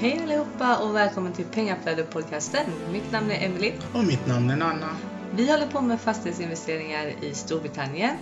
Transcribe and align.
Hej 0.00 0.20
allihopa 0.22 0.76
och 0.76 0.94
välkommen 0.94 1.32
till 1.32 1.44
Pengaflödet-podcasten. 1.44 2.64
Mitt 2.92 3.12
namn 3.12 3.30
är 3.30 3.44
Emily. 3.44 3.72
Och 3.94 4.04
mitt 4.04 4.26
namn 4.26 4.50
är 4.50 4.56
Nanna. 4.56 4.96
Vi 5.34 5.50
håller 5.50 5.66
på 5.66 5.80
med 5.80 6.00
fastighetsinvesteringar 6.00 7.12
i 7.22 7.34
Storbritannien. 7.34 8.16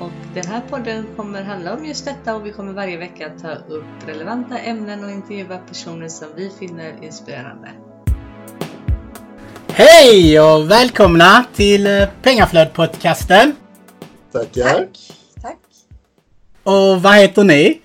Och 0.00 0.10
den 0.34 0.46
här 0.46 0.60
podden 0.60 1.06
kommer 1.16 1.42
handla 1.42 1.74
om 1.74 1.84
just 1.84 2.04
detta 2.04 2.36
och 2.36 2.46
vi 2.46 2.52
kommer 2.52 2.72
varje 2.72 2.96
vecka 2.96 3.30
ta 3.42 3.54
upp 3.54 3.84
relevanta 4.06 4.58
ämnen 4.58 5.04
och 5.04 5.10
intervjua 5.10 5.58
personer 5.58 6.08
som 6.08 6.28
vi 6.36 6.50
finner 6.58 7.04
inspirerande. 7.04 7.70
Hej 9.68 10.40
och 10.40 10.70
välkomna 10.70 11.44
till 11.54 11.86
eh, 11.86 12.08
Pengaflödet-podcasten. 12.22 13.52
Tackar. 14.32 14.62
Tack. 14.62 15.12
Tack. 15.42 15.58
Och 16.62 17.02
vad 17.02 17.14
heter 17.16 17.44
ni? 17.44 17.80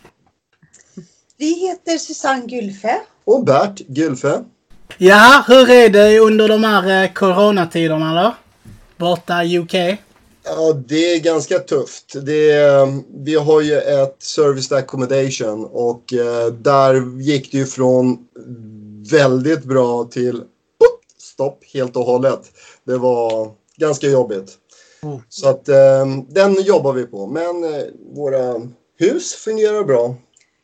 Vi 1.37 1.67
heter 1.67 1.97
Susanne 1.97 2.45
Gylfe. 2.47 3.01
Och 3.25 3.45
Bert 3.45 3.81
Gylfe. 3.87 4.43
Ja, 4.97 5.43
hur 5.47 5.69
är 5.69 5.89
det 5.89 6.19
under 6.19 6.47
de 6.47 6.63
här 6.63 7.03
eh, 7.03 7.13
coronatiderna 7.13 8.23
då? 8.23 8.35
Borta 8.97 9.43
i 9.43 9.59
UK? 9.59 9.73
Ja, 10.43 10.73
det 10.87 11.13
är 11.13 11.19
ganska 11.19 11.59
tufft. 11.59 12.15
Det 12.25 12.51
är, 12.51 13.01
vi 13.23 13.35
har 13.35 13.61
ju 13.61 13.77
ett 13.77 14.15
service 14.19 14.71
accommodation 14.71 15.65
och 15.65 16.13
eh, 16.13 16.53
där 16.53 17.21
gick 17.21 17.51
det 17.51 17.57
ju 17.57 17.65
från 17.65 18.17
väldigt 19.11 19.63
bra 19.63 20.03
till 20.03 20.43
stopp 21.17 21.63
helt 21.73 21.95
och 21.95 22.03
hållet. 22.03 22.41
Det 22.83 22.97
var 22.97 23.51
ganska 23.77 24.07
jobbigt. 24.07 24.57
Mm. 25.03 25.19
Så 25.29 25.49
att 25.49 25.69
eh, 25.69 26.05
den 26.29 26.61
jobbar 26.61 26.93
vi 26.93 27.05
på. 27.05 27.27
Men 27.27 27.63
eh, 27.63 27.83
våra 28.13 28.61
hus 28.97 29.33
fungerar 29.33 29.83
bra. 29.83 30.15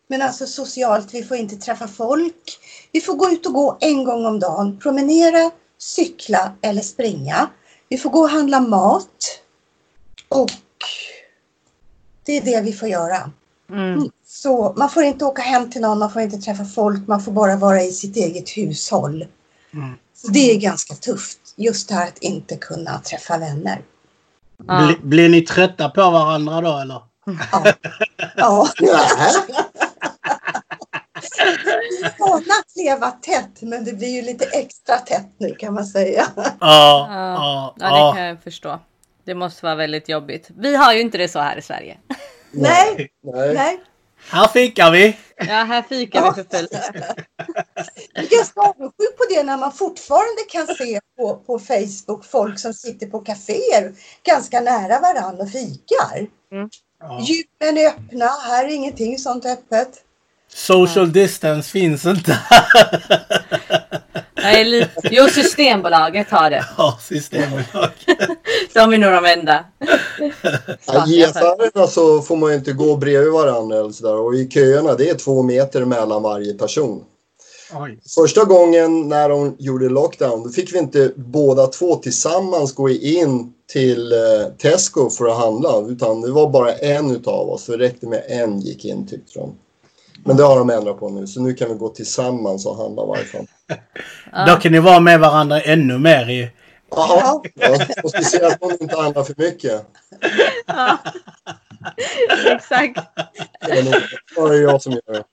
Men 0.08 0.22
alltså 0.22 0.46
socialt, 0.46 1.14
vi 1.14 1.24
får 1.24 1.38
inte 1.38 1.56
träffa 1.56 1.88
folk. 1.88 2.60
Vi 2.92 3.02
får 3.02 3.14
gå 3.14 3.30
ut 3.30 3.46
och 3.46 3.54
gå 3.54 3.78
en 3.80 4.04
gång 4.04 4.26
om 4.26 4.40
dagen. 4.40 4.80
Promenera, 4.80 5.52
cykla 5.78 6.52
eller 6.62 6.82
springa. 6.82 7.50
Vi 7.90 7.98
får 7.98 8.10
gå 8.10 8.20
och 8.20 8.30
handla 8.30 8.60
mat. 8.60 9.42
Och 10.30 10.52
det 12.26 12.38
är 12.38 12.42
det 12.42 12.62
vi 12.62 12.74
får 12.74 12.90
göra. 12.90 13.32
Mm. 13.70 14.10
Så 14.26 14.74
man 14.78 14.90
får 14.90 15.04
inte 15.04 15.26
åka 15.26 15.42
hem 15.42 15.72
till 15.72 15.82
någon, 15.82 16.00
man 16.00 16.12
får 16.12 16.22
inte 16.22 16.38
träffa 16.38 16.66
folk, 16.66 17.08
man 17.08 17.22
får 17.22 17.32
bara 17.32 17.56
vara 17.56 17.82
i 17.82 17.92
sitt 17.92 18.18
eget 18.18 18.50
hushåll. 18.50 19.26
Mm. 19.74 19.94
Så 20.14 20.28
det 20.28 20.52
är 20.52 20.60
ganska 20.60 20.94
tufft, 20.96 21.40
just 21.56 21.90
det 21.90 21.96
här 21.96 22.08
att 22.08 22.18
inte 22.18 22.56
kunna 22.56 23.00
träffa 23.00 23.38
vänner. 23.38 23.82
Bli, 24.58 24.98
blir 25.02 25.30
ni 25.30 25.42
trötta 25.42 25.90
på 25.90 26.02
varandra 26.12 26.62
då 26.62 26.78
eller? 26.78 27.02
Ja. 27.52 27.74
ja. 28.36 28.68
Vana 32.20 32.54
att 32.60 32.76
leva 32.76 33.12
tätt, 33.12 33.62
men 33.62 33.86
det 33.86 33.94
blir 33.94 34.10
ju 34.10 34.22
lite 34.22 34.46
extra 34.46 34.98
tätt 34.98 35.28
nu 35.38 35.56
kan 35.56 35.74
man 35.74 35.86
säga. 35.86 36.28
Ja, 36.36 36.44
Ja, 36.60 37.08
ja, 37.10 37.76
ja, 37.80 38.12
det 38.12 38.18
kan 38.18 38.28
jag 38.28 38.44
förstå. 38.44 38.80
Det 39.26 39.36
måste 39.36 39.66
vara 39.66 39.76
väldigt 39.76 40.10
jobbigt. 40.10 40.50
Vi 40.58 40.76
har 40.76 40.94
ju 40.94 41.02
inte 41.02 41.18
det 41.18 41.28
så 41.28 41.40
här 41.40 41.58
i 41.58 41.62
Sverige. 41.62 41.98
Nej, 42.52 43.10
Nej. 43.24 43.54
nej. 43.54 43.82
Här 44.30 44.48
fikar 44.48 44.92
vi. 44.92 45.18
Ja, 45.38 45.46
här 45.46 45.82
fikar 45.82 46.24
vi 46.24 46.44
för 46.44 46.58
fullt. 46.58 46.72
Jag 48.14 48.24
är 48.24 48.38
ganska 48.38 48.62
avundsjuk 48.62 49.18
på 49.18 49.24
det 49.30 49.44
när 49.44 49.58
man 49.58 49.72
fortfarande 49.72 50.42
kan 50.50 50.68
se 50.68 51.00
på, 51.18 51.36
på 51.36 51.60
Facebook 51.60 52.26
folk 52.26 52.60
som 52.60 52.74
sitter 52.74 53.08
på 53.08 53.20
kaféer 53.20 53.94
ganska 54.24 54.62
nära 54.62 55.00
varandra 55.00 55.44
och 55.44 55.52
fikar. 55.52 56.28
Ja. 57.00 57.20
Gymmen 57.22 57.78
är 57.78 57.88
öppna, 57.88 58.26
här 58.26 58.66
är 58.66 58.70
ingenting 58.70 59.18
sånt 59.18 59.46
öppet. 59.46 60.04
Social 60.54 61.12
distance 61.12 61.72
finns 61.72 62.06
inte. 62.06 62.40
Nej, 64.44 64.64
lite. 64.64 64.92
Jo, 65.04 65.28
Systembolaget 65.28 66.30
har 66.30 66.50
det. 66.50 66.66
Ja, 66.78 67.00
systembolag. 67.02 67.90
De 68.74 68.94
är 68.94 68.98
nog 68.98 69.12
de 69.12 69.26
enda. 69.26 69.66
Ja, 70.86 71.08
I 71.08 71.24
affärerna 71.24 71.88
så 71.88 72.22
får 72.22 72.36
man 72.36 72.50
ju 72.50 72.56
inte 72.56 72.74
gå 72.74 72.96
bredvid 72.96 73.32
varandra 73.32 73.78
eller 73.80 73.92
sådär. 73.92 74.16
Och 74.16 74.36
i 74.36 74.50
köerna 74.50 74.94
det 74.94 75.10
är 75.10 75.16
två 75.16 75.44
meter 75.44 75.86
mellan 75.86 76.24
varje 76.24 76.54
person. 76.54 77.04
Oj. 77.74 78.00
Första 78.16 78.44
gången 78.44 79.10
när 79.10 79.30
de 79.30 79.56
gjorde 79.60 79.90
lockdown 79.90 80.44
då 80.44 80.50
fick 80.50 80.74
vi 80.74 80.78
inte 80.78 81.12
båda 81.16 81.68
två 81.68 81.96
tillsammans 81.96 82.74
gå 82.74 82.90
in 82.90 83.54
till 83.72 84.12
eh, 84.12 84.20
Tesco 84.58 85.10
för 85.10 85.28
att 85.28 85.38
handla. 85.38 85.82
Utan 85.88 86.22
det 86.22 86.32
var 86.32 86.50
bara 86.50 86.74
en 86.74 87.12
utav 87.12 87.50
oss. 87.50 87.66
Det 87.66 87.78
räckte 87.78 88.08
med 88.08 88.24
en 88.28 88.60
gick 88.60 88.86
in 88.86 89.08
tyckte 89.08 89.40
de. 89.40 89.56
Men 90.28 90.38
det 90.38 90.44
har 90.44 90.60
de 90.60 90.70
ändrat 90.70 91.00
på 91.00 91.10
nu. 91.10 91.28
Så 91.28 91.42
nu 91.42 91.54
kan 91.54 91.70
vi 91.70 91.76
gå 91.76 91.90
tillsammans 91.90 92.66
och 92.66 92.78
handla 92.78 93.06
varifrån. 93.06 93.48
Då 94.48 94.56
kan 94.56 94.72
ni 94.72 94.80
vara 94.80 95.00
med 95.00 95.20
varandra 95.20 95.62
ännu 95.62 95.98
mer 95.98 96.30
i... 96.30 96.52
Ja, 96.90 97.42
ja. 97.56 97.78
Och 98.04 98.10
speciellt 98.10 98.62
om 98.62 98.70
de 98.70 98.84
inte 98.84 98.98
handlar 98.98 99.24
för 99.24 99.34
mycket. 99.38 99.86
Ja. 100.66 100.98
Exakt. 102.46 103.00
Det 103.66 103.72
är 103.72 103.84
nog 103.84 103.94
bara 104.36 104.56
jag 104.56 104.82
som 104.82 104.92
gör 104.92 105.14
det. 105.14 105.24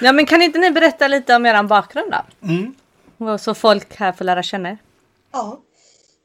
Ja, 0.00 0.12
men 0.12 0.26
kan 0.26 0.42
inte 0.42 0.58
ni 0.58 0.70
berätta 0.70 1.08
lite 1.08 1.36
om 1.36 1.46
er 1.46 1.62
bakgrund 1.62 2.12
då? 2.12 2.48
Mm. 2.48 2.74
Och 3.18 3.40
Så 3.40 3.54
folk 3.54 3.96
här 3.96 4.12
får 4.12 4.24
lära 4.24 4.42
känna 4.42 4.70
er. 4.70 4.78
Ja. 5.32 5.60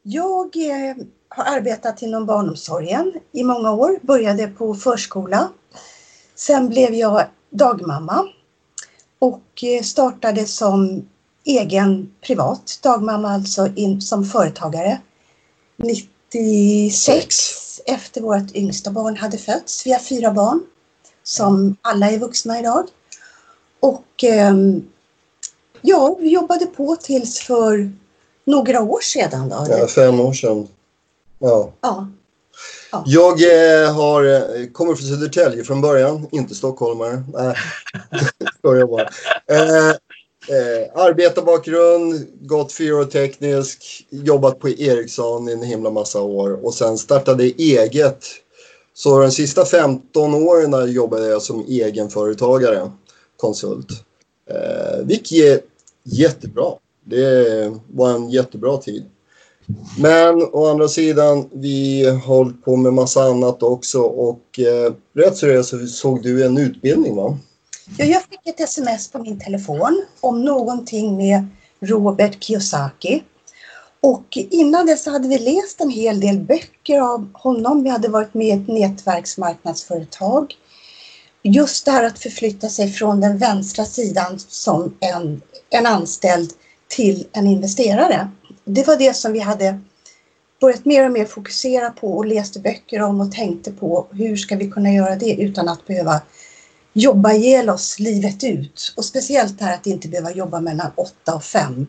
Jag 0.04 0.56
eh, 0.56 0.96
har 1.30 1.58
arbetat 1.58 2.02
inom 2.02 2.26
barnomsorgen 2.26 3.14
i 3.32 3.44
många 3.44 3.72
år. 3.72 4.00
Började 4.02 4.48
på 4.48 4.76
förskola. 4.76 5.50
Sen 6.40 6.70
blev 6.70 6.94
jag 6.94 7.26
dagmamma 7.50 8.28
och 9.20 9.64
eh, 9.64 9.84
startade 9.84 10.46
som 10.46 11.08
egen 11.44 12.14
privat 12.22 12.80
dagmamma, 12.84 13.30
alltså 13.30 13.70
in, 13.76 14.02
som 14.02 14.26
företagare 14.26 15.02
96 15.78 17.82
efter 17.86 18.22
vårt 18.22 18.56
yngsta 18.56 18.92
barn 18.92 19.18
hade 19.18 19.38
fötts. 19.38 19.86
Vi 19.86 19.92
har 19.92 20.00
fyra 20.00 20.32
barn 20.32 20.62
som 21.24 21.76
alla 21.82 22.12
är 22.12 22.20
vuxna 22.20 22.60
idag. 22.60 22.88
Och 23.80 24.24
ehm, 24.24 24.88
ja, 25.82 26.18
vi 26.20 26.30
jobbade 26.30 26.66
på 26.66 26.96
tills 26.96 27.40
för 27.40 27.92
några 28.46 28.82
år 28.82 29.00
sedan. 29.02 29.50
Då. 29.50 29.66
Ja, 29.70 29.88
fem 29.88 30.20
år 30.20 30.34
sedan. 30.34 30.68
Ja. 31.40 31.72
Ja. 31.82 32.08
Jag 33.06 33.42
eh, 33.84 33.94
har, 33.94 34.24
eh, 34.24 34.66
kommer 34.72 34.96
från 34.96 35.08
Södertälje 35.08 35.64
från 35.64 35.82
början, 35.82 36.28
inte 36.32 36.56
stockholmare. 36.56 37.24
Nej, 37.34 37.56
jag 38.62 38.90
bara. 38.90 39.10
Eh, 39.48 39.90
eh, 39.90 40.96
arbetarbakgrund, 40.96 42.28
gått 42.42 42.72
fyroteknisk, 42.72 44.08
jobbat 44.10 44.60
på 44.60 44.70
Ericsson 44.70 45.50
i 45.50 45.52
en 45.52 45.64
himla 45.64 45.90
massa 45.90 46.22
år 46.22 46.66
och 46.66 46.74
sen 46.74 46.98
startade 46.98 47.44
eget. 47.44 48.26
Så 48.94 49.20
de 49.20 49.32
sista 49.32 49.66
15 49.66 50.34
åren 50.34 50.92
jobbade 50.92 51.28
jag 51.28 51.42
som 51.42 51.66
egenföretagare, 51.68 52.92
konsult. 53.38 53.88
Eh, 54.50 55.06
vilket 55.06 55.38
är 55.38 55.60
jättebra. 56.04 56.72
Det 57.04 57.74
var 57.88 58.12
en 58.12 58.30
jättebra 58.30 58.78
tid. 58.78 59.06
Men 59.98 60.42
å 60.42 60.66
andra 60.68 60.88
sidan, 60.88 61.50
vi 61.52 62.06
har 62.06 62.16
hållit 62.16 62.66
på 62.66 62.76
med 62.76 62.94
massa 62.94 63.24
annat 63.24 63.64
också 63.64 64.02
och 64.02 64.60
eh, 64.60 64.94
rätt 65.16 65.38
så 65.38 65.46
det 65.46 65.64
så 65.64 65.88
såg 65.88 66.24
du 66.24 66.46
en 66.46 66.58
utbildning 66.58 67.16
va? 67.16 67.38
Ja, 67.98 68.06
jag 68.06 68.24
fick 68.24 68.48
ett 68.48 68.60
sms 68.60 69.12
på 69.12 69.20
min 69.20 69.40
telefon 69.40 70.06
om 70.22 70.46
någonting 70.46 71.18
med 71.18 71.48
Robert 71.80 72.44
Kiyosaki. 72.44 73.24
Och 74.02 74.38
innan 74.38 74.86
dess 74.86 75.06
hade 75.06 75.28
vi 75.28 75.38
läst 75.38 75.82
en 75.82 75.90
hel 75.90 76.20
del 76.20 76.40
böcker 76.40 77.00
av 77.00 77.28
honom. 77.34 77.84
Vi 77.84 77.90
hade 77.90 78.08
varit 78.08 78.34
med 78.34 78.48
i 78.48 78.52
ett 78.52 78.68
nätverksmarknadsföretag. 78.68 80.56
Just 81.44 81.86
det 81.86 81.92
här 81.92 82.04
att 82.04 82.20
förflytta 82.20 82.70
sig 82.70 82.92
från 82.92 83.22
den 83.22 83.38
vänstra 83.38 83.86
sidan 83.86 84.40
som 84.40 84.96
en, 85.00 85.42
en 85.70 85.86
anställd 85.86 86.52
till 86.88 87.28
en 87.32 87.48
investerare. 87.48 88.30
Det 88.72 88.88
var 88.88 88.98
det 88.98 89.14
som 89.14 89.34
vi 89.34 89.40
hade 89.40 89.80
börjat 90.62 90.86
mer 90.86 91.06
och 91.06 91.12
mer 91.12 91.26
fokusera 91.26 91.90
på 91.90 92.18
och 92.18 92.26
läste 92.26 92.60
böcker 92.60 93.02
om 93.02 93.22
och 93.22 93.32
tänkte 93.32 93.72
på 93.72 94.08
hur 94.12 94.36
ska 94.36 94.56
vi 94.56 94.72
kunna 94.72 94.92
göra 94.92 95.16
det 95.16 95.34
utan 95.42 95.70
att 95.70 95.88
behöva 95.88 96.22
jobba 96.94 97.34
ihjäl 97.34 97.70
oss 97.70 98.00
livet 98.00 98.44
ut. 98.44 98.94
Och 98.98 99.06
speciellt 99.06 99.60
det 99.60 99.66
här 99.66 99.74
att 99.74 99.88
inte 99.88 100.08
behöva 100.08 100.32
jobba 100.32 100.60
mellan 100.60 100.92
åtta 100.96 101.36
och 101.36 101.44
fem. 101.44 101.88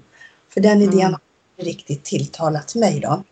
För 0.49 0.61
den 0.61 0.83
idén 0.83 1.01
Mm. 1.01 1.13
har 1.13 1.21
inte 1.57 1.71
riktigt 1.71 2.05
tilltalat 2.05 2.75
mig 2.75 3.01
då. 3.01 3.23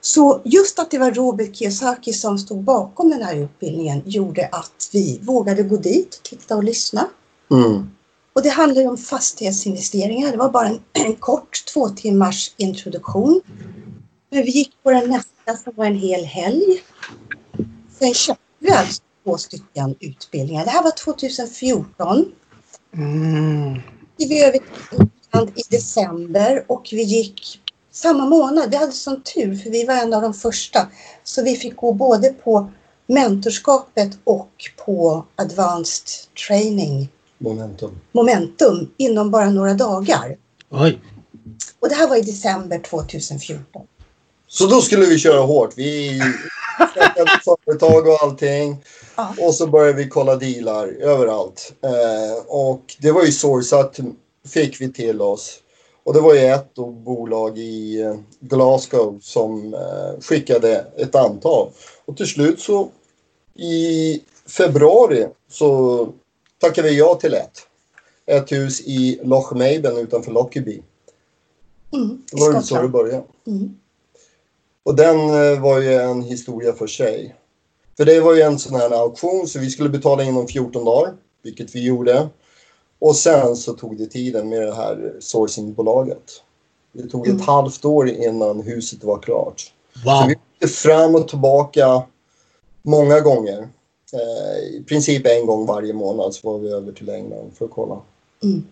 Så 0.00 0.40
just 0.44 0.78
att 0.78 0.90
det 0.90 0.98
var 0.98 1.10
Robert 1.10 1.56
Kiyosaki 1.56 2.12
som 2.12 2.38
stod 2.38 2.62
bakom 2.62 3.10
den 3.10 3.22
här 3.22 3.36
utbildningen 3.36 4.02
gjorde 4.06 4.48
att 4.52 4.90
vi 4.92 5.20
vågade 5.22 5.62
gå 5.62 5.76
dit, 5.76 6.20
titta 6.22 6.56
och 6.56 6.64
lyssna. 6.64 7.08
Mm. 7.50 7.90
Och 8.38 8.44
det 8.44 8.50
handlar 8.50 8.82
ju 8.82 8.88
om 8.88 8.96
fastighetsinvesteringar. 8.96 10.30
Det 10.32 10.36
var 10.36 10.50
bara 10.50 10.68
en, 10.68 10.80
en 10.92 11.16
kort 11.16 11.64
två 11.72 11.88
timmars 11.88 12.54
introduktion. 12.56 13.40
Men 14.30 14.42
vi 14.42 14.50
gick 14.50 14.82
på 14.82 14.90
den 14.90 15.10
nästa 15.10 15.64
som 15.64 15.72
var 15.76 15.84
en 15.84 15.94
hel 15.94 16.24
helg. 16.24 16.82
Sen 17.98 18.14
köpte 18.14 18.42
vi 18.58 18.70
alltså 18.70 19.02
två 19.24 19.38
stycken 19.38 19.94
utbildningar. 20.00 20.64
Det 20.64 20.70
här 20.70 20.82
var 20.82 20.90
2014. 20.90 22.32
Mm. 22.94 23.74
gick 24.16 24.30
vi 24.30 24.44
över 24.44 24.58
till 24.58 25.52
i 25.54 25.62
december 25.70 26.64
och 26.68 26.88
vi 26.92 27.02
gick 27.02 27.60
samma 27.92 28.26
månad. 28.26 28.70
Vi 28.70 28.76
hade 28.76 28.92
sån 28.92 29.22
tur 29.22 29.56
för 29.56 29.70
vi 29.70 29.84
var 29.84 29.94
en 29.94 30.14
av 30.14 30.22
de 30.22 30.34
första. 30.34 30.88
Så 31.24 31.42
vi 31.42 31.56
fick 31.56 31.76
gå 31.76 31.92
både 31.92 32.28
på 32.28 32.70
mentorskapet 33.06 34.18
och 34.24 34.70
på 34.86 35.24
advanced 35.36 36.08
training, 36.46 37.08
Momentum. 37.38 38.00
momentum, 38.12 38.90
inom 38.96 39.30
bara 39.30 39.50
några 39.50 39.74
dagar. 39.74 40.36
Oj. 40.70 41.00
Och 41.80 41.88
det 41.88 41.94
här 41.94 42.08
var 42.08 42.16
i 42.16 42.22
december 42.22 42.78
2014. 42.78 43.82
Så 44.46 44.66
då 44.66 44.80
skulle 44.80 45.06
vi 45.06 45.18
köra 45.18 45.40
hårt. 45.40 45.72
Vi 45.76 46.20
företag 47.44 48.08
och 48.08 48.22
allting. 48.22 48.84
Ja. 49.16 49.34
Och 49.40 49.54
så 49.54 49.66
började 49.66 49.92
vi 49.92 50.08
kolla 50.08 50.36
dealar 50.36 50.88
överallt. 50.88 51.72
Eh, 51.82 52.46
och 52.46 52.96
det 52.98 53.12
var 53.12 53.24
ju 53.24 53.32
Sourcat 53.32 53.98
fick 54.46 54.80
vi 54.80 54.92
till 54.92 55.20
oss. 55.20 55.58
Och 56.04 56.14
det 56.14 56.20
var 56.20 56.34
ju 56.34 56.40
ett 56.40 56.70
då, 56.74 56.86
bolag 56.86 57.58
i 57.58 58.00
eh, 58.00 58.14
Glasgow 58.40 59.18
som 59.22 59.74
eh, 59.74 60.20
skickade 60.20 60.86
ett 60.96 61.14
antal. 61.14 61.70
Och 62.04 62.16
till 62.16 62.26
slut 62.26 62.60
så 62.60 62.88
i 63.54 64.20
februari 64.46 65.26
så 65.50 66.08
tackade 66.58 66.88
vi 66.88 66.98
ja 66.98 67.14
till 67.14 67.34
ett. 67.34 67.58
Ett 68.26 68.52
hus 68.52 68.80
i 68.80 69.20
Loch 69.22 69.52
Maben 69.52 69.96
utanför 69.96 70.32
Lockerbie. 70.32 70.82
Mm, 71.92 72.22
Det 72.32 72.40
var 72.40 72.54
ju 72.54 72.62
så 72.62 72.82
det 72.82 72.88
började. 72.88 73.24
Mm. 73.46 73.78
Och 74.82 74.94
den 74.96 75.18
eh, 75.18 75.60
var 75.60 75.80
ju 75.80 75.92
en 75.94 76.22
historia 76.22 76.72
för 76.72 76.86
sig. 76.86 77.34
För 77.96 78.04
det 78.04 78.20
var 78.20 78.34
ju 78.34 78.40
en 78.42 78.58
sån 78.58 78.74
här 78.74 78.90
auktion 78.90 79.46
så 79.48 79.58
vi 79.58 79.70
skulle 79.70 79.88
betala 79.88 80.22
inom 80.22 80.48
14 80.48 80.84
dagar, 80.84 81.12
vilket 81.42 81.74
vi 81.74 81.84
gjorde. 81.84 82.28
Och 82.98 83.16
sen 83.16 83.56
så 83.56 83.72
tog 83.72 83.98
det 83.98 84.06
tiden 84.06 84.48
med 84.48 84.62
det 84.62 84.74
här 84.74 85.12
sourcingbolaget. 85.20 86.42
Det 86.92 87.08
tog 87.08 87.26
Mm. 87.26 87.40
ett 87.40 87.46
halvt 87.46 87.84
år 87.84 88.08
innan 88.08 88.60
huset 88.60 89.04
var 89.04 89.18
klart. 89.18 89.72
Så 89.94 90.00
Wow. 90.10 90.24
vi 90.28 90.34
åkte 90.34 90.68
fram 90.68 91.14
och 91.14 91.28
tillbaka 91.28 92.02
många 92.82 93.20
gånger. 93.20 93.68
Eh, 94.12 94.76
I 94.76 94.84
princip 94.88 95.26
en 95.26 95.46
gång 95.46 95.66
varje 95.66 95.92
månad 95.92 96.34
så 96.34 96.52
var 96.52 96.58
vi 96.58 96.72
över 96.72 96.92
till 96.92 97.08
England 97.08 97.50
för 97.58 97.64
att 97.64 97.70
kolla. 97.70 98.00
Mm. 98.42 98.64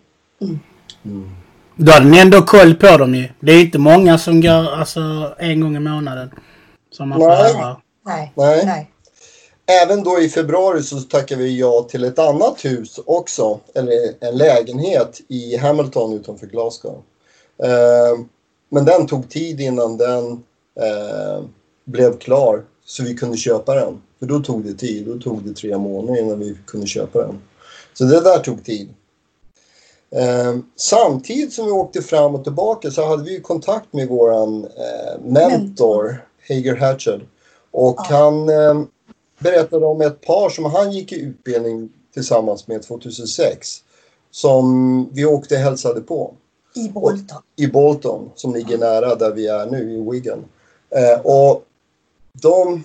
Mm. 1.05 1.29
Då 1.75 1.91
hade 1.91 2.05
ni 2.05 2.19
ändå 2.19 2.41
koll 2.41 2.75
på 2.75 2.97
dem 2.97 3.15
ju. 3.15 3.29
Det 3.39 3.51
är 3.51 3.61
inte 3.61 3.77
många 3.79 4.17
som 4.17 4.41
går 4.41 4.73
alltså 4.73 4.99
en 5.39 5.61
gång 5.61 5.75
i 5.75 5.79
månaden. 5.79 6.29
Som 6.91 7.09
man 7.09 7.19
får 7.19 7.27
Nej. 7.27 7.53
höra. 7.53 7.77
Nej, 8.05 8.33
Nej. 8.35 8.65
nej. 8.65 8.91
Även 9.83 10.03
då 10.03 10.19
i 10.19 10.29
februari 10.29 10.83
så 10.83 10.99
tackade 10.99 11.43
vi 11.43 11.59
ja 11.59 11.87
till 11.89 12.03
ett 12.03 12.19
annat 12.19 12.65
hus 12.65 12.99
också, 13.05 13.59
eller 13.75 13.93
en 14.19 14.37
lägenhet 14.37 15.21
i 15.27 15.57
Hamilton 15.57 16.13
utanför 16.13 16.47
Glasgow. 16.47 17.03
Eh, 17.63 18.19
men 18.69 18.85
den 18.85 19.07
tog 19.07 19.29
tid 19.29 19.61
innan 19.61 19.97
den 19.97 20.31
eh, 20.79 21.43
blev 21.85 22.17
klar 22.17 22.63
så 22.85 23.03
vi 23.03 23.15
kunde 23.15 23.37
köpa 23.37 23.75
den. 23.75 24.01
För 24.19 24.25
då 24.25 24.39
tog 24.39 24.63
det 24.63 24.73
tid, 24.73 25.05
då 25.05 25.19
tog 25.19 25.43
det 25.43 25.53
tre 25.53 25.77
månader 25.77 26.21
innan 26.21 26.39
vi 26.39 26.57
kunde 26.67 26.87
köpa 26.87 27.19
den. 27.19 27.39
Så 27.93 28.03
det 28.03 28.19
där 28.21 28.39
tog 28.39 28.65
tid. 28.65 28.89
Eh, 30.11 30.57
samtidigt 30.75 31.53
som 31.53 31.65
vi 31.65 31.71
åkte 31.71 32.01
fram 32.01 32.35
och 32.35 32.43
tillbaka 32.43 32.91
så 32.91 33.05
hade 33.05 33.23
vi 33.23 33.41
kontakt 33.41 33.93
med 33.93 34.07
våran 34.07 34.63
eh, 34.65 35.21
mentor, 35.25 36.25
Hager 36.49 36.75
Hatchard. 36.75 37.21
Och 37.71 37.95
Ja. 37.97 38.05
han 38.09 38.49
eh, 38.49 38.83
berättade 39.39 39.85
om 39.85 40.01
ett 40.01 40.21
par 40.21 40.49
som 40.49 40.65
han 40.65 40.91
gick 40.91 41.11
i 41.11 41.19
utbildning 41.21 41.89
tillsammans 42.13 42.67
med 42.67 42.83
2006. 42.83 43.83
Som 44.31 45.09
vi 45.13 45.25
åkte 45.25 45.55
och 45.55 45.61
hälsade 45.61 46.01
på 46.01 46.33
I 46.75 46.89
Bolton. 46.89 47.37
i 47.55 47.67
Bolton 47.67 48.29
som 48.35 48.53
ligger 48.53 48.77
nära 48.77 49.15
där 49.15 49.31
vi 49.31 49.47
är 49.47 49.65
nu 49.65 49.91
i 49.93 50.11
Wigan. 50.11 50.45
Eh, 50.89 51.19
och 51.25 51.63
de, 52.41 52.83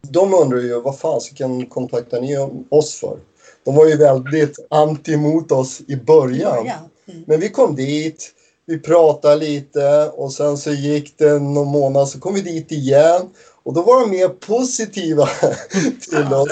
de 0.00 0.34
undrar 0.34 0.58
ju 0.58 0.80
vad 0.80 0.98
fasiken 0.98 1.66
kontaktar 1.66 2.20
ni 2.20 2.36
oss 2.68 2.94
för? 2.94 3.18
De 3.64 3.74
var 3.74 3.86
ju 3.86 3.96
väldigt 3.96 4.58
anti 4.70 5.16
mot 5.16 5.52
oss 5.52 5.80
i 5.88 5.96
början. 5.96 6.58
Mm. 6.66 7.24
Men 7.26 7.40
vi 7.40 7.48
kom 7.48 7.74
dit, 7.76 8.32
vi 8.66 8.78
pratade 8.78 9.36
lite 9.36 10.10
och 10.14 10.32
sen 10.32 10.58
så 10.58 10.70
gick 10.70 11.18
det 11.18 11.38
någon 11.38 11.66
månad 11.68 12.08
så 12.08 12.20
kom 12.20 12.34
vi 12.34 12.40
dit 12.40 12.72
igen 12.72 13.22
och 13.62 13.72
då 13.74 13.82
var 13.82 14.00
de 14.00 14.10
mer 14.10 14.28
positiva 14.28 15.26
till 16.10 16.34
oss. 16.34 16.48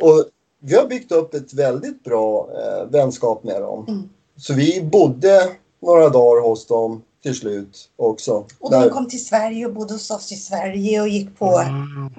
Och 0.00 0.24
vi 0.60 0.74
har 0.76 0.86
byggt 0.86 1.12
upp 1.12 1.34
ett 1.34 1.52
väldigt 1.54 2.04
bra 2.04 2.48
eh, 2.52 2.90
vänskap 2.90 3.44
med 3.44 3.62
dem. 3.62 3.84
Mm. 3.88 4.08
Så 4.36 4.54
vi 4.54 4.82
bodde 4.82 5.48
några 5.82 6.08
dagar 6.08 6.42
hos 6.42 6.66
dem 6.66 7.02
till 7.22 7.34
slut 7.34 7.88
också. 7.96 8.44
Och 8.58 8.70
Där- 8.70 8.80
de 8.84 8.90
kom 8.90 9.08
till 9.08 9.24
Sverige 9.24 9.66
och 9.66 9.74
bodde 9.74 9.94
hos 9.94 10.10
oss 10.10 10.32
i 10.32 10.36
Sverige 10.36 11.00
och 11.00 11.08
gick 11.08 11.38
på 11.38 11.58
Mm. 11.58 12.10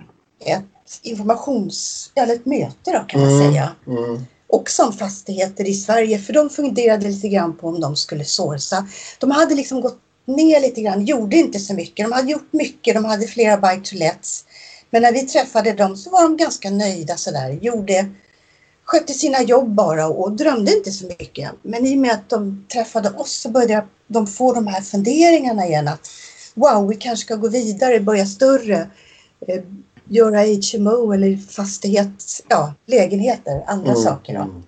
Ett 0.45 1.00
informations... 1.01 2.12
Eller 2.15 2.33
ett 2.33 2.45
möte 2.45 2.92
då 2.92 3.00
kan 3.07 3.21
man 3.21 3.30
Mm. 3.31 3.51
säga. 3.51 3.71
Mm. 3.88 4.25
Också 4.47 4.83
om 4.83 4.94
fastigheter 4.94 5.68
i 5.68 5.74
Sverige. 5.74 6.19
För 6.19 6.33
de 6.33 6.50
funderade 6.50 7.07
lite 7.07 7.27
grann 7.27 7.57
på 7.57 7.68
om 7.68 7.80
de 7.81 7.95
skulle 7.95 8.25
sourca. 8.25 8.88
De 9.19 9.31
hade 9.31 9.56
liksom 9.56 9.81
gått 9.81 10.00
ner 10.25 10.59
lite 10.59 10.81
grann, 10.81 11.06
gjorde 11.06 11.38
inte 11.38 11.59
så 11.59 11.74
mycket. 11.74 12.06
De 12.06 12.12
hade 12.12 12.31
gjort 12.31 12.53
mycket, 12.53 12.95
de 12.95 13.06
hade 13.06 13.27
flera 13.27 13.57
buy 13.57 13.81
to 13.83 13.95
lets. 13.95 14.45
Men 14.89 15.01
när 15.01 15.12
vi 15.13 15.21
träffade 15.21 15.74
dem 15.74 15.97
så 15.97 16.09
var 16.09 16.24
de 16.24 16.38
ganska 16.38 16.69
nöjda 16.69 17.18
sådär. 17.18 17.50
Gjorde, 17.62 18.09
skötte 18.83 19.13
sina 19.13 19.41
jobb 19.41 19.69
bara 19.75 20.07
och 20.07 20.31
drömde 20.31 20.77
inte 20.77 20.91
så 20.91 21.06
mycket. 21.06 21.51
Men 21.62 21.86
i 21.86 21.94
och 21.95 22.00
med 22.00 22.12
att 22.12 22.30
de 22.30 22.65
träffade 22.74 23.09
oss 23.09 23.31
så 23.31 23.50
började 23.50 23.88
de 24.07 24.27
få 24.27 24.53
de 24.53 24.68
här 24.68 24.81
funderingarna 24.81 25.65
igen 25.65 25.88
att 25.88 26.07
wow, 26.53 26.88
vi 26.88 26.95
kanske 26.95 27.25
ska 27.25 27.36
gå 27.36 27.48
vidare, 27.48 28.00
börja 28.00 28.25
större, 28.25 28.89
eh, 29.48 29.62
göra 30.09 30.37
HMO 30.39 31.11
eller 31.13 31.37
fastighet, 31.37 32.43
ja, 32.49 32.73
lägenheter, 32.85 33.63
andra 33.67 33.91
Mm, 33.91 34.03
saker. 34.03 34.33
Då. 34.33 34.41
mm. 34.41 34.63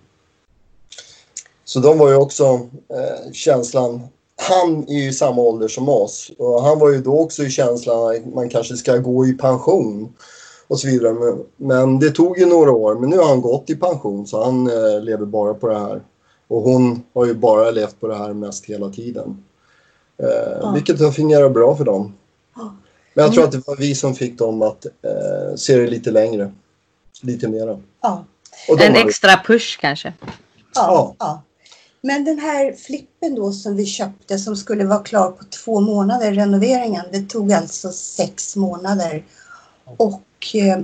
Så 1.65 1.79
de 1.79 1.97
var 1.97 2.09
ju 2.09 2.15
också 2.15 2.43
eh, 2.89 3.31
känslan. 3.33 4.01
Han 4.49 4.85
är 4.89 4.99
ju 5.03 5.13
samma 5.13 5.41
ålder 5.41 5.67
som 5.67 5.89
oss 5.89 6.31
och 6.37 6.61
han 6.63 6.79
var 6.79 6.89
ju 6.91 7.01
då 7.01 7.19
också 7.19 7.43
i 7.43 7.49
känslan 7.49 8.15
att 8.15 8.33
man 8.33 8.49
kanske 8.49 8.77
ska 8.77 8.97
gå 8.97 9.25
i 9.25 9.33
pension 9.33 10.13
och 10.67 10.79
så 10.79 10.87
vidare. 10.87 11.13
Men, 11.13 11.43
men 11.57 11.99
det 11.99 12.09
tog 12.11 12.37
ju 12.39 12.45
några 12.45 12.71
år. 12.71 12.95
Men 12.95 13.09
nu 13.09 13.17
har 13.17 13.27
han 13.27 13.41
gått 13.41 13.69
i 13.69 13.75
pension 13.75 14.27
så 14.27 14.43
han 14.43 14.67
eh, 14.67 15.01
lever 15.01 15.25
bara 15.25 15.53
på 15.53 15.67
det 15.67 15.79
här. 15.79 16.01
Och 16.47 16.61
hon 16.61 17.03
har 17.13 17.25
ju 17.25 17.33
bara 17.33 17.71
levt 17.71 17.99
på 17.99 18.07
det 18.07 18.15
här 18.15 18.33
mest 18.33 18.65
hela 18.65 18.89
tiden. 18.89 19.43
Eh, 20.23 20.57
Ja. 20.61 20.71
Vilket 20.71 20.99
har 21.01 21.11
fungerat 21.11 21.53
bra 21.53 21.75
för 21.75 21.85
dem. 21.85 22.13
Men 23.17 23.25
jag 23.25 23.33
tror 23.33 23.43
Mm. 23.43 23.47
att 23.59 23.65
det 23.65 23.71
var 23.71 23.75
vi 23.77 23.95
som 23.95 24.15
fick 24.15 24.37
dem 24.37 24.61
att 24.61 24.85
eh, 24.85 25.55
se 25.55 25.77
det 25.77 25.87
lite 25.87 26.11
längre. 26.11 26.51
Lite 27.21 27.47
mera. 27.47 27.79
Ja. 28.01 28.25
En 28.67 28.95
har- 28.95 29.07
extra 29.07 29.31
push 29.45 29.77
kanske. 29.81 30.13
Ja, 30.21 30.31
Ja. 30.75 31.15
ja. 31.19 31.41
Men 32.01 32.23
den 32.25 32.39
här 32.39 32.73
flippen 32.73 33.35
då 33.35 33.51
som 33.51 33.75
vi 33.75 33.85
köpte 33.85 34.39
som 34.39 34.55
skulle 34.55 34.85
vara 34.85 34.99
klar 34.99 35.31
på 35.31 35.43
två 35.45 35.79
månader, 35.79 36.31
renoveringen, 36.33 37.05
det 37.11 37.29
tog 37.29 37.53
alltså 37.53 37.91
sex 37.91 38.55
månader. 38.55 39.23
Och 39.97 40.55
eh, 40.55 40.79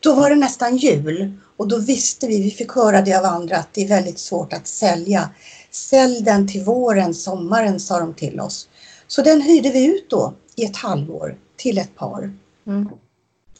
då 0.00 0.14
var 0.14 0.30
det 0.30 0.36
nästan 0.36 0.76
jul 0.76 1.32
och 1.56 1.68
då 1.68 1.78
visste 1.78 2.26
vi, 2.26 2.42
vi 2.42 2.50
fick 2.50 2.72
höra 2.72 3.02
det 3.02 3.14
av 3.14 3.24
andra, 3.24 3.56
att 3.56 3.68
det 3.72 3.84
är 3.84 3.88
väldigt 3.88 4.18
svårt 4.18 4.52
att 4.52 4.66
sälja. 4.66 5.30
Sälj 5.70 6.20
den 6.22 6.48
till 6.48 6.62
våren, 6.64 7.14
sommaren 7.14 7.80
sa 7.80 7.98
de 8.00 8.14
till 8.14 8.40
oss. 8.40 8.68
Så 9.06 9.22
den 9.22 9.40
hyrde 9.40 9.70
vi 9.70 9.84
ut 9.86 10.10
då 10.10 10.34
i 10.56 10.64
ett 10.64 10.76
halvår 10.76 11.36
till 11.56 11.78
ett 11.78 11.96
par. 11.96 12.34
Mm. 12.66 12.88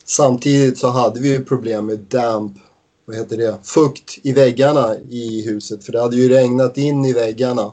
Samtidigt 0.04 0.78
så 0.78 0.88
hade 0.88 1.20
vi 1.20 1.28
ju 1.28 1.44
problem 1.44 1.86
med 1.86 1.98
damp, 1.98 2.52
vad 3.04 3.16
heter 3.16 3.36
det, 3.36 3.58
fukt 3.62 4.18
i 4.22 4.32
väggarna 4.32 4.96
i 5.10 5.42
huset 5.46 5.84
för 5.84 5.92
det 5.92 6.00
hade 6.00 6.16
ju 6.16 6.28
regnat 6.28 6.78
in 6.78 7.04
i 7.04 7.12
väggarna. 7.12 7.72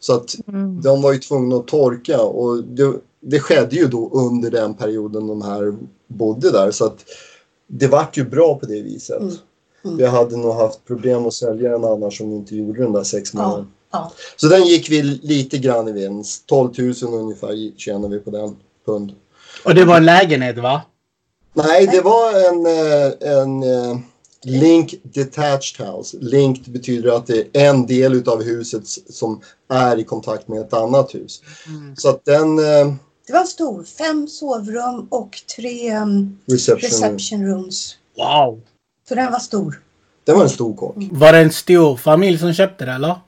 Så 0.00 0.12
att 0.14 0.36
Mm. 0.46 0.80
de 0.82 1.02
var 1.02 1.12
ju 1.12 1.18
tvungna 1.18 1.56
att 1.56 1.66
torka 1.66 2.22
och 2.22 2.64
det, 2.64 2.92
det 3.20 3.40
skedde 3.40 3.76
ju 3.76 3.86
då 3.86 4.10
under 4.12 4.50
den 4.50 4.74
perioden 4.74 5.26
de 5.26 5.42
här 5.42 5.74
bodde 6.06 6.50
där 6.50 6.70
så 6.70 6.84
att 6.84 7.04
det 7.66 7.86
vart 7.86 8.16
ju 8.16 8.24
bra 8.24 8.54
på 8.58 8.66
det 8.66 8.82
viset. 8.82 9.20
Mm. 9.20 9.34
Mm. 9.84 9.96
Vi 9.96 10.06
hade 10.06 10.36
nog 10.36 10.54
haft 10.54 10.84
problem 10.84 11.26
att 11.26 11.34
sälja 11.34 11.70
den 11.70 11.84
annars 11.84 12.20
om 12.20 12.30
vi 12.30 12.36
inte 12.36 12.56
gjorde 12.56 12.82
den 12.82 12.92
där 12.92 13.04
sex 13.04 13.34
månaderna. 13.34 13.66
Ja, 13.92 14.12
Så 14.36 14.48
den 14.48 14.66
gick 14.66 14.90
vi 14.90 15.02
lite 15.02 15.58
grann 15.58 15.88
i 15.88 15.92
vinst. 15.92 16.46
12 16.46 16.70
000 16.78 16.94
ungefär 17.14 17.78
tjänade 17.78 18.16
vi 18.16 18.22
på 18.22 18.30
den 18.30 18.56
pund. 18.86 19.12
Och 19.64 19.74
det 19.74 19.84
var 19.84 19.96
en 19.96 20.04
lägenhet 20.04 20.58
va? 20.58 20.82
Nej, 21.54 21.86
det 21.86 22.00
var 22.00 22.30
en, 22.48 22.66
eh, 22.66 23.38
en 23.38 23.62
eh, 23.62 23.98
link 24.44 24.94
detached 25.02 25.86
house. 25.86 26.16
Linked 26.20 26.72
betyder 26.72 27.16
att 27.16 27.26
det 27.26 27.56
är 27.56 27.70
en 27.70 27.86
del 27.86 28.14
utav 28.14 28.42
huset 28.42 28.82
som 29.10 29.40
är 29.68 29.98
i 29.98 30.04
kontakt 30.04 30.48
med 30.48 30.60
ett 30.60 30.72
annat 30.72 31.14
hus. 31.14 31.42
Mm. 31.66 31.96
Så 31.96 32.08
att 32.08 32.24
den 32.24 32.58
eh, 32.58 32.94
det 33.26 33.32
var 33.32 33.44
stor, 33.44 33.84
fem 33.84 34.28
sovrum 34.28 35.06
och 35.10 35.38
tre 35.56 35.96
um, 35.96 36.38
reception, 36.46 36.90
reception 36.90 37.46
rooms. 37.46 37.96
Wow! 38.16 38.60
Så 39.08 39.14
den 39.14 39.32
var 39.32 39.38
stor. 39.38 39.82
Det 40.24 40.32
var 40.32 40.42
en 40.42 40.50
stor 40.50 40.76
kåk. 40.76 40.94
Var 41.10 41.32
det 41.32 41.38
en 41.38 41.52
stor 41.52 41.96
familj 41.96 42.38
som 42.38 42.52
köpte 42.52 42.84
det 42.84 42.92
eller? 42.92 43.20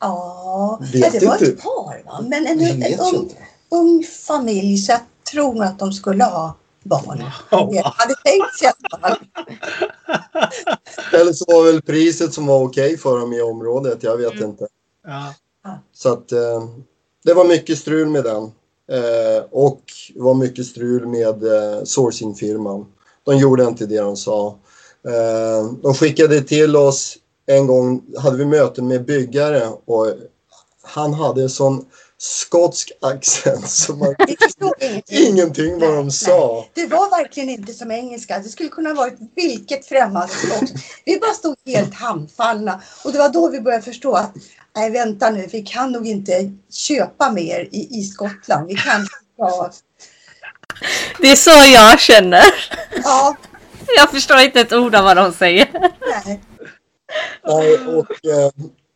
Ja, 0.00 0.80
det 0.92 1.26
var 1.26 1.32
inte. 1.34 1.46
ett 1.46 1.62
par 1.62 2.02
va? 2.06 2.24
Men 2.28 2.46
en, 2.46 2.60
en, 2.60 2.90
ju 2.90 2.96
ung, 2.96 3.34
ung 3.70 4.04
familj 4.04 4.78
så 4.78 4.92
jag 4.92 5.00
tror 5.32 5.64
att 5.64 5.78
de 5.78 5.92
skulle 5.92 6.24
ha 6.24 6.56
barn. 6.82 7.22
Ja. 7.50 7.68
Jag 7.72 7.82
hade 7.82 8.14
tänkt 8.14 8.58
sig 8.58 8.68
i 8.68 8.70
alla 8.90 9.08
fall. 9.08 9.18
Eller 11.12 11.32
så 11.32 11.44
var 11.48 11.64
väl 11.64 11.82
priset 11.82 12.34
som 12.34 12.46
var 12.46 12.64
okej 12.64 12.98
för 12.98 13.18
dem 13.18 13.32
i 13.32 13.42
området. 13.42 14.02
Jag 14.02 14.16
vet 14.16 14.40
inte. 14.40 14.68
Ja. 15.06 15.34
Så 15.92 16.12
att 16.12 16.32
eh, 16.32 16.64
det 17.24 17.34
var 17.34 17.44
mycket 17.44 17.78
strul 17.78 18.08
med 18.08 18.24
den. 18.24 18.42
Eh, 18.90 19.44
och 19.50 19.82
det 20.14 20.20
var 20.20 20.34
mycket 20.34 20.66
strul 20.66 21.06
med 21.06 21.44
eh, 21.44 21.84
sourcingfirman. 21.84 22.86
De 23.24 23.36
gjorde 23.36 23.64
inte 23.64 23.86
det 23.86 24.00
de 24.00 24.16
sa. 24.16 24.58
Eh, 25.06 25.72
de 25.82 25.94
skickade 25.94 26.40
till 26.40 26.76
oss 26.76 27.16
en 27.46 27.66
gång, 27.66 28.02
hade 28.18 28.36
vi 28.36 28.44
möten 28.44 28.88
med 28.88 29.04
byggare 29.04 29.68
och 29.84 30.06
han 30.82 31.14
hade 31.14 31.48
sån 31.48 31.84
skotsk 32.22 32.92
accent 33.00 33.70
så 33.70 33.92
man 33.96 34.14
Vi 34.26 34.36
förstod 34.40 34.72
ingenting. 34.80 35.26
ingenting 35.26 35.78
vad 35.80 35.94
de 35.94 36.10
sa. 36.10 36.66
Det 36.74 36.86
var 36.86 37.10
verkligen 37.18 37.48
inte 37.48 37.72
som 37.74 37.90
engelska. 37.90 38.38
Det 38.38 38.48
skulle 38.48 38.68
kunna 38.68 38.94
varit 38.94 39.18
vilket 39.36 39.86
främmande 39.86 40.28
språk. 40.34 40.70
Vi 41.04 41.18
bara 41.20 41.32
stod 41.34 41.56
helt 41.66 41.94
handfallna. 41.94 42.82
Och 43.04 43.12
det 43.12 43.18
var 43.18 43.28
då 43.28 43.48
vi 43.50 43.60
började 43.60 43.82
förstå 43.84 44.12
att 44.14 44.32
nej 44.76 44.90
vänta 44.90 45.30
nu, 45.30 45.46
vi 45.52 45.62
kan 45.62 45.92
nog 45.92 46.06
inte 46.06 46.52
köpa 46.72 47.32
mer 47.32 47.68
i, 47.72 47.98
i 48.00 48.02
Skottland. 48.04 48.66
Vi 48.68 48.74
kanske 48.74 49.14
ska... 49.34 49.70
Det 51.20 51.30
är 51.30 51.36
så 51.36 51.50
jag 51.72 52.00
känner. 52.00 52.44
Ja, 53.04 53.36
Jag 53.96 54.10
förstår 54.10 54.38
inte 54.40 54.60
ett 54.60 54.72
ord 54.72 54.94
av 54.94 55.04
vad 55.04 55.16
de 55.16 55.32
säger. 55.32 55.68
nej. 56.24 56.40
Nej, 57.46 57.78
och, 57.78 58.10
eh, 58.26 58.50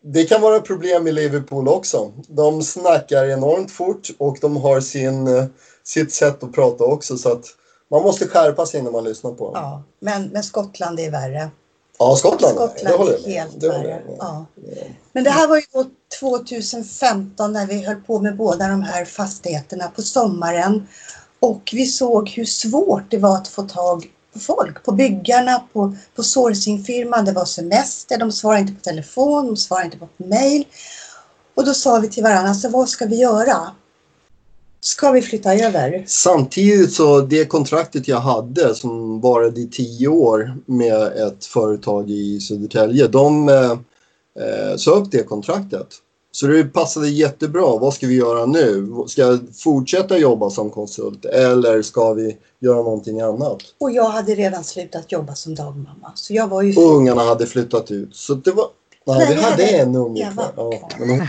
det 0.07 0.25
kan 0.25 0.41
vara 0.41 0.61
problem 0.61 1.07
i 1.07 1.13
Liverpool 1.13 1.69
också. 1.69 2.13
De 2.29 2.63
snackar 2.63 3.25
enormt 3.25 3.71
fort 3.71 4.11
och 4.19 4.39
de 4.41 4.57
har 4.57 4.81
sin, 4.81 5.27
eh, 5.27 5.45
sitt 5.85 6.13
sätt 6.13 6.43
att 6.43 6.53
prata 6.53 6.85
också. 6.85 7.17
Så 7.19 7.33
att 7.33 7.45
man 7.91 8.03
måste 8.03 8.29
skärpa 8.29 8.67
sig 8.67 8.83
när 8.83 8.91
man 8.91 9.05
lyssnar 9.05 9.33
på 9.33 9.45
dem. 9.45 9.53
Ja, 9.55 9.83
men, 10.01 10.29
men 10.29 10.43
Skottland 10.43 11.01
är 11.01 11.11
värre. 11.11 11.51
Ja, 11.99 12.17
Skottland. 12.17 12.57
det 12.57 12.61
Skottland 12.61 12.97
håller 12.97 13.13
är 13.13 13.17
jag 13.17 13.27
med. 13.27 13.35
helt 13.35 13.61
Det 13.61 13.69
håller. 13.69 14.05
Ja. 14.19 14.47
Men 15.13 15.25
det 15.25 15.31
här 15.31 15.49
var 15.49 15.57
ju 15.57 15.63
då 15.73 15.85
2015 16.21 17.53
när 17.53 17.67
vi 17.67 17.85
höll 17.85 18.01
på 18.01 18.21
med 18.21 18.37
båda 18.37 18.69
de 18.69 18.83
här 18.83 19.05
fastigheterna 19.05 19.89
på 19.97 20.03
sommaren. 20.03 20.89
Och 21.41 21.71
vi 21.73 21.87
såg 21.87 22.29
hur 22.29 22.45
svårt 22.45 23.11
det 23.11 23.19
var 23.19 23.37
att 23.37 23.49
få 23.49 23.63
tag 23.63 24.14
på 24.35 24.41
folk, 24.41 24.85
på 24.85 24.93
byggarna, 24.93 25.65
på, 25.73 25.97
på 26.17 26.23
sourcingfirman. 26.23 27.25
Det 27.25 27.33
var 27.33 27.45
semester, 27.45 28.19
de 28.19 28.33
svarade 28.33 28.61
inte 28.61 28.73
på 28.73 28.81
telefon, 28.81 29.47
de 29.47 29.57
svarade 29.57 29.85
inte 29.85 29.99
på 29.99 30.09
mail. 30.17 30.65
Och 31.55 31.65
då 31.65 31.75
sa 31.75 31.99
vi 31.99 32.09
till 32.09 32.23
varandra, 32.23 32.49
alltså, 32.49 32.69
vad 32.69 32.89
ska 32.89 33.07
vi 33.07 33.17
göra? 33.17 33.57
Ska 34.81 35.11
vi 35.11 35.23
flytta 35.23 35.55
över? 35.55 36.05
Samtidigt 36.07 36.93
så 36.93 37.21
det 37.21 37.45
kontraktet 37.45 38.09
jag 38.09 38.21
hade 38.21 38.75
som 38.75 39.21
varade 39.21 39.61
i 39.61 39.69
tio 39.69 40.09
år 40.09 40.57
med 40.67 41.03
ett 41.03 41.45
företag 41.45 42.11
i 42.11 42.41
Södertälje. 42.41 43.07
De 43.07 43.49
eh, 43.49 43.71
eh 44.41 44.77
sa 44.77 44.91
upp 44.91 45.11
det 45.11 45.23
kontraktet. 45.23 45.89
Så 46.35 46.47
det 46.47 46.65
passade 46.65 47.09
jättebra. 47.09 47.79
Vad 47.79 47.95
ska 47.95 48.07
vi 48.07 48.15
göra 48.15 48.47
nu? 48.47 48.89
Ska 49.09 49.23
jag 49.23 49.41
fortsätta 49.57 50.19
jobba 50.19 50.51
som 50.51 50.71
konsult 50.71 51.25
eller 51.25 51.83
ska 51.83 52.13
vi 52.13 52.37
göra 52.61 52.77
någonting 52.77 53.21
annat? 53.21 53.59
Och 53.79 53.91
jag 53.91 54.05
hade 54.05 54.35
redan 54.35 54.65
slutat 54.65 55.13
jobba 55.13 55.35
som 55.35 55.55
dagmamma. 55.55 56.13
Så 56.15 56.35
jag 56.35 56.49
var 56.49 56.63
ju... 56.63 56.77
Och 56.77 56.97
ungarna 56.97 57.23
hade 57.23 57.47
flyttat 57.47 57.91
ut. 57.91 58.17
Så 58.17 58.35
det 58.35 58.51
var... 58.51 58.67
Nej, 59.07 59.19
Nej, 59.19 59.29
vi 59.29 59.35
hade 59.35 59.51
hade 59.51 59.69
en 59.69 59.97
unge 59.97 60.31
kvar. 60.33 60.53
Ja, 60.57 60.81
hon... 60.99 61.23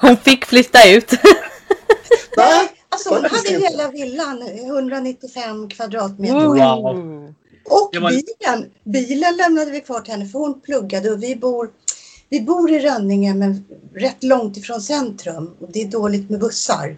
Hon 0.00 0.16
fick 0.16 0.44
flytta 0.44 0.90
ut. 0.90 1.10
Nej, 2.36 2.68
Alltså 2.88 3.08
hon 3.08 3.24
hade 3.24 3.54
inte. 3.54 3.68
hela 3.68 3.90
villan, 3.90 4.42
195 4.42 5.68
kvadratmeter. 5.68 6.46
Wow. 6.46 7.34
Och 7.64 7.90
bilen, 7.92 8.70
bilen 8.84 9.36
lämnade 9.36 9.70
vi 9.70 9.80
kvar 9.80 10.00
till 10.00 10.12
henne 10.12 10.26
för 10.26 10.38
hon 10.38 10.60
pluggade 10.60 11.10
och 11.10 11.22
vi 11.22 11.36
bor, 11.36 11.70
vi 12.28 12.40
bor 12.40 12.70
i 12.70 12.78
Rönninge 12.78 13.34
men 13.34 13.64
rätt 13.94 14.22
långt 14.22 14.56
ifrån 14.56 14.80
centrum 14.80 15.54
och 15.60 15.72
det 15.72 15.82
är 15.82 15.86
dåligt 15.86 16.30
med 16.30 16.40
bussar. 16.40 16.96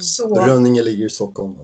Så 0.00 0.34
Rönninge 0.34 0.82
ligger 0.82 1.06
i 1.06 1.10
Stockholm. 1.10 1.54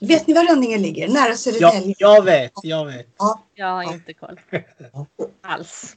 vet 0.00 0.26
ni 0.26 0.34
var 0.34 0.44
Rönninge 0.44 0.78
ligger? 0.78 1.08
Nära 1.08 1.28
Ja, 1.28 1.36
Södertälje. 1.36 1.94
jag 1.98 2.24
vet, 2.24 2.52
jag 2.62 2.86
vet. 2.86 3.06
Jag 3.54 3.66
har 3.66 3.94
inte 3.94 4.14
koll. 4.14 4.40
Alls. 5.42 5.96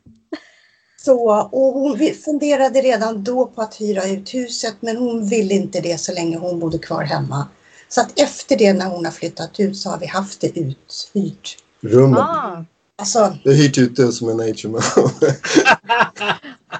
Så, 1.05 1.29
och 1.51 1.73
hon 1.73 1.99
funderade 2.25 2.81
redan 2.81 3.23
då 3.23 3.45
på 3.45 3.61
att 3.61 3.81
hyra 3.81 4.07
ut 4.07 4.33
huset 4.33 4.75
men 4.79 4.97
hon 4.97 5.25
ville 5.25 5.53
inte 5.53 5.81
det 5.81 5.97
så 5.97 6.13
länge 6.13 6.37
hon 6.37 6.59
bodde 6.59 6.77
kvar 6.77 7.03
hemma. 7.03 7.47
Så 7.89 8.01
att 8.01 8.19
efter 8.19 8.57
det 8.57 8.73
när 8.73 8.89
hon 8.89 9.05
har 9.05 9.11
flyttat 9.11 9.59
ut 9.59 9.77
så 9.77 9.89
har 9.89 9.99
vi 9.99 10.05
haft 10.05 10.41
det 10.41 10.59
uthyrt. 10.59 11.57
Rummet. 11.81 12.19
Ah, 12.19 12.65
Alltså, 13.03 13.37
Jag 13.43 13.53
hyrt 13.53 13.77
ut 13.77 13.95
det 13.95 14.11
som 14.11 14.29
en 14.29 14.39
HMO. 14.39 14.79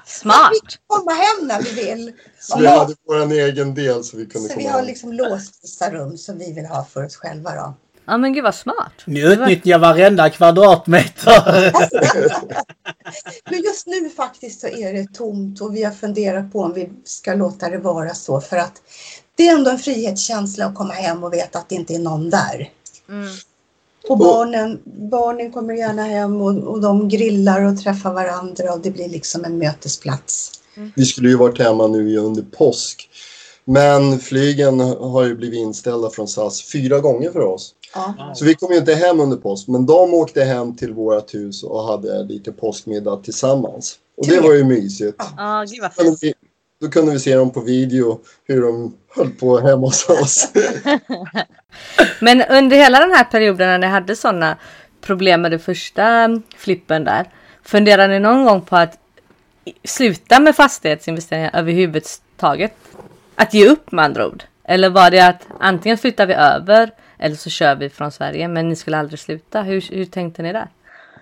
smart. 0.06 0.52
komma 0.88 1.12
hem 1.12 1.48
när 1.48 1.62
vi 1.62 1.72
vill. 1.86 2.12
Så 2.40 2.60
vi 2.60 2.68
hade 2.68 2.96
vår 3.08 3.32
egen 3.32 3.76
del 3.76 4.04
så 4.04 4.18
vi 4.18 4.26
kunde 4.26 4.50
Så 4.50 4.56
vi 4.56 4.62
komma 4.64 4.72
har 4.74 4.80
hem. 4.80 4.88
liksom 4.88 5.14
låst 5.14 5.60
vissa 5.64 5.92
rum 5.92 6.18
som 6.18 6.38
vi 6.38 6.54
vill 6.54 6.66
ha 6.66 6.86
för 6.86 7.06
oss 7.06 7.16
själva 7.16 7.56
då. 7.56 7.74
Ja 8.06 8.18
men 8.18 8.34
gud 8.34 8.44
vad 8.44 8.56
smart. 8.56 8.94
Ni 9.06 9.34
utnyttjar 9.34 9.80
varenda 9.80 10.30
kvadratmeter. 10.30 11.72
Men 13.52 13.62
just 13.62 13.88
nu 13.88 14.10
faktiskt 14.10 14.62
så 14.62 14.68
är 14.68 14.94
det 14.94 15.14
tomt 15.14 15.62
och 15.62 15.76
vi 15.76 15.84
har 15.84 15.92
funderat 15.92 16.52
på 16.54 16.60
om 16.62 16.74
vi 16.74 16.90
ska 17.04 17.34
låta 17.34 17.70
det 17.70 17.78
vara 17.78 18.14
så 18.14 18.42
för 18.42 18.58
att 18.58 18.74
det 19.36 19.48
är 19.48 19.56
ändå 19.56 19.72
en 19.72 19.80
frihetskänsla 19.80 20.66
att 20.66 20.76
komma 20.76 20.94
hem 20.94 21.24
och 21.24 21.34
veta 21.34 21.60
att 21.60 21.70
det 21.70 21.76
inte 21.76 21.94
är 21.96 22.00
någon 22.00 22.30
där. 22.30 22.70
Mm. 23.10 23.28
Och 24.10 24.18
barnen, 24.18 24.80
barnen 25.10 25.52
kommer 25.52 25.74
gärna 25.74 26.04
hem 26.04 26.42
och, 26.42 26.58
och 26.58 26.82
de 26.82 27.10
grillar 27.10 27.62
och 27.66 27.80
träffar 27.80 28.14
varandra 28.14 28.74
och 28.74 28.80
det 28.80 28.92
blir 28.92 29.10
liksom 29.10 29.46
en 29.46 29.58
mötesplats. 29.58 30.52
Vi 30.96 31.06
skulle 31.06 31.30
ju 31.30 31.36
varit 31.38 31.60
hemma 31.60 31.88
nu 31.88 32.18
under 32.18 32.42
påsk. 32.42 33.10
Men 33.66 34.20
flygen 34.20 34.80
har 34.80 35.24
ju 35.26 35.36
blivit 35.36 35.60
inställda 35.60 36.10
från 36.10 36.28
SAS 36.28 36.72
fyra 36.72 37.00
gånger 37.00 37.32
för 37.32 37.40
oss. 37.40 37.76
Ja. 37.96 38.32
Så 38.36 38.46
vi 38.46 38.56
kom 38.56 38.72
ju 38.72 38.78
inte 38.78 38.94
hem 38.94 39.20
under 39.20 39.38
påsk. 39.38 39.68
Men 39.68 39.86
de 39.86 40.14
åkte 40.14 40.44
hem 40.44 40.76
till 40.76 40.94
vårt 40.94 41.34
hus 41.34 41.64
och 41.64 41.84
hade 41.84 42.24
lite 42.24 42.52
påskmiddag 42.52 43.16
tillsammans. 43.24 43.96
Och 44.18 44.28
det 44.28 44.40
var 44.40 44.54
ju 44.54 44.64
mysigt. 44.64 45.16
Ja, 45.38 45.66
gud 45.72 45.82
vad 45.82 45.92
Då 45.92 46.04
kunde 46.04 46.18
fint. 46.18 46.38
vi- 46.42 46.48
Då 46.88 46.92
kunde 46.92 47.12
vi 47.12 47.20
se 47.20 47.36
dem 47.36 47.50
på 47.52 47.60
video 47.60 48.20
hur 48.48 48.62
de 48.62 48.94
höll 49.16 49.30
på 49.30 49.60
hemma 49.60 49.88
hos 49.88 50.10
oss. 50.10 50.48
Men 52.22 52.42
under 52.42 52.78
hela 52.78 53.00
den 53.00 53.12
här 53.12 53.24
perioden 53.24 53.68
när 53.68 53.78
ni 53.78 53.88
hade 53.88 54.16
sådana 54.16 54.58
problem 55.02 55.42
med 55.42 55.52
den 55.52 55.60
första 55.60 56.30
flippen 56.58 57.04
där. 57.04 57.30
Funderar 57.64 58.08
ni 58.08 58.20
någon 58.20 58.46
gång 58.46 58.62
på 58.62 58.78
att 58.78 58.98
sluta 59.84 60.40
med 60.40 60.56
fastighetsinvesteringar 60.56 61.52
överhuvudtaget? 61.54 62.74
Att 63.36 63.54
ge 63.54 63.68
upp 63.68 63.92
med 63.92 64.06
andra 64.06 64.28
ord? 64.28 64.44
Eller 64.64 64.90
var 64.90 65.12
det 65.12 65.20
att 65.20 65.48
antingen 65.60 65.98
flyttar 65.98 66.26
vi 66.26 66.34
över 66.34 66.92
eller 67.20 67.36
så 67.36 67.50
kör 67.50 67.76
vi 67.76 67.90
från 67.90 68.12
Sverige 68.12 68.48
men 68.48 68.70
ni 68.70 68.76
skulle 68.76 68.98
aldrig 68.98 69.20
sluta? 69.20 69.62
Hur, 69.62 69.82
hur 69.82 70.06
tänkte 70.06 70.42
ni 70.42 70.54
där? 70.54 70.68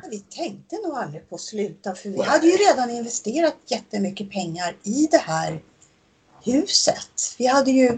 Vi 0.10 0.20
tänkte 0.20 0.75
nog 0.75 0.98
aldrig 0.98 1.29
på 1.29 1.36
att 1.36 1.41
sluta 1.41 1.96
för 1.96 2.10
vi 2.10 2.22
hade 2.22 2.48
ju 2.48 2.51
redan 2.51 2.89
investerat 2.89 3.55
jättemycket 3.67 4.31
pengar 4.31 4.75
i 4.84 5.08
det 5.12 5.22
här 5.25 5.60
huset. 6.43 7.36
Vi 7.38 7.48
hade 7.48 7.72
ju 7.72 7.98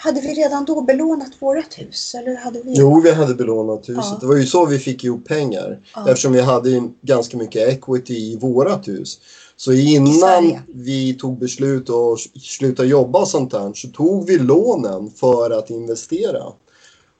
hade 0.00 0.20
vi 0.20 0.34
redan 0.34 0.64
då 0.64 0.80
belånat 0.80 1.32
vårt 1.38 1.78
hus? 1.78 2.14
Eller 2.14 2.36
hade 2.36 2.62
vi? 2.62 2.72
Jo, 2.74 3.00
vi 3.00 3.12
hade 3.12 3.34
belånat 3.34 3.88
huset. 3.88 4.04
Ja. 4.10 4.18
Det 4.20 4.26
var 4.26 4.36
ju 4.36 4.46
så 4.46 4.66
vi 4.66 4.78
fick 4.78 5.04
ihop 5.04 5.28
pengar. 5.28 5.78
Ja. 5.94 6.08
Eftersom 6.08 6.32
vi 6.32 6.40
hade 6.40 6.88
ganska 7.02 7.36
mycket 7.36 7.68
equity 7.68 8.14
i 8.14 8.36
vårat 8.36 8.88
hus. 8.88 9.20
Så 9.56 9.72
innan 9.72 10.58
vi 10.66 11.14
tog 11.14 11.38
beslut 11.38 11.90
att 11.90 12.20
sluta 12.42 12.84
jobba 12.84 13.26
sånt 13.26 13.50
där 13.50 13.72
så 13.74 13.88
tog 13.88 14.26
vi 14.26 14.38
lånen 14.38 15.10
för 15.10 15.50
att 15.50 15.70
investera. 15.70 16.42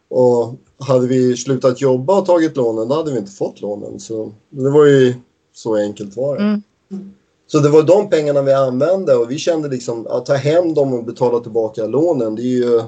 Och 0.09 0.55
hade 0.79 1.07
vi 1.07 1.37
slutat 1.37 1.81
jobba 1.81 2.19
och 2.19 2.27
tagit 2.27 2.57
lånen 2.57 2.89
då 2.89 2.95
hade 2.95 3.13
vi 3.13 3.19
inte 3.19 3.33
fått 3.33 3.61
lånen. 3.61 4.01
Så 4.01 4.33
det 4.51 4.71
var 4.71 4.87
ju 4.87 5.15
så 5.55 5.77
enkelt 5.77 6.17
var 6.17 6.37
det. 6.37 6.43
Mm. 6.43 6.63
Så 7.53 7.59
det 7.59 7.69
var 7.69 7.83
de 7.83 8.11
pengarna 8.11 8.43
vi 8.43 8.53
använde 8.53 9.15
och 9.15 9.31
vi 9.31 9.39
kände 9.39 9.69
liksom 9.69 10.07
att 10.07 10.27
ta 10.27 10.35
hem 10.35 10.75
dem 10.75 10.95
och 10.95 11.05
betala 11.05 11.41
tillbaka 11.41 11.87
lånen 11.87 12.35
det 12.35 12.43
är 12.43 12.45
ju, 12.45 12.83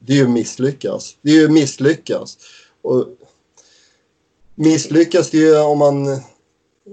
det 0.00 0.12
är 0.12 0.16
ju 0.16 0.28
misslyckas. 0.28 1.16
Det 1.22 1.30
är 1.30 1.34
ju 1.34 1.48
misslyckas. 1.48 2.38
Och 2.82 3.06
misslyckas 4.54 5.30
det 5.30 5.38
ju 5.38 5.58
om 5.58 5.78
man 5.78 6.20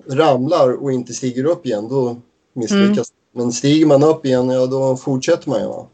ramlar 0.10 0.84
och 0.84 0.92
inte 0.92 1.14
stiger 1.14 1.46
upp 1.46 1.66
igen 1.66 1.88
då 1.90 2.18
misslyckas 2.54 3.08
Men 3.36 3.52
stiger 3.52 3.86
man 3.86 4.04
upp 4.04 4.26
igen 4.26 4.50
ja 4.50 4.66
då 4.66 4.98
fortsätter 4.98 5.50
man 5.50 5.60
ju. 5.60 5.66
Ja. 5.68 5.88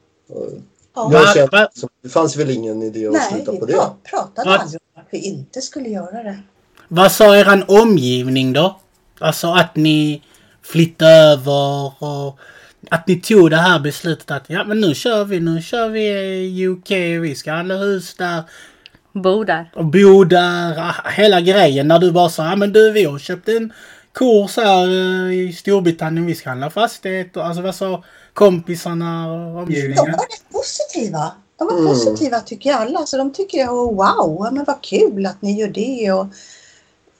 Jag 1.12 1.34
kände 1.34 1.70
liksom, 1.74 1.89
det 2.01 2.10
fanns 2.10 2.36
väl 2.36 2.50
ingen 2.50 2.82
idé 2.84 3.08
att 3.08 3.13
Nej, 3.13 3.32
sluta 3.32 3.51
vi 3.51 3.58
på 3.60 3.65
det. 3.65 3.74
pra- 3.74 3.89
pratade 4.03 4.50
Va? 4.50 4.58
aldrig 4.58 4.82
om 4.96 5.01
att 5.01 5.08
vi 5.12 5.17
inte 5.17 5.62
skulle 5.62 5.89
göra 5.89 6.24
det. 6.24 6.39
Vad 6.88 7.12
sa 7.12 7.36
eran 7.38 7.63
omgivning 7.67 8.53
då? 8.53 8.79
Alltså 9.20 9.48
att 9.48 9.75
ni 9.75 10.22
flyttade 10.65 11.12
över 11.12 12.03
och 12.03 12.39
att 12.91 13.07
ni 13.07 13.15
tog 13.22 13.50
det 13.50 13.57
här 13.57 13.79
beslutet 13.79 14.31
att 14.31 14.43
ja 14.48 14.63
men 14.63 14.81
nu 14.81 14.95
kör 14.95 15.25
vi, 15.25 15.39
nu 15.39 15.62
kör 15.62 15.89
vi 15.89 16.07
i 16.10 16.67
UK, 16.67 16.91
vi 17.22 17.36
ska 17.36 17.51
handla 17.51 17.75
hus 17.75 18.15
där 18.15 18.43
Bo 19.13 19.43
där. 19.43 19.72
och 19.75 19.86
bo 19.86 20.24
där, 20.24 20.77
ah, 20.79 21.10
hela 21.10 21.41
grejen. 21.41 21.88
När 21.88 22.00
du 22.00 22.12
bara 22.12 22.29
sa 22.29 22.45
ja 22.45 22.55
men 22.55 22.74
du 22.74 22.91
vi 22.91 23.03
har 23.03 23.19
köpt 23.19 23.50
en 23.50 23.74
kurs 24.13 24.57
här 24.57 24.88
eh, 24.88 25.34
i 25.50 25.53
Storbritannien, 25.53 26.25
vi 26.25 26.36
ska 26.36 26.50
handla 26.50 26.69
fastighet. 26.69 27.38
Och, 27.38 27.45
alltså 27.45 27.62
vad 27.62 27.75
sa 27.75 28.03
kompisarna 28.34 29.31
och 29.34 29.67
De 29.67 29.93
var 29.98 30.05
rätt 30.07 30.50
positiva. 30.51 31.31
De 31.57 31.67
var 31.67 31.74
Mm. 31.74 31.86
positiva 31.88 32.39
tycker 32.39 32.74
alla. 32.74 33.05
Så 33.05 33.17
de 33.17 33.34
tycker 33.34 33.57
jag, 33.57 33.74
oh, 33.74 33.95
wow, 33.95 34.53
men 34.53 34.63
vad 34.63 34.81
kul 34.81 35.25
att 35.25 35.41
ni 35.41 35.60
gör 35.60 35.67
det. 35.67 36.12
Och, 36.12 36.27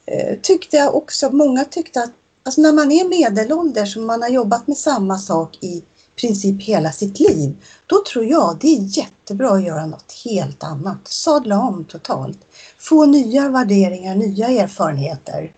eh, 0.06 0.38
tyckte 0.42 0.78
jag 0.78 0.96
också, 0.96 1.30
många 1.30 1.66
tyckte 1.66 2.04
att 2.04 2.12
alltså 2.46 2.62
när 2.62 2.74
man 2.74 2.92
är 2.92 3.10
medelålders 3.10 3.98
och 3.98 4.04
man 4.04 4.22
har 4.22 4.30
jobbat 4.30 4.68
med 4.68 4.78
samma 4.78 5.18
sak 5.18 5.58
i 5.62 5.84
princip 6.22 6.62
hela 6.62 6.92
sitt 6.92 7.20
liv. 7.20 7.56
Då 7.88 8.04
tror 8.12 8.26
jag 8.26 8.58
det 8.62 8.68
är 8.68 8.98
jättebra 8.98 9.52
att 9.52 9.64
göra 9.64 9.86
något 9.86 10.14
helt 10.26 10.64
annat. 10.64 10.98
Sadla 11.04 11.60
om 11.60 11.86
totalt. 11.86 12.38
Få 12.78 13.06
nya 13.06 13.50
värderingar, 13.50 14.16
nya 14.16 14.48
erfarenheter. 14.48 15.52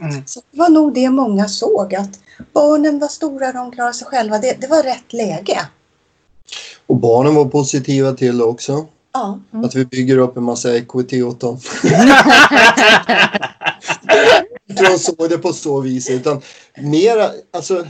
Mm. 0.00 0.22
Så 0.26 0.40
det 0.50 0.58
var 0.58 0.68
nog 0.68 0.94
det 0.94 1.10
många 1.10 1.48
såg 1.48 1.94
att 1.94 2.20
barnen 2.52 2.98
var 2.98 3.08
stora, 3.08 3.52
de 3.52 3.72
klarade 3.72 3.94
sig 3.94 4.06
själva. 4.06 4.38
Det, 4.38 4.60
det 4.60 4.66
var 4.66 4.82
rätt 4.82 5.12
läge. 5.12 5.68
Och 6.86 6.96
barnen 6.96 7.34
var 7.34 7.44
positiva 7.44 8.12
till 8.12 8.38
det 8.38 8.44
också. 8.44 8.86
Ja. 9.12 9.40
Att 9.50 9.74
vi 9.74 9.84
bygger 9.84 10.18
upp 10.18 10.36
en 10.36 10.42
massa 10.42 10.76
equity 10.76 11.22
åt 11.22 11.40
dem. 11.40 11.60
Jag 14.76 14.86
tror 14.86 14.96
de 14.96 14.98
såg 14.98 15.30
det 15.30 15.38
på 15.38 15.52
så 15.52 15.80
vis. 15.80 16.10
Utan 16.10 16.40
mera, 16.76 17.30
alltså 17.52 17.84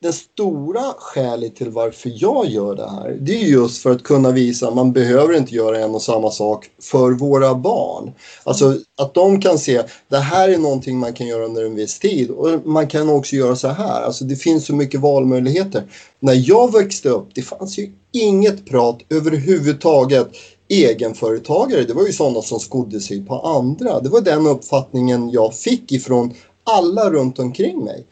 det 0.00 0.12
stora 0.12 0.82
skälet 0.98 1.56
till 1.56 1.70
varför 1.70 2.12
jag 2.14 2.46
gör 2.46 2.74
det 2.74 2.90
här, 2.90 3.16
det 3.20 3.32
är 3.32 3.46
just 3.46 3.82
för 3.82 3.90
att 3.90 4.02
kunna 4.02 4.30
visa 4.30 4.68
att 4.68 4.74
man 4.74 4.92
behöver 4.92 5.36
inte 5.36 5.54
göra 5.54 5.78
en 5.78 5.94
och 5.94 6.02
samma 6.02 6.30
sak 6.30 6.66
för 6.82 7.10
våra 7.10 7.54
barn. 7.54 8.12
Alltså 8.44 8.76
att 9.00 9.14
de 9.14 9.40
kan 9.40 9.58
se, 9.58 9.82
det 10.08 10.18
här 10.18 10.48
är 10.48 10.58
någonting 10.58 10.98
man 10.98 11.12
kan 11.12 11.26
göra 11.26 11.44
under 11.44 11.64
en 11.64 11.74
viss 11.74 11.98
tid 11.98 12.30
och 12.30 12.66
man 12.66 12.86
kan 12.86 13.08
också 13.08 13.36
göra 13.36 13.56
så 13.56 13.68
här. 13.68 14.02
Alltså 14.02 14.24
det 14.24 14.36
finns 14.36 14.66
så 14.66 14.74
mycket 14.74 15.00
valmöjligheter. 15.00 15.82
När 16.20 16.48
jag 16.48 16.72
växte 16.72 17.08
upp, 17.08 17.28
det 17.34 17.42
fanns 17.42 17.78
ju 17.78 17.92
inget 18.12 18.66
prat 18.66 18.98
överhuvudtaget 19.10 20.28
egenföretagare, 20.68 21.84
det 21.84 21.94
var 21.94 22.06
ju 22.06 22.12
sådana 22.12 22.42
som 22.42 22.60
skodde 22.60 23.00
sig 23.00 23.26
på 23.26 23.34
andra. 23.40 24.00
Det 24.00 24.08
var 24.08 24.20
den 24.20 24.46
uppfattningen 24.46 25.30
jag 25.30 25.54
fick 25.54 25.92
ifrån 25.92 26.34
alla 26.64 27.10
runt 27.10 27.38
omkring 27.38 27.84
mig. 27.84 28.06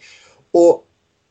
Och 0.51 0.83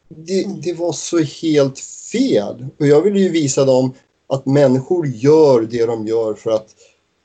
det, 0.10 0.48
det 0.63 0.74
var 0.74 0.91
så 0.91 1.17
helt 1.17 1.79
fel. 2.12 2.65
Och 2.79 2.88
jag 2.88 3.01
ville 3.01 3.20
ju 3.20 3.29
visa 3.29 3.65
dem 3.65 3.94
att 4.27 4.46
människor 4.46 5.08
gör 5.08 5.62
det 5.62 5.86
de 5.86 6.08
gör 6.08 6.34
för 6.34 6.51
att 6.51 6.67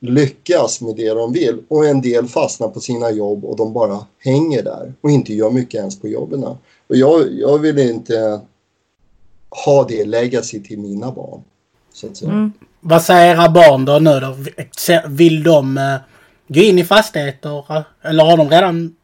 lyckas 0.01 0.81
med 0.81 0.97
det 0.97 1.09
de 1.09 1.33
vill. 1.33 1.63
Och 1.69 1.87
en 1.87 2.01
del 2.01 2.29
fastnar 2.29 2.69
på 2.69 2.81
sina 2.81 3.11
jobb 3.11 3.45
och 3.45 3.57
de 3.57 3.73
bara 3.73 4.07
hänger 4.19 4.63
där 4.63 4.95
och 5.01 5.11
inte 5.11 5.35
gör 5.35 5.51
mycket 5.51 5.75
ens 5.75 6.01
på 6.01 6.09
jobben. 6.09 6.45
Och 6.45 6.57
jag, 6.97 7.33
jag 7.33 7.59
vill 7.59 7.79
inte 7.79 8.41
ha 9.65 9.85
det 9.89 10.05
legacy 10.05 10.63
till 10.63 10.79
mina 10.79 11.13
barn. 11.13 11.43
Så 11.93 12.07
att 12.07 12.17
säga. 12.17 12.31
Mm. 12.31 12.53
Vad 12.81 13.03
säger 13.03 13.35
era 13.35 13.49
barn 13.49 13.85
då 13.85 13.99
nu 13.99 14.21
då? 14.21 14.37
Vill 15.09 15.43
de 15.43 15.79
eh, 15.79 15.97
gå 16.49 16.61
in 16.61 16.79
i 16.79 16.85
fastigheter? 16.85 17.85
Eller 18.03 18.25
har 18.25 18.37
de 18.37 18.49
redan 18.51 18.95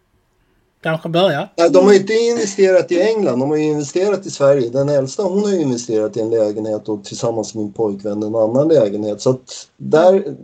kanske 0.83 1.09
börjat? 1.09 1.49
Nej, 1.57 1.71
De 1.71 1.85
har 1.85 1.93
inte 1.93 2.13
investerat 2.13 2.93
i 2.93 3.01
England, 3.01 3.39
de 3.39 3.51
har 3.51 3.57
ju 3.57 3.65
investerat 3.65 4.27
i 4.27 4.31
Sverige. 4.31 4.71
Den 4.71 4.89
äldsta 4.89 5.23
hon 5.23 5.43
har 5.45 5.51
ju 5.51 5.61
investerat 5.61 6.17
i 6.17 6.21
en 6.21 6.31
lägenhet 6.31 6.89
och 6.89 7.05
tillsammans 7.05 7.55
med 7.55 7.65
min 7.65 7.73
pojkvän 7.73 8.23
en 8.23 8.35
annan 8.35 8.69
lägenhet. 8.69 9.21
Så 9.21 9.31
att 9.31 9.69
där, 9.77 10.35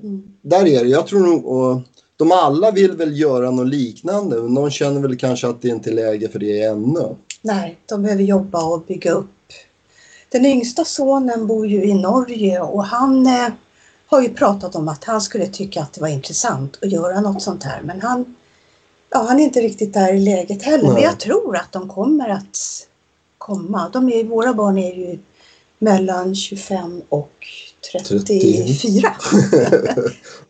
där 0.42 0.66
är 0.66 0.84
det. 0.84 0.90
Jag 0.90 1.06
tror 1.06 1.20
nog, 1.20 1.46
och 1.46 1.80
de 2.16 2.32
alla 2.32 2.70
vill 2.70 2.92
väl 2.92 3.20
göra 3.20 3.50
något 3.50 3.68
liknande 3.68 4.36
men 4.36 4.54
de 4.54 4.70
känner 4.70 5.00
väl 5.00 5.16
kanske 5.16 5.48
att 5.48 5.62
det 5.62 5.68
inte 5.68 5.90
är 5.90 5.94
läge 5.94 6.28
för 6.28 6.38
det 6.38 6.62
ännu. 6.62 7.16
Nej, 7.42 7.78
de 7.88 8.02
behöver 8.02 8.22
jobba 8.22 8.64
och 8.64 8.82
bygga 8.82 9.12
upp. 9.12 9.26
Den 10.32 10.46
yngsta 10.46 10.84
sonen 10.84 11.46
bor 11.46 11.66
ju 11.66 11.84
i 11.84 11.94
Norge 11.94 12.60
och 12.60 12.84
han 12.84 13.26
eh, 13.26 13.48
har 14.06 14.22
ju 14.22 14.34
pratat 14.34 14.74
om 14.74 14.88
att 14.88 15.04
han 15.04 15.20
skulle 15.20 15.46
tycka 15.46 15.82
att 15.82 15.92
det 15.92 16.00
var 16.00 16.08
intressant 16.08 16.78
att 16.82 16.92
göra 16.92 17.20
något 17.20 17.42
sånt 17.42 17.64
här. 17.64 17.82
Men 17.82 18.00
han, 18.00 18.36
ja, 19.10 19.18
han 19.28 19.40
är 19.40 19.44
inte 19.44 19.60
riktigt 19.60 19.94
där 19.94 20.14
i 20.14 20.20
läget 20.20 20.62
heller. 20.62 20.84
Men 20.84 20.94
Nej. 20.94 21.02
jag 21.02 21.20
tror 21.20 21.56
att 21.56 21.72
de 21.72 21.88
kommer 21.88 22.28
att 22.28 22.58
komma. 23.38 23.90
De 23.92 24.08
är, 24.08 24.24
våra 24.24 24.54
barn 24.54 24.78
är 24.78 24.94
ju 24.94 25.18
mellan 25.78 26.34
25 26.34 27.02
och 27.08 27.46
34. 27.92 29.14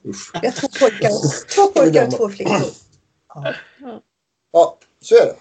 Usch. 0.08 0.30
Jag 0.42 0.42
har 0.42 0.50
två 0.50 0.68
pojkar, 0.80 1.10
två 1.54 1.66
pojkar 1.66 2.06
och 2.06 2.12
två 2.16 2.28
flickor. 2.28 2.60
Ja, 4.52 4.78
så 5.02 5.14
är 5.14 5.26
det. 5.26 5.34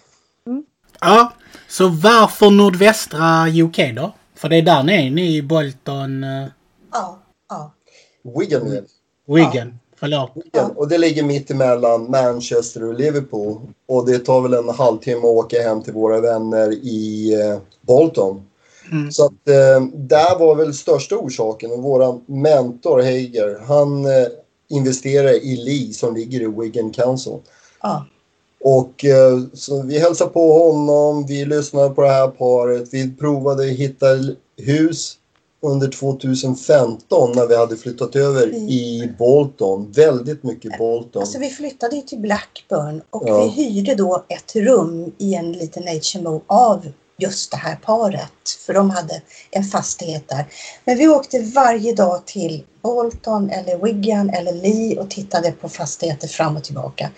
Ja, 1.02 1.34
så 1.68 1.88
varför 1.88 2.50
nordvästra 2.50 3.48
UK 3.48 3.78
då? 3.96 4.14
För 4.42 4.50
det 4.50 4.56
är 4.58 4.62
där 4.62 4.84
ni 4.84 5.08
är, 5.08 5.12
ni 5.12 5.36
i 5.36 5.42
Bolton, 5.42 6.24
uh, 6.24 6.48
Ja, 6.92 7.20
ja. 7.50 7.72
Wigan 8.40 8.70
det. 8.70 8.84
Wigan. 9.26 9.80
Förlåt. 9.96 10.32
Wigan. 10.36 10.72
Och 10.72 10.88
det 10.88 10.98
ligger 10.98 11.24
mitt 11.24 11.52
emellan 11.52 12.12
Manchester 12.12 12.84
och 12.84 12.94
Liverpool. 12.94 13.62
Och 13.88 14.06
det 14.06 14.20
tar 14.20 14.42
väl 14.42 14.54
en 14.54 14.70
halvtimme 14.70 15.20
att 15.20 15.26
åka 15.26 15.62
hem 15.62 15.84
till 15.84 15.94
våra 15.94 16.22
vänner 16.22 16.72
i 16.72 17.34
eh, 17.34 17.60
Bolton. 17.82 18.46
Mm. 18.92 19.12
Så 19.12 19.26
att 19.26 19.48
eh, 19.48 19.86
där 19.94 20.40
var 20.40 20.56
väl 20.56 20.74
största 20.74 21.16
orsaken. 21.16 21.72
Och 21.72 21.84
våran 21.84 22.22
mentor 22.26 23.02
Heiger, 23.02 23.60
han 23.68 24.06
eh, 24.06 24.28
investerade 24.70 25.38
i 25.38 25.56
Lee 25.56 25.94
som 25.94 26.16
ligger 26.16 26.42
i 26.42 26.48
Wigan 26.48 26.92
Council. 26.92 27.40
ja. 27.82 28.06
Och 28.64 29.06
eh, 29.06 29.40
så 29.54 29.82
vi 29.82 30.00
hälsade 30.00 30.30
på 30.32 30.54
honom, 30.54 31.26
vi 31.26 31.46
lyssnade 31.46 31.90
på 31.90 32.02
det 32.02 32.10
här 32.10 32.28
paret, 32.28 32.90
vi 32.92 33.12
provade 33.16 33.64
att 33.64 33.70
hitta 33.78 34.06
hus 34.58 35.18
under 35.64 35.88
2015 35.88 37.32
när 37.36 37.48
vi 37.48 37.56
hade 37.56 37.78
flyttat 37.78 38.16
över 38.16 38.44
Mm. 38.44 38.70
i 38.70 39.12
Bolton. 39.20 39.92
Väldigt 39.92 40.44
mycket 40.44 40.78
Bolton. 40.78 41.22
Alltså 41.22 41.40
vi 41.40 41.50
flyttade 41.50 41.96
ju 41.96 42.02
till 42.02 42.20
Blackburn 42.20 43.02
och 43.10 43.24
Ja. 43.26 43.44
vi 43.44 43.50
hyrde 43.50 43.96
då 43.96 44.26
ett 44.28 44.56
rum 44.56 45.12
i 45.18 45.36
en 45.36 45.52
liten 45.52 45.84
HMO 45.88 46.42
av 46.48 46.92
just 47.18 47.52
det 47.52 47.58
här 47.58 47.76
paret. 47.76 48.50
För 48.66 48.74
de 48.74 48.90
hade 48.90 49.22
en 49.52 49.64
fastighet 49.64 50.24
där. 50.30 50.46
Men 50.86 50.98
vi 50.98 51.08
åkte 51.08 51.40
varje 51.40 51.94
dag 51.94 52.26
till 52.26 52.64
Bolton 52.82 53.50
eller 53.50 53.78
Wigan 53.78 54.30
eller 54.30 54.54
Lee 54.54 55.00
och 55.00 55.10
tittade 55.10 55.52
på 55.52 55.70
fastigheter 55.70 56.28
fram 56.28 56.58
och 56.58 56.64
tillbaka. 56.64 57.10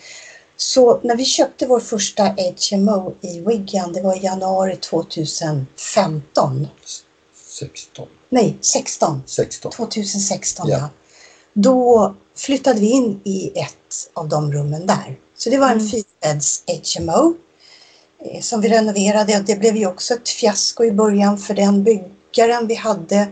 Så 0.57 0.99
när 1.03 1.15
vi 1.15 1.25
köpte 1.25 1.67
vår 1.67 1.79
första 1.79 2.23
HMO 2.71 3.13
i 3.21 3.39
Wigan, 3.39 3.93
det 3.93 4.01
var 4.01 4.15
i 4.15 4.23
januari 4.23 4.75
2015. 4.75 6.67
16. 7.59 8.07
Nej, 8.29 8.57
16. 8.61 9.23
16. 9.25 9.71
2016 9.71 10.69
Ja. 10.69 10.89
Då 11.53 12.15
flyttade 12.35 12.79
vi 12.79 12.91
in 12.91 13.21
i 13.23 13.51
ett 13.59 14.09
av 14.13 14.29
de 14.29 14.51
rummen 14.53 14.87
där. 14.87 15.19
Så 15.37 15.49
det 15.49 15.57
var 15.57 15.67
en 15.67 15.79
Mm. 15.79 15.89
fyrbädds 15.89 16.63
HMO 16.67 17.35
eh, 18.19 18.41
som 18.41 18.61
vi 18.61 18.69
renoverade 18.69 19.43
det 19.47 19.55
blev 19.55 19.75
ju 19.75 19.87
också 19.87 20.13
ett 20.13 20.29
fiasko 20.29 20.83
i 20.83 20.91
början 20.91 21.37
för 21.37 21.53
den 21.53 21.83
byggaren 21.83 22.67
vi 22.67 22.75
hade. 22.75 23.27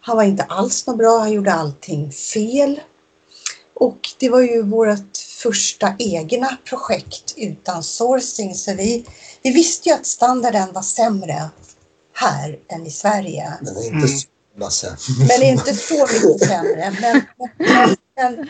Han 0.00 0.16
var 0.16 0.24
inte 0.24 0.42
alls 0.42 0.86
något 0.86 0.98
bra, 0.98 1.18
han 1.18 1.32
gjorde 1.32 1.52
allting 1.52 2.12
fel. 2.12 2.80
Och 3.74 3.98
det 4.18 4.28
var 4.28 4.40
ju 4.40 4.62
vårt 4.62 5.16
första 5.42 5.94
egna 5.98 6.56
projekt 6.64 7.34
utan 7.36 7.82
sourcing 7.82 8.54
så 8.54 8.74
vi, 8.74 9.04
vi 9.42 9.50
visste 9.50 9.88
ju 9.88 9.94
att 9.94 10.06
standarden 10.06 10.72
var 10.72 10.82
sämre 10.82 11.50
här 12.12 12.58
än 12.68 12.86
i 12.86 12.90
Sverige. 12.90 13.52
Men 13.62 13.76
inte 13.76 13.88
Mm. 13.96 14.08
så 14.08 14.26
jävla 14.52 14.70
sen. 14.70 14.96
Men 15.28 15.42
inte 15.42 15.74
så 15.74 15.94
mycket 16.12 16.48
sämre. 16.48 16.96
Men, 17.00 17.22
men, 17.58 17.96
men 18.16 18.48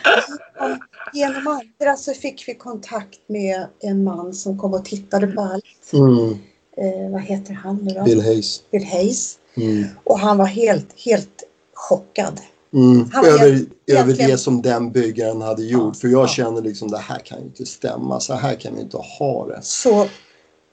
genom- 0.59 0.79
genom 1.13 1.47
andra 1.47 1.95
så 1.97 2.13
fick 2.13 2.47
vi 2.47 2.55
kontakt 2.55 3.19
med 3.29 3.67
en 3.79 4.03
man 4.03 4.33
som 4.33 4.59
kom 4.59 4.73
och 4.73 4.85
tittade 4.85 5.27
på 5.27 5.41
allt. 5.41 5.93
Mm. 5.93 6.29
Eh, 6.77 7.11
vad 7.11 7.21
heter 7.21 7.53
han 7.53 7.75
nu 7.77 7.93
då? 7.93 8.03
Bill 8.03 8.21
Hayes. 8.21 8.61
Bill 8.71 8.85
Hayes. 8.85 9.37
Mm. 9.57 9.85
Och 10.03 10.19
han 10.19 10.37
var 10.37 10.45
helt, 10.45 10.87
helt 10.99 11.43
chockad. 11.73 12.39
Mm. 12.75 13.09
Över, 13.25 13.65
över 13.87 14.13
det 14.13 14.37
som 14.37 14.61
den 14.61 14.91
byggaren 14.91 15.41
hade 15.41 15.63
gjort. 15.63 15.97
För 15.97 16.07
jag 16.07 16.23
ja. 16.23 16.27
känner 16.27 16.61
liksom 16.61 16.91
det 16.91 16.97
här 16.97 17.19
kan 17.19 17.39
ju 17.39 17.45
inte 17.45 17.65
stämma. 17.65 18.19
Så 18.19 18.33
här 18.33 18.55
kan 18.55 18.75
vi 18.75 18.81
inte 18.81 18.97
ha 18.97 19.47
det. 19.47 19.59
Så 19.61 20.07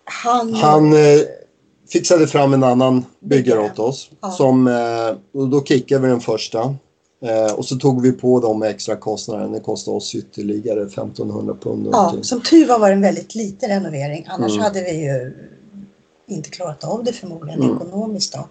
han... 0.05 0.55
Han 0.55 0.93
eh, 0.93 1.21
fixade 1.93 2.27
fram 2.27 2.55
en 2.55 2.65
annan 2.65 3.05
byggare 3.21 3.61
åt 3.61 3.79
oss. 3.79 4.11
Ja. 4.21 4.31
Som, 4.31 4.67
eh, 4.67 5.41
och 5.41 5.49
då 5.49 5.65
kickade 5.65 6.01
vi 6.01 6.09
den 6.09 6.21
första. 6.21 6.75
Eh, 7.25 7.53
och 7.55 7.65
så 7.65 7.77
tog 7.77 8.03
vi 8.03 8.13
på 8.13 8.41
de 8.41 8.63
extra 8.63 8.97
kostnaderna. 8.97 9.49
Det 9.49 9.61
kostade 9.61 9.97
oss 9.97 10.15
ytterligare 10.15 10.83
1500 10.83 11.57
pund. 11.63 11.89
Ja, 11.93 12.15
som 12.23 12.41
tur 12.43 12.67
var 12.67 12.79
var 12.79 12.89
det 12.89 12.95
en 12.95 13.03
väldigt 13.03 13.35
liten 13.35 13.69
renovering. 13.69 14.27
Annars 14.29 14.53
Mm. 14.53 14.63
hade 14.63 14.83
vi 14.83 15.05
ju 15.05 15.35
inte 16.29 16.51
klarat 16.51 16.85
av 16.85 17.05
det 17.05 17.13
förmodligen 17.13 17.63
Mm. 17.63 17.77
ekonomiskt 17.77 18.33
då. 18.33 18.49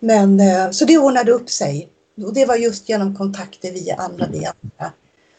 Men 0.00 0.40
eh, 0.40 0.70
så 0.70 0.84
det 0.84 0.98
ordnade 0.98 1.32
upp 1.32 1.50
sig. 1.50 1.88
Och 2.24 2.34
det 2.34 2.46
var 2.46 2.56
just 2.56 2.88
genom 2.88 3.16
kontakter 3.16 3.72
via 3.72 3.94
andra 3.94 4.26
det 4.26 4.52
andra 4.62 4.92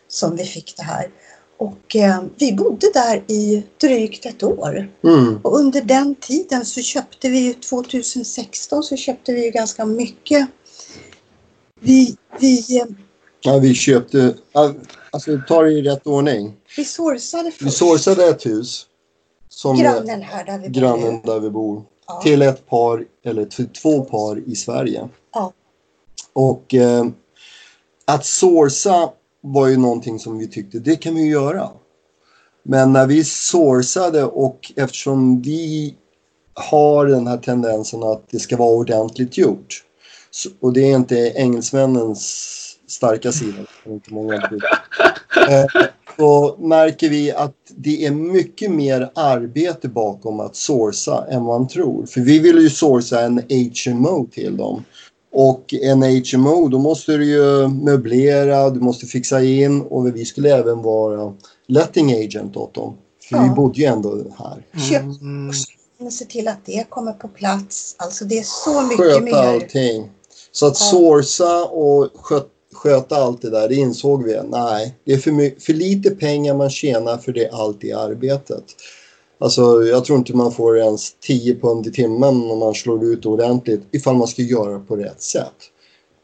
som 0.08 0.36
vi 0.36 0.44
fick 0.44 0.78
det 0.78 0.84
här. 0.84 1.10
Och 1.58 1.96
eh, 1.96 2.24
vi 2.38 2.54
bodde 2.54 2.92
där 2.94 3.24
i 3.28 3.64
drygt 3.82 4.26
ett 4.26 4.44
år. 4.44 4.90
Mm. 5.04 5.40
Och 5.44 5.60
under 5.60 5.82
den 5.82 6.16
tiden 6.16 6.66
så 6.66 6.82
köpte 6.82 7.30
vi 7.30 7.40
ju 7.40 7.54
2016 7.54 8.84
så 8.84 8.96
köpte 8.96 9.34
vi 9.34 9.50
ganska 9.50 9.86
mycket. 9.86 10.48
Vi, 11.80 12.18
vi, 12.40 12.78
eh, 12.78 12.86
Ja, 13.42 13.58
vi 13.58 13.74
köpte, 13.74 14.36
alltså 15.12 15.40
ta 15.48 15.62
det 15.62 15.72
i 15.72 15.82
rätt 15.82 16.08
ordning. 16.08 16.56
vi 16.78 16.86
sourcade 16.86 17.52
Vi 17.60 17.66
först 17.66 17.78
sourcade 17.78 18.26
ett 18.30 18.46
hus. 18.46 18.86
Som 19.50 19.78
grannen 19.78 20.22
här 20.22 20.46
där 20.46 20.58
vi 20.60 20.68
grannen 20.68 21.22
bodde. 21.22 21.34
där 21.34 21.40
vi 21.40 21.50
bor. 21.50 21.84
Ja. 22.08 22.22
Till 22.24 22.42
ett 22.42 22.70
par, 22.70 23.06
eller 23.26 23.46
till 23.46 23.70
två 23.70 24.04
par 24.04 24.50
i 24.50 24.56
Sverige. 24.56 25.10
Ja. 25.34 25.54
Och 26.34 26.74
eh, 26.74 27.06
att 28.06 28.26
sourca 28.26 29.10
var 29.42 29.68
ju 29.68 29.78
någonting 29.78 30.20
som 30.20 30.38
vi 30.38 30.48
tyckte, 30.48 30.80
det 30.80 30.96
kan 30.96 31.16
vi 31.16 31.22
ju 31.22 31.32
göra. 31.32 31.70
Men 32.64 32.94
när 32.94 33.08
vi 33.08 33.24
sourcade 33.24 34.24
och 34.24 34.72
eftersom 34.76 35.42
vi 35.42 35.96
har 36.54 37.06
den 37.06 37.28
här 37.28 37.38
tendensen 37.38 38.04
att 38.04 38.24
det 38.32 38.40
ska 38.40 38.58
vara 38.58 38.76
ordentligt 38.76 39.38
gjort. 39.38 39.84
Så, 40.32 40.50
och 40.60 40.74
det 40.74 40.92
är 40.92 40.96
inte 40.96 41.34
engelsmännens 41.36 42.56
starka 42.88 43.32
sida. 43.32 43.58
Inte 43.86 44.14
många 44.14 44.36
eh, 45.50 45.66
så 46.18 46.56
märker 46.60 47.10
vi 47.10 47.32
att 47.32 47.56
det 47.76 48.06
är 48.06 48.12
mycket 48.12 48.72
mer 48.72 49.12
arbete 49.16 49.88
bakom 49.88 50.40
att 50.40 50.56
sourca 50.56 51.26
än 51.30 51.44
man 51.44 51.68
tror. 51.68 52.06
För 52.06 52.22
vi 52.22 52.40
vill 52.40 52.58
ju 52.58 52.70
sourca 52.70 53.22
en 53.22 53.42
HMO 53.86 54.28
till 54.32 54.58
dem. 54.58 54.84
Och 55.32 55.74
en 55.74 56.04
HMO, 56.04 56.68
då 56.68 56.80
måste 56.80 57.18
du 57.18 57.26
ju 57.26 57.68
möblera, 57.68 58.70
du 58.70 58.80
måste 58.80 59.06
fixa 59.06 59.44
in 59.44 59.82
och 59.82 60.16
vi 60.16 60.26
skulle 60.26 60.56
även 60.58 60.82
vara 60.82 61.34
letting 61.68 62.12
agent 62.26 62.58
åt 62.58 62.74
dem. 62.74 62.98
För 63.30 63.40
vi 63.40 63.48
Ja. 63.48 63.54
bodde 63.56 63.80
ju 63.80 63.86
ändå 63.86 64.24
här. 64.38 64.66
Köp 64.90 65.02
Mm. 65.22 65.52
och 66.00 66.14
se 66.14 66.26
till 66.26 66.48
att 66.48 66.66
det 66.66 66.86
kommer 66.90 67.14
på 67.14 67.28
plats. 67.28 67.96
Alltså 67.98 68.26
det 68.26 68.40
är 68.40 68.44
så 68.44 68.82
mycket 68.82 68.98
Sköta 68.98 69.22
mer. 69.22 69.34
allting. 69.34 70.10
Så 70.52 70.66
att 70.68 70.78
Ja. 70.80 70.86
sourca 70.86 71.64
och 71.66 72.10
sköt, 72.16 72.48
sköta 72.74 73.16
allt 73.16 73.42
det 73.42 73.50
där, 73.50 73.70
det 73.70 73.76
insåg 73.76 74.24
vi. 74.24 74.40
Nej, 74.50 74.96
det 75.06 75.14
är 75.14 75.18
för, 75.18 75.60
för 75.62 75.74
lite 75.74 76.10
pengar 76.10 76.54
man 76.54 76.70
tjänar 76.70 77.18
för 77.18 77.32
det 77.32 77.50
allt 77.50 77.84
i 77.84 77.92
arbetet. 77.94 78.64
Alltså, 79.42 79.84
jag 79.84 80.06
tror 80.06 80.18
inte 80.18 80.34
man 80.34 80.52
får 80.52 80.78
ens 80.80 81.12
10 81.20 81.56
pund 81.56 81.88
i 81.88 81.92
timmen 81.92 82.52
om 82.52 82.60
man 82.60 82.74
slår 82.74 83.04
ut 83.04 83.26
ordentligt 83.26 83.82
ifall 83.92 84.16
man 84.16 84.28
ska 84.28 84.42
göra 84.42 84.80
på 84.80 84.96
rätt 84.96 85.22
sätt. 85.22 85.54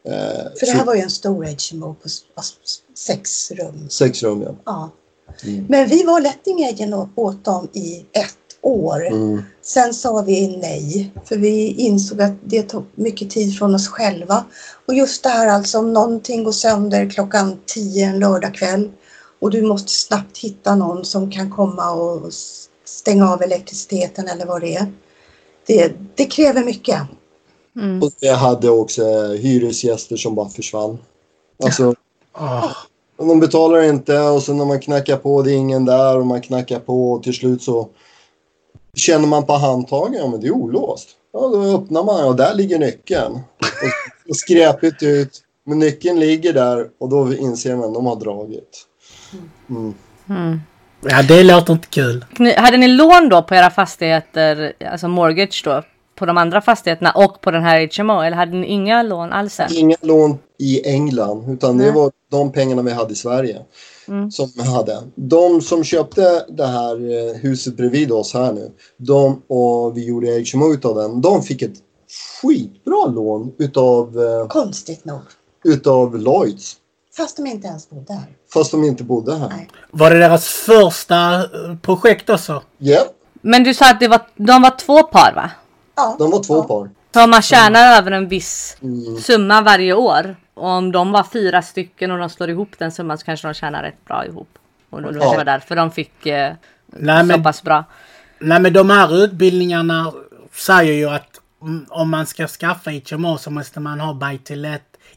Eh, 0.07 0.13
För 0.59 0.65
det 0.65 0.71
här 0.71 0.85
var 0.85 0.95
ju 0.95 1.01
en 1.01 1.09
stor 1.09 1.45
HMO 1.73 1.93
på 2.03 2.09
sex 2.97 3.51
rum. 3.51 3.89
Sex 3.89 4.23
rum, 4.23 4.41
ja. 4.41 4.55
Ja. 4.65 4.89
Mm. 5.43 5.65
Men 5.69 5.87
vi 5.89 6.03
var 6.03 6.21
å- 6.93 7.09
åt 7.15 7.45
dem 7.45 7.67
i 7.73 7.97
ett 8.11 8.37
år. 8.61 9.07
Mm. 9.07 9.41
Sen 9.61 9.93
sa 9.93 10.21
vi 10.21 10.57
nej, 10.57 11.11
för 11.25 11.37
vi 11.37 11.67
insåg 11.67 12.21
att 12.21 12.33
det 12.43 12.63
tog 12.63 12.83
mycket 12.95 13.29
tid 13.29 13.57
från 13.57 13.75
oss 13.75 13.87
själva. 13.87 14.45
Och 14.87 14.93
just 14.93 15.23
det 15.23 15.29
här 15.29 15.47
alltså 15.47 15.79
om 15.79 15.93
någonting 15.93 16.43
går 16.43 16.51
sönder 16.51 17.09
klockan 17.09 17.57
10 17.65 18.05
en 18.05 18.19
lördagkväll 18.19 18.91
och 19.41 19.51
du 19.51 19.61
måste 19.61 19.91
snabbt 19.91 20.37
hitta 20.37 20.75
någon 20.75 21.05
som 21.05 21.31
kan 21.31 21.51
komma 21.51 21.91
och 21.91 22.21
stänga 22.85 23.31
av 23.31 23.41
elektriciteten 23.41 24.27
eller 24.27 24.45
vad 24.45 24.61
det 24.61 24.75
är. 24.75 24.91
Det, 25.67 25.93
det 26.15 26.25
kräver 26.25 26.63
mycket. 26.63 27.01
Mm. 27.75 28.03
Och 28.03 28.11
vi 28.21 28.29
hade 28.29 28.69
också 28.69 29.01
eh, 29.01 29.31
hyresgäster 29.31 30.17
som 30.17 30.35
bara 30.35 30.49
försvann. 30.49 30.97
Alltså. 31.63 31.93
Och 33.17 33.27
de 33.27 33.39
betalar 33.39 33.83
inte 33.83 34.19
och 34.19 34.43
sen 34.43 34.57
när 34.57 34.65
man 34.65 34.79
knackar 34.79 35.17
på 35.17 35.41
det 35.41 35.51
är 35.51 35.55
ingen 35.55 35.85
där 35.85 36.17
och 36.17 36.25
man 36.25 36.41
knackar 36.41 36.79
på 36.79 37.11
och 37.11 37.23
till 37.23 37.33
slut 37.33 37.63
så 37.63 37.89
känner 38.93 39.27
man 39.27 39.45
på 39.45 39.53
handtagen, 39.53 40.13
ja 40.13 40.27
men 40.27 40.41
det 40.41 40.47
är 40.47 40.51
olåst. 40.51 41.09
Ja, 41.33 41.39
då 41.39 41.61
öppnar 41.61 42.03
man 42.03 42.25
och 42.25 42.35
där 42.35 42.53
ligger 42.53 42.79
nyckeln. 42.79 43.33
Och, 43.59 44.29
och 44.29 44.35
skräpigt 44.35 45.03
ut. 45.03 45.41
Men 45.63 45.79
nyckeln 45.79 46.19
ligger 46.19 46.53
där 46.53 46.89
och 46.97 47.09
då 47.09 47.33
inser 47.33 47.75
man 47.75 47.87
att 47.87 47.93
de 47.93 48.05
har 48.05 48.15
dragit. 48.15 48.85
Mm. 49.69 49.93
Mm. 50.29 50.59
Ja, 51.09 51.23
det 51.23 51.43
låter 51.43 51.73
inte 51.73 51.87
kul. 51.87 52.25
Ni, 52.39 52.53
hade 52.55 52.77
ni 52.77 52.87
lån 52.87 53.29
då 53.29 53.41
på 53.41 53.55
era 53.55 53.69
fastigheter, 53.69 54.73
alltså 54.91 55.07
mortgage 55.07 55.61
då, 55.65 55.83
på 56.15 56.25
de 56.25 56.37
andra 56.37 56.61
fastigheterna 56.61 57.11
och 57.11 57.41
på 57.41 57.51
den 57.51 57.63
här 57.63 58.01
HMO? 58.01 58.21
Eller 58.21 58.37
hade 58.37 58.51
ni 58.51 58.67
inga 58.67 59.03
lån 59.03 59.33
alls 59.33 59.59
än? 59.59 59.67
Inga 59.73 59.95
lån 60.01 60.37
i 60.59 60.87
England 60.89 61.53
utan 61.53 61.77
det 61.77 61.83
Nej. 61.83 61.93
var 61.93 62.11
de 62.31 62.51
pengarna 62.51 62.81
vi 62.81 62.91
hade 62.91 63.13
i 63.13 63.15
Sverige. 63.15 63.61
Mm. 64.07 64.31
Som 64.31 64.51
vi 64.55 64.63
hade. 64.63 64.97
De 65.15 65.61
som 65.61 65.83
köpte 65.83 66.45
det 66.49 66.65
här 66.65 66.95
eh, 66.95 67.35
huset 67.35 67.77
bredvid 67.77 68.11
oss 68.11 68.33
här 68.33 68.53
nu. 68.53 68.71
De, 68.97 69.41
och 69.47 69.97
vi 69.97 70.05
gjorde 70.05 70.43
HMO 70.53 70.73
utav 70.73 70.95
den. 70.95 71.21
De 71.21 71.41
fick 71.43 71.61
ett 71.61 71.75
skitbra 72.41 73.05
lån 73.05 73.51
utav, 73.59 74.19
eh, 74.19 74.47
Konstigt 74.47 75.05
nog. 75.05 75.19
utav 75.63 76.19
Lloyds. 76.19 76.75
Fast 77.17 77.37
de 77.37 77.47
inte 77.47 77.67
ens 77.67 77.89
bodde 77.89 78.13
här. 78.13 78.23
Fast 78.53 78.71
de 78.71 78.83
inte 78.83 79.03
bodde 79.03 79.37
här. 79.37 79.49
Nej. 79.49 79.69
Var 79.91 80.09
det 80.09 80.19
deras 80.19 80.47
första 80.47 81.33
eh, 81.35 81.75
projekt 81.81 82.29
också? 82.29 82.63
Ja, 82.77 83.05
Men 83.41 83.63
du 83.63 83.73
sa 83.73 83.89
att 83.91 83.99
det 83.99 84.07
var, 84.07 84.21
de 84.35 84.61
var 84.61 84.77
två 84.77 85.03
par 85.03 85.33
va? 85.35 85.51
Ja. 85.95 86.15
de 86.19 86.31
var 86.31 86.43
två 86.43 86.55
ja. 86.55 86.63
par. 86.63 86.89
Så 87.13 87.23
om 87.23 87.29
man 87.29 87.41
tjänar 87.41 87.97
över 87.97 88.11
en 88.11 88.27
viss 88.27 88.77
Mm. 88.81 89.17
summa 89.21 89.61
varje 89.61 89.93
år 89.93 90.35
och 90.53 90.67
om 90.69 90.91
de 90.91 91.11
var 91.11 91.23
fyra 91.23 91.61
stycken 91.61 92.11
och 92.11 92.17
de 92.19 92.29
slår 92.29 92.49
ihop 92.49 92.69
den 92.77 92.91
summan 92.91 93.17
så 93.17 93.25
kanske 93.25 93.47
de 93.47 93.53
tjänar 93.53 93.83
rätt 93.83 94.05
bra 94.05 94.25
ihop. 94.25 94.49
Och 94.89 95.01
då, 95.01 95.11
då 95.11 95.19
Ja. 95.19 95.31
det 95.31 95.37
var 95.37 95.45
därför 95.45 95.75
de 95.75 95.91
fick 95.91 96.25
eh, 96.25 96.53
Nej 96.87 97.19
så 97.19 97.25
men, 97.25 97.43
pass 97.43 97.63
bra. 97.63 97.83
nej 98.39 98.59
men 98.59 98.73
de 98.73 98.89
här 98.89 99.23
utbildningarna 99.23 100.13
säger 100.53 100.93
ju 100.93 101.09
att 101.09 101.39
mm, 101.61 101.85
om 101.89 102.09
man 102.09 102.25
ska 102.25 102.47
skaffa 102.47 102.91
HMO 103.11 103.37
så 103.37 103.51
måste 103.51 103.79
man 103.79 103.99
ha 103.99 104.13
buy 104.13 104.37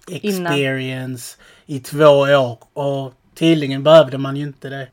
let 0.07 0.24
Innan. 0.24 0.53
experience 0.53 1.37
i 1.66 1.81
två 1.81 2.05
år. 2.07 2.59
Och 2.72 3.12
tydligen 3.35 3.83
behövde 3.83 4.18
man 4.18 4.37
ju 4.37 4.42
inte 4.42 4.68
det. 4.68 4.88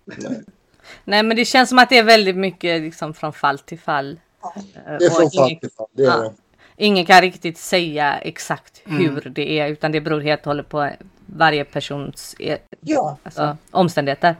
Nej 1.03 1.23
men 1.23 1.37
det 1.37 1.45
känns 1.45 1.69
som 1.69 1.79
att 1.79 1.89
det 1.89 1.97
är 1.97 2.03
väldigt 2.03 2.35
mycket 2.37 2.81
liksom 2.81 3.13
från 3.13 3.33
fall 3.33 3.59
till 3.59 3.79
fall. 3.79 4.19
Eh, 4.55 4.61
Det 4.85 4.89
är 4.89 4.95
och 5.11 5.15
från 5.15 5.31
fall 5.31 5.47
ingen- 5.49 5.59
till 5.59 5.71
fall. 5.71 5.87
Det 5.93 6.03
är 6.03 6.07
Ja. 6.07 6.17
det. 6.17 6.33
Ingen 6.77 7.05
kan 7.05 7.21
riktigt 7.21 7.57
säga 7.57 8.17
exakt 8.17 8.81
Mm. 8.85 8.97
hur 9.15 9.29
det 9.35 9.59
är 9.59 9.67
utan 9.67 9.91
det 9.91 10.01
beror 10.01 10.21
helt 10.21 10.41
och 10.41 10.45
hållet 10.47 10.69
på 10.69 10.89
varje 11.25 11.65
persons 11.65 12.35
eh, 12.39 12.57
ja, 12.81 13.17
alltså, 13.23 13.57
omständigheter. 13.71 14.35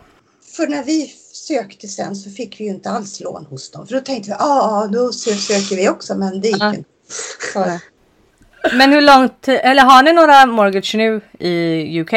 för 0.58 0.68
när 0.68 0.84
vi 0.84 1.08
sökte 1.34 1.88
sen 1.88 2.16
så 2.16 2.30
fick 2.30 2.60
vi 2.60 2.64
ju 2.64 2.70
inte 2.70 2.90
alls 2.90 3.20
lån 3.20 3.46
hos 3.46 3.72
dem. 3.72 3.88
För 3.88 3.94
då 3.96 4.02
tänkte 4.02 4.30
vi, 4.30 4.36
ja, 4.40 4.62
ah, 4.62 4.88
då 4.88 5.10
sö- 5.12 5.36
söker 5.36 5.76
vi 5.76 5.90
också, 5.90 6.16
men 6.16 6.42
det 6.42 6.48
gick 6.48 6.64
inte. 6.64 6.84
Men 8.74 8.92
hur 8.92 9.02
långt, 9.02 9.48
eller 9.48 9.84
har 9.84 10.04
ni 10.04 10.14
några 10.14 10.46
mortgage 10.46 10.96
nu 10.96 11.22
i 11.40 12.02
UK? 12.02 12.14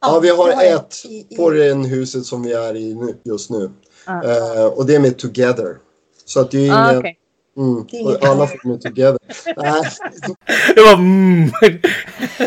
Ja, 0.00 0.18
vi 0.22 0.30
har 0.30 0.50
ett 0.50 0.94
på 1.36 1.50
det 1.50 1.74
huset 1.74 2.24
som 2.24 2.42
vi 2.42 2.52
är 2.52 2.76
i 2.76 2.94
nu, 2.94 3.14
just 3.24 3.50
nu. 3.50 3.70
Ah. 4.04 4.22
Eh, 4.22 4.66
och 4.66 4.86
det 4.86 4.94
är 4.94 5.00
med 5.00 5.18
Together. 5.18 5.76
Så 6.24 6.40
att 6.40 6.50
det 6.50 6.58
är 6.58 6.64
ingen... 6.64 6.76
Ah, 6.76 6.98
okej. 6.98 7.18
mm, 7.56 8.06
och 8.06 8.24
alla 8.24 8.46
får 8.46 8.68
med 8.68 8.80
Together. 8.80 9.18
Det 10.74 10.80
var 10.80 10.94
mm. 10.94 11.50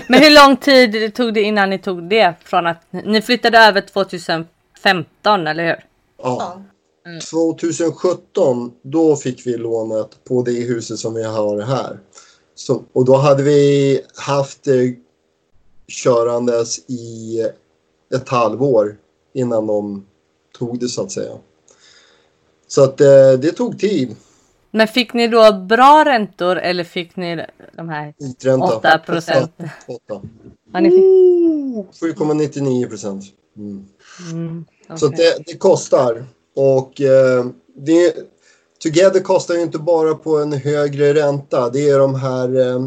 Men 0.08 0.22
hur 0.22 0.48
lång 0.48 0.58
tid 0.58 1.14
tog 1.16 1.34
det 1.34 1.42
innan 1.42 1.70
ni 1.70 1.80
tog 1.80 2.10
det? 2.10 2.34
Från 2.44 2.68
att 2.68 2.82
ni 2.92 3.22
flyttade 3.22 3.58
över 3.58 3.82
2015, 3.82 5.48
eller 5.48 5.64
hur? 5.64 5.86
ja. 6.24 6.62
Ja. 7.04 7.22
2017 7.32 8.72
då 8.84 9.16
fick 9.16 9.48
vi 9.48 9.58
lånet 9.58 10.24
på 10.24 10.44
det 10.44 10.52
huset 10.52 11.00
som 11.00 11.14
vi 11.14 11.24
har 11.24 11.62
här. 11.62 12.00
Så, 12.56 12.84
och 12.94 13.06
då 13.06 13.16
hade 13.16 13.44
vi 13.44 14.02
haft 14.16 14.64
det 14.64 14.96
körandes 15.88 16.90
i 16.90 17.40
ett 18.16 18.30
halvår 18.30 18.98
innan 19.34 19.68
de 19.68 20.06
tog 20.58 20.80
det 20.80 20.88
så 20.88 21.04
att 21.04 21.12
säga. 21.12 21.38
Så 22.68 22.84
att 22.84 23.02
eh, 23.02 23.32
det 23.42 23.52
tog 23.52 23.80
tid. 23.80 24.16
Men 24.72 24.88
fick 24.88 25.14
ni 25.14 25.28
då 25.28 25.54
bra 25.54 26.04
räntor 26.06 26.58
eller 26.58 26.84
fick 26.84 27.16
ni 27.16 27.46
de 27.76 27.90
här 27.90 28.14
Ytränta. 28.22 28.76
8 28.78 28.98
procent? 28.98 29.52
Åtta. 29.88 30.22
Ja, 30.74 30.80
ni 30.80 30.90
fick... 30.90 31.00
Mm. 31.00 31.62
7,99 32.16 32.88
procent. 32.88 33.24
Mm. 33.58 33.86
Mm, 34.32 34.66
Så 34.96 35.08
det, 35.08 35.46
det 35.46 35.58
kostar. 35.58 36.26
Och 36.56 37.02
eh, 37.02 37.46
det, 37.76 38.16
Together 38.84 39.20
kostar 39.20 39.56
ju 39.56 39.62
inte 39.62 39.80
bara 39.80 40.16
på 40.16 40.38
en 40.38 40.54
högre 40.54 41.14
ränta. 41.14 41.70
Det 41.70 41.90
är 41.90 42.00
de 42.00 42.16
här 42.16 42.60
eh, 42.60 42.86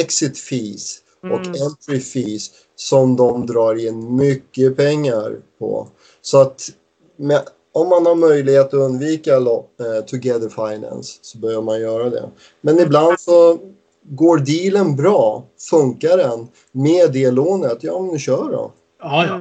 exit 0.00 0.38
fees 0.38 0.98
och 1.22 1.46
entry 1.46 2.00
fees 2.00 2.50
som 2.76 3.16
de 3.16 3.46
drar 3.46 3.86
in 3.88 4.16
mycket 4.16 4.76
pengar 4.76 5.36
på. 5.58 5.88
Så 6.22 6.40
att 6.40 6.70
med, 7.16 7.40
om 7.72 7.88
man 7.88 8.06
har 8.06 8.14
möjlighet 8.14 8.66
att 8.66 8.74
undvika 8.74 9.38
lo, 9.38 9.66
eh, 9.80 10.04
together 10.04 10.48
finance 10.48 11.18
så 11.22 11.38
bör 11.38 11.62
man 11.62 11.80
göra 11.80 12.10
det. 12.10 12.28
Men 12.60 12.78
ibland 12.78 13.20
så 13.20 13.58
går 14.02 14.38
dealen 14.38 14.96
bra, 14.96 15.44
funkar 15.70 16.16
den 16.16 16.48
med 16.72 17.12
det 17.12 17.30
lånet, 17.30 17.78
ja 17.80 18.00
men 18.00 18.18
kör 18.18 18.50
då. 18.52 18.72
Ja, 19.02 19.26
ja. 19.26 19.40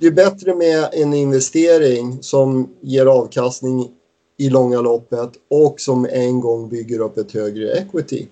Det 0.00 0.06
är 0.06 0.10
bättre 0.10 0.54
med 0.54 0.88
en 0.92 1.14
investering 1.14 2.22
som 2.22 2.70
ger 2.80 3.06
avkastning 3.06 3.90
i 4.36 4.50
långa 4.50 4.80
loppet 4.80 5.30
och 5.50 5.80
som 5.80 6.06
en 6.10 6.40
gång 6.40 6.68
bygger 6.68 7.00
upp 7.00 7.18
ett 7.18 7.32
högre 7.32 7.72
equity 7.72 8.26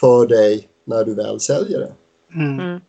för 0.00 0.26
dig 0.26 0.68
när 0.84 1.04
du 1.04 1.14
väl 1.14 1.40
säljer 1.40 1.78
det. 1.78 1.92
Mm. 2.34 2.60
Mm. 2.60 2.80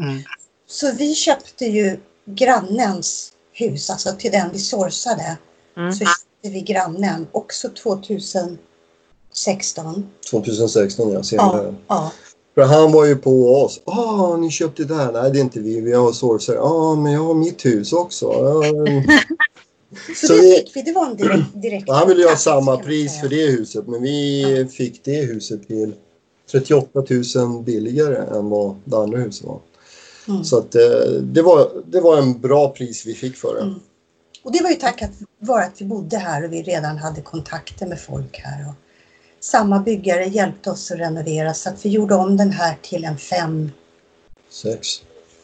Mm. 0.00 0.22
Så 0.66 0.92
vi 0.98 1.14
köpte 1.14 1.64
ju 1.64 1.98
grannens 2.24 3.32
hus, 3.52 3.90
alltså 3.90 4.12
till 4.18 4.32
den 4.32 4.50
vi 4.52 4.58
sourcade. 4.58 5.38
Mm. 5.76 5.92
Så 5.92 5.98
köpte 5.98 6.48
vi 6.48 6.60
grannen 6.60 7.26
också 7.32 7.68
2016. 7.68 8.58
2016 10.30 11.12
ja, 11.12 11.22
ser 11.22 11.36
Ja, 11.36 11.72
ja. 11.88 12.12
För 12.54 12.62
han 12.62 12.92
var 12.92 13.04
ju 13.04 13.16
på 13.16 13.62
oss. 13.62 13.80
Ah, 13.84 14.36
ni 14.36 14.50
köpte 14.50 14.84
det 14.84 14.94
här? 14.94 15.12
Nej, 15.12 15.30
det 15.30 15.38
är 15.38 15.40
inte 15.40 15.60
vi. 15.60 15.80
Vi 15.80 15.92
har 15.92 16.12
sourcer. 16.12 16.54
Ja, 16.54 16.62
ah, 16.62 16.94
men 16.94 17.12
jag 17.12 17.20
har 17.20 17.34
mitt 17.34 17.64
hus 17.64 17.92
också. 17.92 18.26
Ja, 19.90 20.14
Så, 20.14 20.26
Så 20.26 20.32
det 20.32 20.56
fick 20.56 20.76
vi, 20.76 20.82
det 20.82 20.92
var 20.92 21.06
en 21.06 21.16
direkt, 21.60 21.90
han 21.90 22.08
ville 22.08 22.22
ju 22.22 22.28
ha 22.28 22.36
samma 22.36 22.76
pris 22.76 23.20
för 23.20 23.28
det 23.28 23.46
huset, 23.46 23.86
men 23.86 24.02
vi 24.02 24.68
fick 24.72 25.04
det 25.04 25.20
huset 25.20 25.66
till 25.66 25.92
38 26.50 27.04
000 27.36 27.62
billigare 27.62 28.38
än 28.38 28.48
vad 28.48 28.76
det 28.84 28.96
andra 28.96 29.18
huset 29.18 29.46
var. 29.46 29.60
Mm. 30.28 30.44
Så 30.44 30.58
att, 30.58 30.74
eh, 30.74 31.12
det, 31.22 31.42
var, 31.42 31.70
det 31.86 32.00
var 32.00 32.18
en 32.18 32.40
bra 32.40 32.68
pris 32.68 33.06
vi 33.06 33.14
fick 33.14 33.36
för 33.36 33.54
det. 33.54 33.60
Mm. 33.60 33.80
Och 34.42 34.52
det 34.52 34.62
var 34.62 34.70
ju 34.70 34.76
tack 34.76 35.02
vare 35.38 35.64
att 35.64 35.80
vi 35.80 35.84
bodde 35.84 36.18
här 36.18 36.44
och 36.44 36.52
vi 36.52 36.62
redan 36.62 36.96
hade 36.96 37.20
kontakter 37.20 37.86
med 37.86 38.00
folk 38.00 38.40
här. 38.44 38.68
Och 38.68 38.74
samma 39.40 39.80
byggare 39.80 40.24
hjälpte 40.24 40.70
oss 40.70 40.90
att 40.90 40.98
renovera 40.98 41.54
så 41.54 41.68
att 41.68 41.84
vi 41.84 41.88
gjorde 41.88 42.14
om 42.14 42.36
den 42.36 42.50
här 42.50 42.78
till 42.82 43.04
en 43.04 43.18
fem, 43.18 43.70
Sex. 44.50 44.88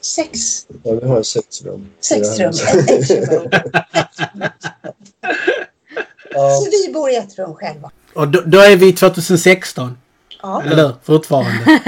Sex, 0.04 0.66
Ja, 0.82 0.92
vi 1.02 1.08
har 1.08 1.22
sex 1.22 1.62
rum. 1.62 1.86
sex 2.00 2.38
rum. 2.38 2.50
Ett, 2.50 3.06
Så 6.34 6.66
vi 6.86 6.92
bor 6.92 7.10
i 7.10 7.16
ett 7.16 7.38
rum 7.38 7.54
själva. 7.54 7.90
Och 8.14 8.28
då, 8.28 8.40
då 8.46 8.58
är 8.58 8.76
vi 8.76 8.92
2016. 8.92 9.98
Ja. 10.42 10.62
Eller? 10.62 10.92
Fortfarande. 11.02 11.80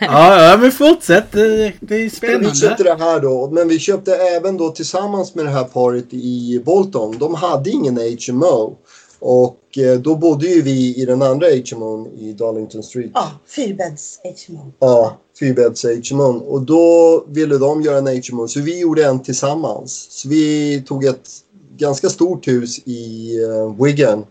ja, 0.00 0.50
ja, 0.50 0.56
men 0.56 0.72
fortsätt. 0.72 1.32
Det, 1.32 1.72
det 1.80 1.94
är 1.94 1.98
vi 1.98 2.10
spännande. 2.10 2.54
köpte 2.54 2.82
det 2.82 2.94
här 2.98 3.20
då, 3.20 3.50
men 3.50 3.68
vi 3.68 3.78
köpte 3.78 4.16
även 4.16 4.56
då 4.56 4.68
tillsammans 4.70 5.34
med 5.34 5.44
det 5.44 5.50
här 5.50 5.64
paret 5.64 6.06
i 6.10 6.62
Bolton. 6.64 7.18
De 7.18 7.34
hade 7.34 7.70
ingen 7.70 7.98
HMO. 8.28 8.76
Och 9.18 9.78
eh, 9.78 9.98
då 10.00 10.16
bodde 10.16 10.46
ju 10.46 10.62
vi 10.62 10.96
i 10.96 11.04
den 11.04 11.22
andra 11.22 11.46
HMO 11.72 12.08
i 12.18 12.32
Darlington 12.32 12.82
Street. 12.82 13.10
Ja, 13.14 13.30
fyrbädds 13.46 14.18
HMO. 14.48 14.72
Ja, 14.78 15.18
fyrbädds 15.40 15.84
HMO. 16.10 16.38
Och 16.38 16.62
då 16.62 17.24
ville 17.28 17.58
de 17.58 17.82
göra 17.82 17.98
en 17.98 18.22
HMO, 18.30 18.48
så 18.48 18.60
vi 18.60 18.80
gjorde 18.80 19.04
en 19.04 19.22
tillsammans. 19.22 20.06
Så 20.10 20.28
vi 20.28 20.82
tog 20.86 21.04
ett 21.04 21.28
ganska 21.76 22.08
stort 22.08 22.48
hus 22.48 22.78
i 22.84 23.34
uh, 23.44 23.84
Wigan 23.84 24.24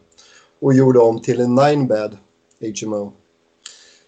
och 0.61 0.73
gjorde 0.73 0.99
om 0.99 1.21
till 1.21 1.39
en 1.39 1.55
nine 1.55 1.87
bed 1.87 2.17
HMO. 2.81 3.13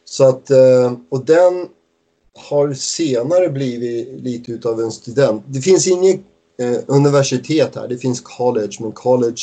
Så 0.05 0.23
att, 0.29 0.49
eh, 0.49 0.93
och 1.09 1.25
den 1.25 1.67
har 2.49 2.73
senare 2.73 3.49
blivit 3.49 4.21
lite 4.21 4.51
utav 4.51 4.81
en 4.81 4.91
student. 4.91 5.43
Det 5.47 5.61
finns 5.61 5.87
inget 5.87 6.21
eh, 6.59 6.77
universitet 6.87 7.75
här, 7.75 7.87
det 7.87 7.97
finns 7.97 8.21
college, 8.21 8.77
men 8.79 8.91
college, 8.91 9.41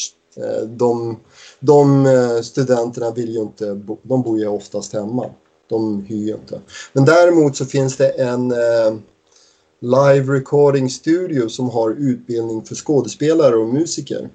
de, 0.66 1.16
de 1.60 2.06
studenterna 2.44 3.10
vill 3.10 3.34
ju 3.34 3.40
inte, 3.40 3.74
bo, 3.74 3.98
de 4.02 4.22
bor 4.22 4.38
ju 4.38 4.46
oftast 4.46 4.92
hemma. 4.92 5.30
De 5.68 6.02
hyr 6.02 6.34
inte. 6.34 6.60
Men 6.92 7.04
däremot 7.04 7.56
så 7.56 7.64
finns 7.64 7.96
det 7.96 8.08
en 8.08 8.50
eh, 8.52 8.98
live 9.80 10.34
recording 10.34 10.90
studio 10.90 11.48
som 11.48 11.70
har 11.70 11.90
utbildning 11.90 12.64
för 12.64 12.74
skådespelare 12.74 13.56
och 13.56 13.68
musiker. 13.68 14.28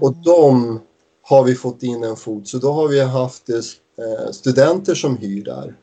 Och 0.00 0.14
de 0.16 0.80
har 1.22 1.44
vi 1.44 1.54
fått 1.54 1.82
in 1.82 2.04
en 2.04 2.16
fot, 2.16 2.48
så 2.48 2.58
då 2.58 2.72
har 2.72 2.88
vi 2.88 3.00
haft 3.00 3.48
eh, 3.48 4.30
studenter 4.32 4.94
som 4.94 5.16
hyr 5.16 5.44
där. 5.44 5.74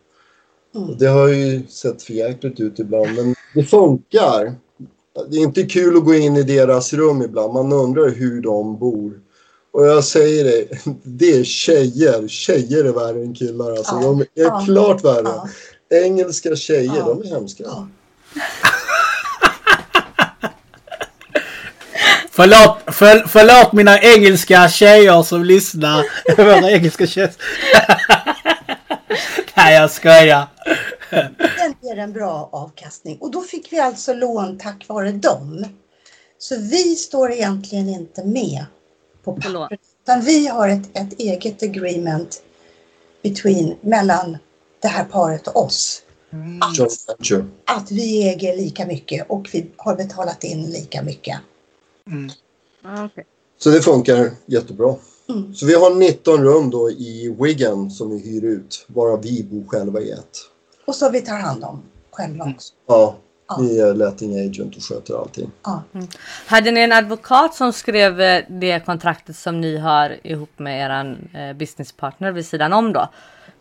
Mm. 0.76 0.98
Det 0.98 1.08
har 1.08 1.28
ju 1.28 1.68
sett 1.68 2.04
för 2.04 2.14
jäkligt 2.14 2.60
ut 2.60 2.80
ibland, 2.80 3.16
men 3.16 3.36
det 3.56 3.64
funkar. 3.64 4.56
Det 5.30 5.38
är 5.38 5.42
inte 5.42 5.64
kul 5.64 5.98
att 5.98 6.06
gå 6.06 6.14
in 6.14 6.38
i 6.38 6.44
deras 6.44 6.94
rum 6.94 7.22
ibland. 7.22 7.54
Man 7.54 7.74
undrar 7.74 8.10
hur 8.10 8.42
de 8.42 8.80
bor. 8.80 9.22
Och 9.74 9.88
jag 9.88 10.04
säger 10.04 10.44
det, 10.44 10.68
det 11.04 11.32
är 11.38 11.44
tjejer. 11.44 12.28
Tjejer 12.28 12.86
är 12.86 12.92
värre 12.92 13.22
än 13.24 13.34
killar. 13.36 13.72
Alltså, 13.72 13.96
Ja, 13.96 14.02
de 14.02 14.22
är 14.22 14.28
ja, 14.34 14.64
klart 14.66 15.04
värre. 15.04 15.22
Ja, 15.24 15.50
Engelska 15.98 16.56
tjejer, 16.56 16.94
Ja. 16.98 17.06
de 17.06 17.22
är 17.22 17.26
hemska. 17.26 17.64
ja. 17.64 17.88
Förlåt, 22.32 22.96
för, 22.96 23.28
förlåt 23.28 23.74
mina 23.74 24.00
engelska 24.02 24.70
tjejer 24.70 25.24
som 25.24 25.44
lyssnar. 25.44 26.06
Våra 26.38 26.72
engelska 26.72 27.08
tjejer. 27.08 27.32
Nej, 29.58 29.76
jag 29.76 29.92
skojar. 29.92 30.48
Den 31.58 31.76
ger 31.82 31.98
en 31.98 32.14
bra 32.14 32.50
avkastning. 32.52 33.18
Och 33.22 33.32
då 33.32 33.42
fick 33.42 33.74
vi 33.74 33.80
alltså 33.80 34.14
lån 34.14 34.58
tack 34.58 34.86
vare 34.88 35.12
dem. 35.12 35.66
Så 36.38 36.56
vi 36.58 36.96
står 36.96 37.32
egentligen 37.32 37.90
inte 37.90 38.24
med 38.24 38.66
på 39.24 39.36
På 39.36 39.50
lån. 39.50 39.62
pappret. 39.62 39.80
Utan 40.04 40.22
vi 40.22 40.48
har 40.48 40.70
ett, 40.70 40.90
ett 40.94 41.20
eget 41.20 41.64
agreement 41.64 42.44
between, 43.24 43.76
mellan 43.82 44.38
det 44.82 44.88
här 44.88 45.06
paret 45.06 45.48
och 45.48 45.64
oss. 45.66 46.04
Joint 46.78 47.06
venture. 47.08 47.46
Att 47.66 47.92
vi 47.92 48.30
äger 48.30 48.58
lika 48.58 48.86
mycket 48.86 49.26
och 49.30 49.50
vi 49.54 49.72
har 49.78 49.96
betalat 49.96 50.44
in 50.44 50.62
lika 50.66 51.04
mycket. 51.04 51.38
Ah, 52.84 53.06
okej. 53.06 53.26
Så 53.58 53.70
det 53.70 53.82
funkar 53.82 54.32
jättebra. 54.46 54.96
Mm. 55.30 55.56
Så 55.56 55.66
vi 55.66 55.74
har 55.76 55.96
19 55.96 56.44
rum 56.44 56.70
då 56.70 56.92
i 56.92 57.36
Wigan 57.40 57.92
som 57.92 58.10
vi 58.12 58.18
hyr 58.30 58.44
ut. 58.44 58.86
Varav 58.88 59.22
vi 59.22 59.44
bor 59.44 59.68
själva 59.68 60.02
i 60.02 60.12
ett. 60.12 60.38
Och 60.88 60.96
så 60.96 61.10
vi 61.10 61.22
tar 61.22 61.38
hand 61.38 61.64
om 61.64 61.84
själva 62.12 62.46
också. 62.56 62.74
Ja, 62.88 63.16
Ja. 63.58 63.64
vi 63.64 63.80
är 63.80 63.94
letting 63.94 64.48
agent 64.48 64.76
och 64.76 64.84
sköter 64.84 65.22
allting. 65.22 65.52
Ja. 65.64 65.84
Hade 66.46 66.72
ni 66.72 66.80
en 66.80 66.92
advokat 66.92 67.56
som 67.56 67.74
skrev 67.74 68.22
eh, 68.22 68.44
det 68.50 68.86
kontraktet 68.86 69.36
som 69.36 69.62
ni 69.62 69.78
har 69.78 70.18
ihop 70.24 70.60
med 70.60 70.86
eran 70.86 71.30
eh, 71.34 71.58
businesspartner 71.58 72.32
vid 72.32 72.46
sidan 72.46 72.74
om 72.74 72.94
då? 72.94 73.10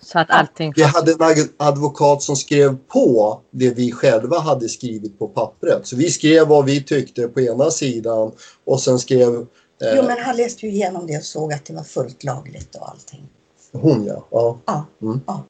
Så 0.01 0.19
att 0.19 0.31
allting... 0.31 0.73
Vi 0.77 0.83
hade 0.83 1.13
en 1.13 1.49
advokat 1.57 2.23
som 2.23 2.37
skrev 2.37 2.77
på 2.77 3.41
det 3.51 3.71
vi 3.71 3.93
själva 3.93 4.39
hade 4.39 4.69
skrivit 4.69 5.19
på 5.19 5.29
pappret. 5.29 5.87
Så 5.87 5.97
vi 5.97 6.11
skrev 6.11 6.49
vad 6.49 6.65
vi 6.65 6.83
tyckte 6.83 7.29
på 7.29 7.41
ena 7.41 7.71
sidan 7.71 8.33
och 8.65 8.81
sen 8.81 8.99
skrev 8.99 9.35
eh, 9.35 9.95
Jo 9.97 10.03
men 10.03 10.19
han 10.19 10.37
läste 10.37 10.67
ju 10.67 10.73
igenom 10.73 11.07
det 11.07 11.17
och 11.17 11.25
såg 11.25 11.53
att 11.53 11.65
det 11.65 11.75
var 11.75 11.83
fullt 11.83 12.25
lagligt 12.25 12.75
och 12.75 12.89
allting. 12.89 13.29
hon 13.73 14.05
ja. 14.07 14.27
Ja. 14.31 14.59
Ja. 14.67 14.87
Mm. 15.03 15.21
ja. 15.27 15.45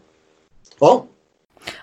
ja. 0.79 1.05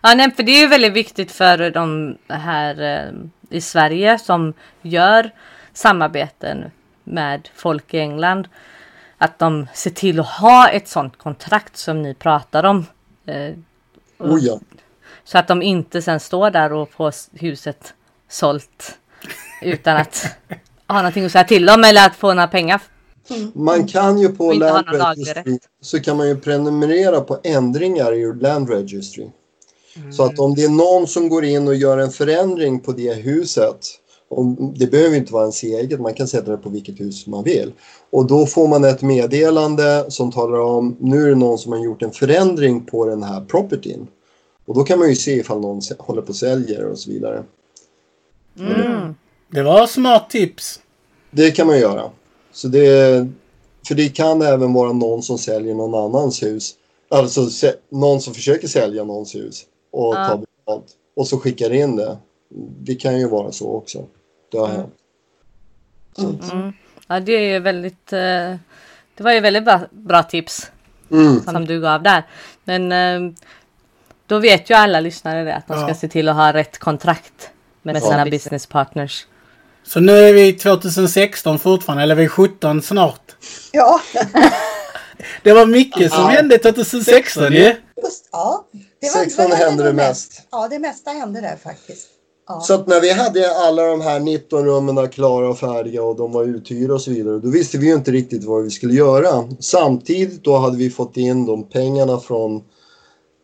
Ja, 0.01 0.13
nej, 0.15 0.31
för 0.31 0.43
det 0.43 0.51
är 0.51 0.61
ju 0.61 0.67
väldigt 0.67 0.93
viktigt 0.93 1.31
för 1.31 1.71
de 1.71 2.17
här 2.27 2.81
eh, 2.81 3.13
i 3.49 3.61
Sverige 3.61 4.19
som 4.19 4.53
gör 4.81 5.31
samarbeten 5.73 6.71
med 7.03 7.49
folk 7.55 7.93
i 7.93 7.99
England. 7.99 8.47
Att 9.17 9.39
de 9.39 9.67
ser 9.73 9.91
till 9.91 10.19
att 10.19 10.27
ha 10.27 10.69
ett 10.69 10.87
sånt 10.87 11.17
kontrakt 11.17 11.77
som 11.77 12.01
ni 12.01 12.13
pratar 12.13 12.63
om. 12.63 12.85
Eh, 13.25 13.53
Oh, 14.19 14.39
ja. 14.41 14.59
så 15.23 15.37
att 15.37 15.47
de 15.47 15.61
inte 15.61 16.01
sen 16.01 16.19
står 16.19 16.51
där 16.51 16.73
och 16.73 16.91
får 16.91 17.13
huset 17.39 17.93
sålt 18.29 18.97
utan 19.61 19.97
att 19.97 20.25
ha 20.87 20.95
någonting 20.95 21.25
att 21.25 21.31
säga 21.31 21.43
till 21.43 21.69
om 21.69 21.83
eller 21.83 22.05
att 22.05 22.15
få 22.15 22.33
några 22.33 22.47
pengar. 22.47 22.81
Man 23.53 23.87
kan 23.87 24.17
ju 24.17 24.29
på 24.29 24.45
Och 24.47 24.55
Land 24.55 24.87
Registry 24.87 25.59
så 25.81 25.99
kan 25.99 26.17
man 26.17 26.27
ju 26.27 26.35
prenumerera 26.35 27.21
på 27.21 27.39
ändringar 27.43 28.13
i 28.13 28.33
Land 28.41 28.69
Registry. 28.69 29.27
Så 30.11 30.23
Mm. 30.23 30.33
att 30.33 30.39
om 30.39 30.55
det 30.55 30.63
är 30.63 30.69
någon 30.69 31.07
som 31.07 31.29
går 31.29 31.45
in 31.45 31.67
och 31.67 31.75
gör 31.75 31.97
en 31.97 32.11
förändring 32.11 32.79
på 32.79 32.91
det 32.91 33.13
huset. 33.13 33.77
Om, 34.31 34.73
det 34.77 34.87
behöver 34.87 35.17
inte 35.17 35.33
vara 35.33 35.43
ens 35.43 35.63
eget, 35.63 35.99
man 35.99 36.13
kan 36.13 36.27
sätta 36.27 36.51
det 36.51 36.57
på 36.57 36.69
vilket 36.69 36.99
hus 36.99 37.27
man 37.27 37.43
vill. 37.43 37.71
Och 38.09 38.27
då 38.27 38.45
får 38.45 38.67
man 38.67 38.83
ett 38.83 39.01
meddelande 39.01 40.05
som 40.09 40.31
talar 40.31 40.59
om 40.59 40.97
nu 40.99 41.23
är 41.23 41.29
det 41.29 41.35
någon 41.35 41.57
som 41.57 41.71
har 41.71 41.79
gjort 41.79 42.01
en 42.01 42.11
förändring 42.11 42.85
på 42.85 43.05
den 43.05 43.23
här 43.23 43.41
propertyn. 43.41 44.07
Och 44.65 44.75
då 44.75 44.83
kan 44.83 44.99
man 44.99 45.09
ju 45.09 45.15
se 45.15 45.31
ifall 45.31 45.59
någon 45.59 45.81
håller 45.97 46.21
på 46.21 46.29
och 46.29 46.35
säljer 46.35 46.85
och 46.85 46.99
så 46.99 47.11
vidare. 47.11 47.43
Mm. 48.59 49.15
Det 49.51 49.63
var 49.63 49.87
smart 49.87 50.29
tips. 50.29 50.79
Det 51.31 51.51
kan 51.51 51.67
man 51.67 51.79
göra. 51.79 52.03
Så 52.53 52.67
det, 52.67 53.27
för 53.87 53.95
det 53.95 54.09
kan 54.09 54.41
även 54.41 54.73
vara 54.73 54.91
någon 54.91 55.23
som 55.23 55.37
säljer 55.37 55.75
någon 55.75 55.95
annans 55.95 56.43
hus. 56.43 56.75
Alltså 57.09 57.49
någon 57.91 58.21
som 58.21 58.33
försöker 58.33 58.67
sälja 58.67 59.03
någons 59.03 59.35
hus 59.35 59.65
och 59.91 60.15
Ja. 60.15 60.27
ta 60.27 60.37
betalt. 60.37 60.85
och 61.15 61.27
så 61.27 61.37
skickar 61.39 61.73
in 61.73 61.95
det. 61.95 62.17
Det 62.79 62.95
kan 62.95 63.19
ju 63.19 63.27
vara 63.27 63.51
så 63.51 63.75
också. 63.75 64.05
Det 64.51 64.57
har 64.57 64.67
hänt. 64.67 64.93
Mm. 66.51 66.73
Ja, 67.07 67.19
det 67.19 67.31
är 67.31 67.53
ju 67.53 67.59
väldigt... 67.59 68.13
eh, 68.13 68.55
Det 69.15 69.23
var 69.23 69.31
ju 69.33 69.39
väldigt 69.39 69.65
bra, 69.65 69.81
bra 69.91 70.23
tips 70.23 70.71
Mm. 71.11 71.43
som 71.43 71.65
du 71.65 71.81
gav 71.81 72.03
där. 72.03 72.23
Men 72.63 72.91
eh, 72.91 73.33
då 74.27 74.39
vet 74.39 74.69
ju 74.69 74.73
alla 74.73 74.99
lyssnare 74.99 75.43
det 75.43 75.55
att 75.55 75.67
de 75.67 75.73
ska 75.77 75.87
Ja. 75.87 75.95
se 75.95 76.07
till 76.07 76.29
att 76.29 76.35
ha 76.35 76.53
rätt 76.53 76.77
kontrakt 76.77 77.49
med 77.81 77.93
Med 77.93 78.03
sina 78.03 78.25
business 78.25 78.65
partners. 78.65 79.25
Så 79.83 79.99
nu 79.99 80.11
är 80.11 80.33
vi 80.33 80.53
2016 80.53 81.59
fortfarande, 81.59 82.03
eller 82.03 82.15
vi 82.15 82.23
är 82.23 82.27
17 82.27 82.81
snart. 82.81 83.35
Ja, 83.71 84.01
Det 85.43 85.53
var 85.53 85.65
mycket 85.65 86.13
som 86.13 86.25
hände 86.29 86.57
2016 86.57 87.53
ju. 87.53 87.75
just, 88.03 88.29
ja. 88.31 88.65
Det 89.01 89.07
16 89.07 89.49
var 89.49 89.55
hände 89.55 89.83
det 89.83 89.89
nog 89.89 89.95
mest. 89.95 90.41
Ja, 90.51 90.67
det 90.67 90.79
mesta 90.79 91.11
hände 91.11 91.41
där 91.41 91.55
faktiskt. 91.55 92.07
Ja. 92.47 92.61
Så 92.61 92.73
att 92.73 92.87
när 92.87 93.01
vi 93.01 93.11
hade 93.11 93.55
alla 93.55 93.83
de 93.83 94.01
här 94.01 94.19
19 94.19 94.65
rummen 94.65 95.09
klara 95.09 95.49
och 95.49 95.59
färdiga 95.59 96.03
och 96.03 96.15
de 96.15 96.31
var 96.31 96.43
uthyrda 96.43 96.93
och 96.93 97.01
så 97.01 97.11
vidare. 97.11 97.39
Då 97.39 97.49
visste 97.49 97.77
vi 97.77 97.87
ju 97.87 97.93
inte 97.93 98.11
riktigt 98.11 98.43
vad 98.43 98.63
vi 98.63 98.69
skulle 98.69 98.93
göra. 98.93 99.49
Samtidigt 99.59 100.43
då 100.43 100.57
hade 100.57 100.77
vi 100.77 100.89
fått 100.89 101.17
in 101.17 101.45
de 101.45 101.69
pengarna 101.69 102.19
från 102.19 102.55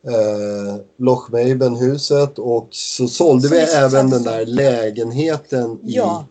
eh, 0.08 0.76
Lochmeiben-huset 0.98 2.40
och 2.40 2.68
så 2.72 3.08
sålde 3.08 3.48
Som 3.48 3.58
vi 3.58 3.64
även 3.64 4.10
den 4.10 4.24
där 4.24 4.46
lägenheten 4.46 5.80
i, 5.84 5.96
Ja. 5.96 6.26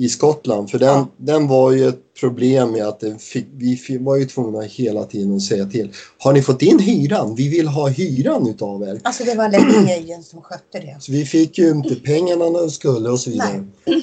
I 0.00 0.08
Skottland. 0.08 0.70
För 0.70 0.78
den, 0.78 0.88
Ja. 0.88 1.08
den 1.16 1.48
var 1.48 1.72
ju 1.72 1.88
ett 1.88 2.14
problem 2.20 2.72
med 2.72 2.86
att 2.86 3.00
den 3.00 3.18
fick, 3.18 3.46
vi 3.52 3.76
fick, 3.76 4.00
var 4.00 4.16
ju 4.16 4.24
tvungna 4.24 4.60
hela 4.60 5.04
tiden 5.04 5.36
att 5.36 5.42
säga 5.42 5.66
till. 5.66 5.92
Har 6.18 6.32
ni 6.32 6.42
fått 6.42 6.62
in 6.62 6.78
hyran? 6.78 7.34
Vi 7.34 7.48
vill 7.48 7.68
ha 7.68 7.88
hyran 7.88 8.48
utav 8.48 8.82
er. 8.82 9.00
Alltså 9.04 9.24
det 9.24 9.34
var 9.34 9.48
Letting 9.48 9.92
Agent 9.92 10.26
som 10.26 10.42
skötte 10.42 10.80
det. 10.80 10.96
Så 11.00 11.12
vi 11.12 11.24
fick 11.24 11.58
ju 11.58 11.70
inte 11.70 11.94
pengarna 11.94 12.50
när 12.50 12.62
vi 12.62 12.70
skulle 12.70 13.08
och 13.08 13.20
så 13.20 13.30
vidare. 13.30 13.66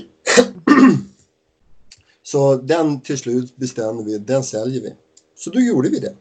Så 2.23 2.55
den 2.55 3.01
till 3.01 3.17
slut 3.17 3.55
bestämde 3.55 4.03
vi, 4.03 4.17
den 4.17 4.43
säljer 4.43 4.81
vi. 4.81 4.93
Så 5.38 5.49
då 5.49 5.60
gjorde 5.60 5.89
vi 5.89 5.99
det. 5.99 6.15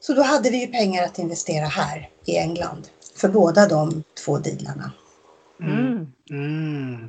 Så 0.00 0.14
då 0.14 0.22
hade 0.22 0.50
vi 0.50 0.60
ju 0.60 0.66
pengar 0.66 1.04
att 1.04 1.18
investera 1.18 1.66
här 1.66 2.10
i 2.24 2.36
England. 2.36 2.88
För 3.16 3.28
båda 3.28 3.68
de 3.68 4.02
två 4.24 4.38
dealarna. 4.38 4.92
Mm. 5.60 6.06
Mm. 6.30 7.08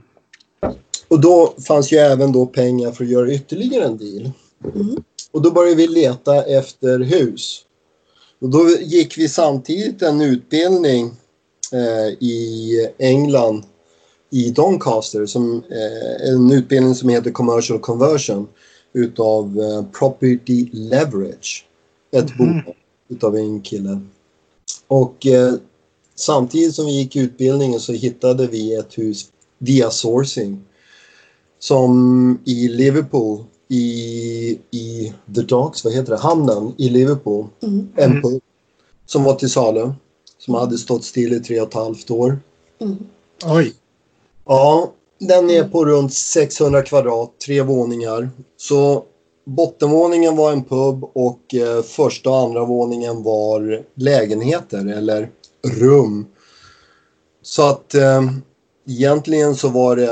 Och 1.07 1.19
då 1.21 1.53
fanns 1.67 1.91
ju 1.91 1.97
även 1.97 2.31
då 2.31 2.45
pengar 2.45 2.91
för 2.91 3.03
att 3.03 3.09
göra 3.09 3.31
ytterligare 3.33 3.85
en 3.85 3.97
deal. 3.97 4.31
Mm. 4.75 5.03
Och 5.31 5.41
då 5.41 5.51
började 5.51 5.75
vi 5.75 5.87
leta 5.87 6.43
efter 6.43 6.99
hus. 6.99 7.61
Och 8.41 8.49
då 8.49 8.69
gick 8.69 9.17
vi 9.17 9.29
samtidigt 9.29 10.01
en 10.01 10.21
utbildning 10.21 11.11
eh, 11.73 12.07
i 12.19 12.71
England 12.97 13.63
i 14.29 14.49
Doncaster 14.51 15.25
som 15.25 15.63
eh, 15.71 16.29
en 16.29 16.51
utbildning 16.51 16.95
som 16.95 17.09
heter 17.09 17.31
Commercial 17.31 17.79
Conversion 17.79 18.47
utav 18.93 19.59
eh, 19.59 19.99
Property 19.99 20.69
Leverage. 20.71 21.65
Ett 22.11 22.29
Mhm. 22.29 22.37
bolag 22.37 22.75
utav 23.09 23.35
en 23.35 23.61
kille. 23.61 24.01
Och 24.87 25.25
eh, 25.25 25.53
samtidigt 26.15 26.75
som 26.75 26.85
vi 26.85 26.91
gick 26.91 27.15
utbildningen 27.15 27.79
så 27.79 27.93
hittade 27.93 28.47
vi 28.47 28.75
ett 28.75 28.97
hus 28.97 29.25
via 29.57 29.89
sourcing 29.89 30.61
som 31.59 32.39
i 32.45 32.67
Liverpool 32.67 33.43
i, 33.67 34.59
i 34.71 35.13
The 35.35 35.41
Docks, 35.41 35.83
vad 35.83 35.93
heter 35.93 36.11
det, 36.11 36.17
hamnen 36.17 36.73
i 36.77 36.89
Liverpool. 36.89 37.47
Mm. 37.63 37.87
En 37.95 38.11
Mm. 38.11 38.21
pub 38.21 38.41
som 39.05 39.23
var 39.23 39.35
till 39.35 39.49
salu. 39.49 39.91
Som 40.37 40.53
hade 40.53 40.77
stått 40.77 41.03
still 41.03 41.33
i 41.33 41.39
tre 41.39 41.61
och 41.61 41.67
ett 41.67 41.73
halvt 41.73 42.11
år. 42.11 42.39
Mm. 42.81 42.97
Oj. 43.45 43.73
Ja, 44.45 44.91
den 45.19 45.49
är 45.49 45.63
på 45.63 45.85
runt 45.85 46.13
600 46.13 46.81
kvadrat, 46.81 47.31
tre 47.45 47.61
våningar. 47.61 48.29
Så 48.57 49.03
bottenvåningen 49.45 50.35
var 50.35 50.51
en 50.51 50.63
pub 50.63 51.03
och 51.03 51.55
eh, 51.55 51.81
första 51.83 52.29
och 52.29 52.37
andra 52.37 52.65
våningen 52.65 53.23
var 53.23 53.83
lägenheter 53.95 54.97
eller 54.97 55.29
rum. 55.67 56.25
Så 57.41 57.69
att 57.69 57.93
eh, 57.95 58.21
egentligen 58.87 59.55
så 59.55 59.69
var 59.69 59.95
det 59.95 60.11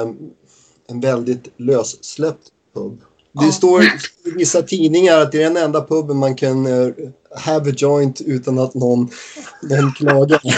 en 0.90 1.00
väldigt 1.00 1.48
lössläppt 1.58 2.48
pub. 2.74 3.00
Det 3.40 3.46
Ja. 3.46 3.52
står 3.52 3.84
i 3.84 3.90
vissa 4.38 4.62
tidningar 4.62 5.18
att 5.20 5.32
det 5.32 5.38
är 5.44 5.44
den 5.44 5.58
enda 5.58 5.82
puben 5.82 6.18
man 6.18 6.36
kan 6.36 6.66
eh, 6.66 6.88
have 7.36 7.72
a 7.72 7.74
joint 7.78 8.22
utan 8.22 8.60
att 8.60 8.74
någon, 8.74 9.10
någon 9.62 9.94
klagar. 9.94 10.42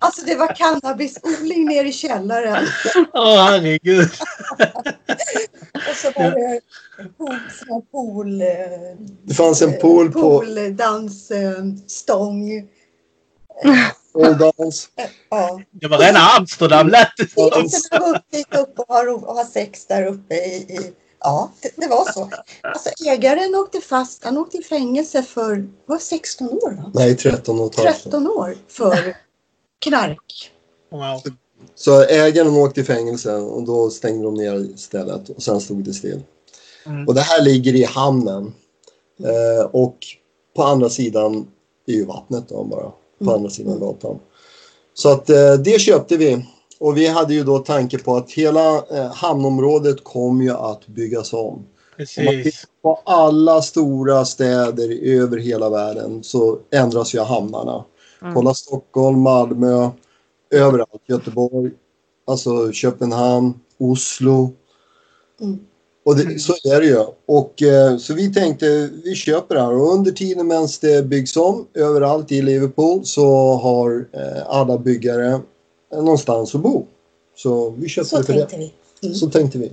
Alltså 0.00 0.26
det 0.26 0.34
var 0.36 0.54
cannabisodling 0.54 1.64
nere 1.64 1.88
i 1.88 1.92
källaren. 1.92 2.66
Åh 3.14 3.36
herregud. 3.36 4.08
Och 5.74 5.96
så 5.96 6.10
var 6.16 6.30
det 6.30 6.60
pool, 7.18 7.40
pool, 7.92 8.40
eh, 8.40 8.46
Det 9.24 9.34
fanns 9.34 9.62
en 9.62 9.78
pool 9.80 10.12
på 10.12 10.20
pooldansstång. 10.20 12.68
Downs. 14.22 14.88
Ja. 15.30 15.60
Det 15.70 15.88
var 15.88 15.98
rena 15.98 16.18
Amsterdam 16.18 16.88
lät 16.88 17.08
det 17.16 17.30
som. 17.30 17.50
Poliserna 17.50 18.00
var 18.00 18.16
upp 18.16 18.30
dit 18.30 18.54
upp 18.54 18.78
och 18.78 18.94
har, 18.94 19.04
ro- 19.06 19.24
och 19.26 19.34
har 19.34 19.44
sex 19.44 19.86
där 19.86 20.06
uppe 20.06 20.34
i, 20.34 20.56
i 20.56 20.92
Ja, 21.20 21.52
det, 21.62 21.70
det 21.76 21.86
var 21.86 22.12
så. 22.12 22.30
Alltså 22.62 22.90
ägaren 23.06 23.54
åkte 23.54 23.80
fast, 23.80 24.24
han 24.24 24.38
åkte 24.38 24.56
i 24.56 24.62
fängelse 24.62 25.22
för, 25.22 25.68
var 25.86 25.98
16 25.98 26.48
år 26.48 26.70
va? 26.76 26.90
Nej, 26.94 27.16
13 27.16 27.60
och 27.60 27.66
ett 27.72 27.84
halvt. 27.84 28.02
13 28.02 28.26
år 28.26 28.56
för 28.68 29.16
knark. 29.78 30.52
Wow. 30.90 31.22
Så 31.74 32.02
ägaren 32.02 32.56
åkte 32.56 32.80
i 32.80 32.84
fängelse 32.84 33.34
och 33.34 33.62
då 33.62 33.90
stängde 33.90 34.24
de 34.24 34.34
ner 34.34 34.76
stället 34.76 35.28
och 35.28 35.42
sen 35.42 35.60
stod 35.60 35.84
det 35.84 35.92
still. 35.94 36.22
Mm. 36.86 37.06
Och 37.08 37.14
det 37.14 37.20
här 37.20 37.42
ligger 37.42 37.74
i 37.74 37.84
hamnen. 37.84 38.54
Eh, 39.24 39.64
och 39.70 39.96
på 40.56 40.62
andra 40.62 40.90
sidan 40.90 41.48
är 41.86 41.92
ju 41.92 42.04
vattnet 42.04 42.48
då 42.48 42.64
bara. 42.64 42.92
På 43.18 43.24
Mm. 43.24 43.34
andra 43.34 43.50
sidan 43.50 43.80
gatan. 43.80 44.18
Så 44.94 45.08
att 45.12 45.30
eh, 45.30 45.52
det 45.54 45.80
köpte 45.80 46.16
vi. 46.16 46.46
Och 46.80 46.96
vi 46.96 47.06
hade 47.06 47.34
ju 47.34 47.44
då 47.44 47.58
tanke 47.58 47.98
på 47.98 48.16
att 48.16 48.30
hela 48.30 48.76
eh, 48.76 49.12
hamnområdet 49.12 50.04
kom 50.04 50.42
ju 50.42 50.50
att 50.50 50.86
byggas 50.86 51.32
om. 51.32 51.40
Om 51.48 51.64
Precis. 51.96 52.44
tittar 52.44 52.82
på 52.82 53.00
alla 53.04 53.62
stora 53.62 54.24
städer 54.24 55.02
över 55.02 55.36
hela 55.38 55.70
världen 55.70 56.22
så 56.22 56.58
ändras 56.70 57.14
ju 57.14 57.20
hamnarna. 57.20 57.84
Mm. 58.22 58.34
Kolla 58.34 58.54
Stockholm, 58.54 59.20
Malmö, 59.20 59.90
överallt. 60.50 61.02
Göteborg, 61.06 61.70
alltså 62.26 62.72
Köpenhamn, 62.72 63.54
Oslo. 63.78 64.52
Mm. 65.40 65.58
Och 66.08 66.16
det, 66.16 66.38
så 66.38 66.52
är 66.52 66.80
det 66.80 66.86
ju. 66.86 67.04
Och, 67.26 67.62
eh, 67.62 67.96
så 67.98 68.14
vi 68.14 68.34
tänkte 68.34 68.90
vi 69.04 69.14
köper 69.14 69.54
det 69.54 69.60
här 69.60 69.72
och 69.72 69.92
under 69.94 70.12
tiden 70.12 70.46
medan 70.46 70.68
det 70.80 71.04
byggs 71.04 71.36
om 71.36 71.66
överallt 71.74 72.32
i 72.32 72.42
Liverpool 72.42 73.04
så 73.06 73.52
har 73.54 74.08
eh, 74.12 74.46
alla 74.46 74.78
byggare 74.78 75.32
eh, 75.92 76.02
någonstans 76.02 76.54
att 76.54 76.60
bo. 76.60 76.86
Så 77.36 77.70
vi 77.70 77.88
köpte 77.88 78.10
Så 78.10 78.16
det 78.18 78.24
för 78.24 78.32
det. 78.32 78.38
tänkte 78.46 78.56
vi. 78.56 78.72
Mm. 79.06 79.14
Så 79.14 79.30
tänkte 79.30 79.58
vi. 79.58 79.72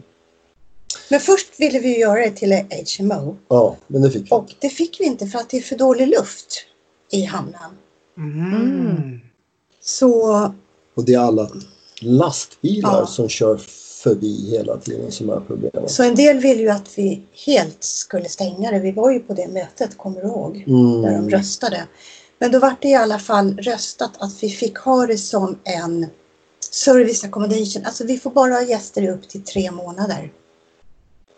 Men 1.09 1.19
först 1.19 1.59
ville 1.59 1.79
vi 1.79 1.99
göra 1.99 2.19
det 2.19 2.31
till 2.31 2.53
HMO 2.99 3.35
Ja, 3.47 3.75
men 3.87 4.01
det 4.01 4.11
fick 4.11 4.21
vi. 4.25 4.35
och 4.35 4.45
det 4.59 4.69
fick 4.69 4.99
vi 4.99 5.05
inte 5.05 5.27
för 5.27 5.39
att 5.39 5.49
det 5.49 5.57
är 5.57 5.61
för 5.61 5.75
dålig 5.77 6.07
luft 6.07 6.65
i 7.11 7.23
hamnen. 7.23 7.71
Mm. 8.17 9.19
Så 9.81 10.31
Och 10.95 11.05
det 11.05 11.13
är 11.13 11.19
alla 11.19 11.49
lastbilar 12.01 12.99
Ja. 12.99 13.05
som 13.07 13.29
kör 13.29 13.57
förbi 14.05 14.49
hela 14.51 14.77
tiden 14.77 15.11
som 15.11 15.29
är 15.29 15.39
problemet. 15.39 15.91
Så 15.91 16.03
en 16.03 16.15
del 16.15 16.39
ville 16.39 16.61
ju 16.61 16.69
att 16.69 16.97
vi 16.97 17.23
helt 17.45 17.83
skulle 17.83 18.29
stänga 18.29 18.71
det. 18.71 18.79
Vi 18.79 18.91
var 18.91 19.11
ju 19.11 19.19
på 19.19 19.33
det 19.33 19.47
mötet, 19.47 19.97
kommer 19.97 20.21
du 20.21 20.27
ihåg? 20.27 20.53
Där 20.53 21.11
de 21.11 21.15
Mm. 21.15 21.29
röstade. 21.29 21.83
Men 22.39 22.51
då 22.51 22.59
var 22.59 22.75
det 22.81 22.87
i 22.87 22.95
alla 22.95 23.19
fall 23.19 23.57
röstat 23.57 24.11
att 24.19 24.43
vi 24.43 24.49
fick 24.49 24.77
ha 24.77 25.05
det 25.07 25.17
som 25.17 25.59
en 25.63 26.05
service 26.71 27.23
accommodation. 27.23 27.85
Alltså 27.85 28.03
vi 28.05 28.17
får 28.17 28.31
bara 28.31 28.53
ha 28.53 28.61
gäster 28.61 29.01
i 29.01 29.09
upp 29.09 29.29
till 29.29 29.43
tre 29.43 29.71
månader. 29.71 30.31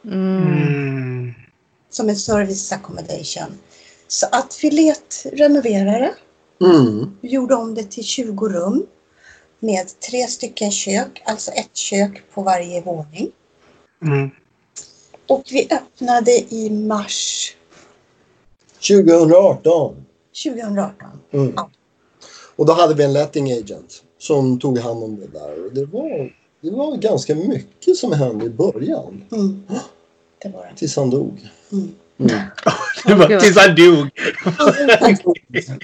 Mm. 0.06 0.48
Mm. 0.48 1.34
Som 1.89 2.10
en 2.10 2.16
service 2.16 2.72
accommodation. 2.72 3.58
Så 4.08 4.26
att 4.32 4.60
vi 4.62 4.72
let 4.72 5.26
renovera 5.34 6.00
det. 6.00 6.14
Mm. 6.66 7.18
Vi 7.22 7.30
gjorde 7.30 7.56
om 7.56 7.76
det 7.76 7.91
till 7.91 8.04
20 8.04 8.50
rum. 8.50 8.86
Med 9.60 9.99
tre 9.99 10.28
stycken 10.28 10.72
kök, 10.72 11.22
alltså 11.26 11.51
ett 11.51 11.78
kök 11.78 12.22
på 12.34 12.41
varje 12.41 12.82
våning. 12.82 13.32
Mm. 14.01 14.30
Och 15.28 15.43
vi 15.51 15.68
öppnade 15.72 16.53
i 16.53 16.70
mars 16.70 17.53
2018. 18.88 20.05
2018. 20.43 21.08
Mm. 21.32 21.53
Ja. 21.55 21.70
Och 22.55 22.66
då 22.66 22.74
hade 22.74 22.93
vi 22.93 23.03
en 23.03 23.14
letting 23.14 23.51
agent 23.51 24.03
som 24.20 24.60
tog 24.60 24.80
hand 24.80 25.03
om 25.03 25.20
det 25.20 25.28
där. 25.28 25.66
Och 25.66 25.74
det 25.74 25.86
var, 25.86 26.34
det 26.62 26.72
var 26.72 26.97
ganska 26.97 27.36
mycket 27.36 27.97
som 27.97 28.14
hände 28.14 28.45
i 28.45 28.49
början. 28.49 29.24
Mm. 29.32 29.64
Det 30.41 30.49
var 30.49 30.66
det. 30.66 30.78
Tills 30.78 30.95
han 30.95 31.10
dog. 31.10 31.49
Mm. 31.72 31.95
Mm. 32.20 32.32
Det 33.05 33.16
var 33.16 33.39
tills 33.39 33.58
han 33.58 33.76
dog. 33.76 34.10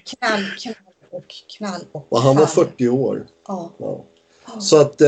Knall, 0.06 0.42
knall 0.58 0.93
och 1.14 1.24
knall 1.58 1.82
och 1.92 2.06
Och 2.10 2.20
han 2.20 2.36
var 2.36 2.46
fall. 2.46 2.66
40 2.66 2.90
år. 2.90 3.28
Ja. 3.48 3.70
Ja. 3.78 4.02
Så 4.60 4.78
att 4.82 5.02
eh, 5.02 5.08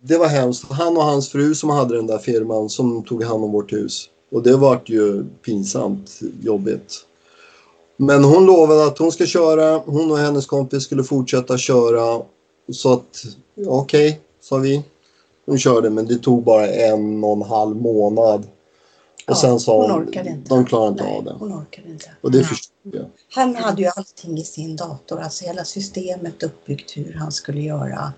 det 0.00 0.18
var 0.18 0.26
hemskt. 0.26 0.64
Han 0.70 0.96
och 0.96 1.02
hans 1.04 1.28
fru 1.28 1.54
som 1.54 1.70
hade 1.70 1.96
den 1.96 2.06
där 2.06 2.18
firman 2.18 2.68
som 2.68 3.04
tog 3.04 3.22
hand 3.24 3.44
om 3.44 3.52
vårt 3.52 3.72
hus. 3.72 4.08
Och 4.32 4.42
det 4.42 4.56
vart 4.56 4.88
ju 4.88 5.24
pinsamt 5.44 6.20
jobbigt. 6.42 6.94
Men 7.96 8.24
hon 8.24 8.46
lovade 8.46 8.84
att 8.86 8.98
hon 8.98 9.12
ska 9.12 9.26
köra. 9.26 9.78
Hon 9.78 10.10
och 10.10 10.18
hennes 10.18 10.46
kompis 10.46 10.82
skulle 10.84 11.04
fortsätta 11.04 11.58
köra. 11.58 12.22
Så 12.72 12.92
att 12.92 13.24
okej, 13.66 14.20
sa 14.40 14.56
vi. 14.56 14.82
Hon 15.46 15.58
körde 15.58 15.90
men 15.90 16.06
det 16.06 16.16
tog 16.18 16.42
bara 16.42 16.68
en 16.68 17.24
och 17.24 17.32
en 17.32 17.42
halv 17.42 17.76
månad. 17.76 18.40
Och 18.40 18.46
Ja, 19.26 19.34
sen 19.34 19.60
sa 19.60 19.82
hon 19.82 19.90
hon, 19.90 20.02
orkade 20.08 20.30
inte. 20.30 20.48
de 20.48 20.64
klarar 20.66 20.88
inte 20.88 21.04
Nej, 21.04 21.18
av 21.18 21.24
det. 21.24 21.36
hon 21.38 21.52
orkade 21.52 21.88
inte. 21.88 22.10
Och 22.20 22.30
det 22.30 22.44
förstår 22.44 22.71
Han 23.34 23.56
hade 23.56 23.82
ju 23.82 23.88
allting 23.96 24.38
i 24.38 24.44
sin 24.44 24.76
dator, 24.76 25.20
alltså 25.20 25.44
hela 25.44 25.64
systemet 25.64 26.42
uppbyggt 26.42 26.96
hur 26.96 27.14
han 27.14 27.32
skulle 27.32 27.60
göra. 27.60 28.12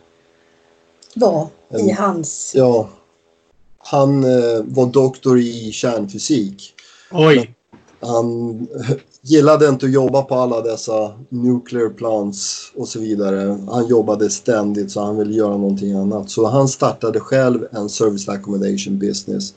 Var 1.15 1.49
i 1.79 1.91
hans... 1.91 2.53
Ja. 2.55 2.89
Han 3.79 4.25
eh, 4.25 4.63
var 4.65 4.87
doktor 4.87 5.39
i 5.39 5.73
kärnfysik. 5.73 6.75
Oj. 7.11 7.55
Han 8.01 8.67
gillade 9.23 9.69
inte 9.69 9.87
att 9.87 9.93
jobba 9.93 10.23
på 10.23 10.35
alla 10.35 10.61
dessa 10.61 11.13
nuclear 11.29 11.89
plants 11.89 12.73
och 12.77 12.89
så 12.89 13.01
vidare. 13.01 13.59
Han 13.71 13.87
jobbade 13.87 14.31
ständigt 14.31 14.91
så 14.91 15.01
han 15.01 15.17
ville 15.17 15.35
göra 15.35 15.57
någonting 15.57 15.93
annat. 15.93 16.31
Så 16.31 16.47
han 16.47 16.69
startade 16.69 17.21
själv 17.21 17.67
en 17.73 17.89
service 17.89 18.29
accommodation 18.29 18.99
business. 18.99 19.55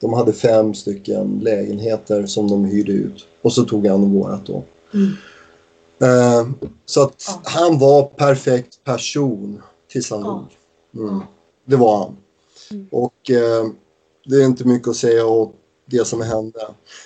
De 0.00 0.12
hade 0.12 0.32
fem 0.32 0.74
stycken 0.74 1.40
lägenheter 1.42 2.26
som 2.26 2.50
de 2.50 2.64
hyrde 2.64 2.92
ut. 2.92 3.26
Och 3.42 3.52
så 3.52 3.64
tog 3.64 3.86
han 3.86 4.12
vårat 4.12 4.46
då. 4.46 4.62
Mm. 4.94 5.12
Eh, 6.02 6.46
så 6.86 7.02
att 7.02 7.24
Ja. 7.26 7.40
han 7.44 7.78
var 7.78 8.02
perfekt 8.02 8.84
person 8.84 9.62
tills 9.92 10.10
han 10.10 10.20
Ja. 10.20 10.26
dog. 10.26 11.04
Mm. 11.04 11.14
Ja. 11.14 11.26
Det 11.64 11.76
var 11.76 11.98
han. 11.98 12.16
Mm. 12.70 12.86
Och 12.92 13.30
eh, 13.30 13.66
det 14.26 14.36
är 14.36 14.44
inte 14.44 14.64
mycket 14.64 14.88
att 14.88 14.96
säga 14.96 15.26
åt 15.26 15.52
det 15.86 16.04
som 16.06 16.20
hände. 16.20 16.60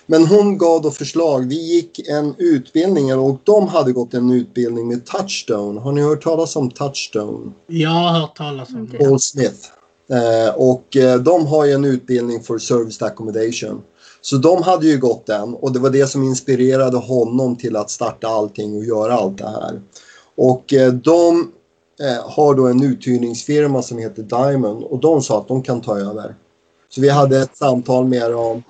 Men 0.07 0.26
hon 0.26 0.59
gav 0.59 0.82
då 0.82 0.91
förslag. 0.91 1.49
Vi 1.49 1.74
gick 1.74 2.09
en 2.09 2.34
utbildning 2.39 3.14
och 3.18 3.39
de 3.45 3.68
hade 3.68 3.93
gått 3.93 4.14
en 4.14 4.30
utbildning 4.30 4.89
med 4.89 5.07
Touchstone. 5.07 5.80
Har 5.80 5.93
ni 5.93 6.03
hört 6.03 6.22
talas 6.24 6.57
om 6.57 6.70
Touchstone? 6.70 7.51
Jag 7.66 7.91
har 7.91 8.20
hört 8.20 8.36
talas 8.36 8.68
om 8.68 8.89
det. 8.89 8.99
Paul 8.99 9.20
Smith. 9.20 9.66
Eh, 10.13 10.55
och 10.55 10.97
eh, 10.97 11.19
de 11.19 11.47
har 11.47 11.65
ju 11.65 11.73
en 11.73 11.85
utbildning 11.85 12.43
för 12.43 12.59
service 12.59 13.03
accommodation. 13.03 13.83
Så 14.21 14.37
de 14.37 14.63
hade 14.63 14.87
ju 14.87 14.99
gått 14.99 15.27
den 15.27 15.55
och 15.55 15.73
det 15.73 15.79
var 15.79 15.91
det 15.91 16.07
som 16.07 16.25
inspirerade 16.25 16.97
honom 16.97 17.57
till 17.57 17.77
att 17.77 17.91
starta 17.91 18.29
allting 18.29 18.77
och 18.77 18.85
göra 18.85 19.15
allt 19.15 19.39
det 19.39 19.49
här. 19.49 19.81
Och 20.37 20.75
eh, 20.75 20.93
de 20.93 21.53
eh, 22.01 22.31
har 22.31 22.55
då 22.55 22.67
en 22.67 22.83
uthyrningsfirma 22.83 23.83
som 23.83 23.99
heter 23.99 24.23
Diamond 24.23 24.85
och 24.85 24.99
de 24.99 25.23
sa 25.23 25.39
att 25.39 25.49
de 25.49 25.63
kan 25.63 25.81
ta 25.81 25.99
över. 25.99 26.35
Så 26.89 27.01
vi 27.01 27.09
hade 27.09 27.39
ett 27.39 27.57
samtal 27.57 28.05
med 28.05 28.31
dem. 28.31 28.63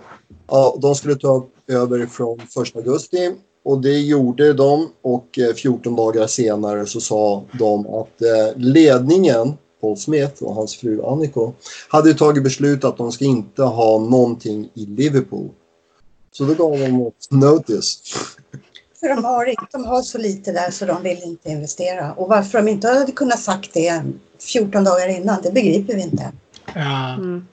Ja, 0.46 0.76
de 0.78 0.94
skulle 0.94 1.14
ta 1.14 1.46
över 1.68 2.06
från 2.06 2.40
1 2.40 2.76
augusti 2.76 3.32
och 3.64 3.80
det 3.80 3.98
gjorde 3.98 4.52
de 4.52 4.88
och 5.02 5.38
eh, 5.38 5.54
14 5.54 5.96
dagar 5.96 6.26
senare 6.26 6.86
så 6.86 7.00
sa 7.00 7.44
de 7.58 7.86
att 7.86 8.22
eh, 8.22 8.56
ledningen 8.56 9.52
Paul 9.80 9.96
Smith 9.96 10.42
och 10.42 10.54
hans 10.54 10.76
fru 10.76 11.02
Anniko 11.04 11.52
hade 11.88 12.14
tagit 12.14 12.42
beslut 12.42 12.84
att 12.84 12.96
de 12.96 13.12
ska 13.12 13.24
inte 13.24 13.62
ha 13.62 13.98
någonting 13.98 14.70
i 14.74 14.86
Liverpool. 14.86 15.48
Så 16.32 16.44
då 16.44 16.54
gav 16.54 16.78
de 16.78 17.02
oss 17.02 17.30
notice. 17.30 17.98
För 19.00 19.08
de 19.08 19.24
har, 19.24 19.46
inte- 19.46 19.66
de 19.72 19.84
har 19.84 20.02
så 20.02 20.18
lite 20.18 20.52
där 20.52 20.70
så 20.70 20.84
de 20.84 21.02
vill 21.02 21.22
inte 21.22 21.50
investera. 21.50 22.12
Och 22.12 22.28
varför 22.28 22.58
de 22.58 22.68
inte 22.68 22.88
hade 22.88 23.12
kunnat 23.12 23.40
sagt 23.40 23.74
det 23.74 24.02
14 24.38 24.84
dagar 24.84 25.08
innan, 25.08 25.42
det 25.42 25.52
begriper 25.52 25.94
vi 25.94 26.02
inte. 26.02 26.32
Ja. 26.74 27.14
Mm. 27.14 27.46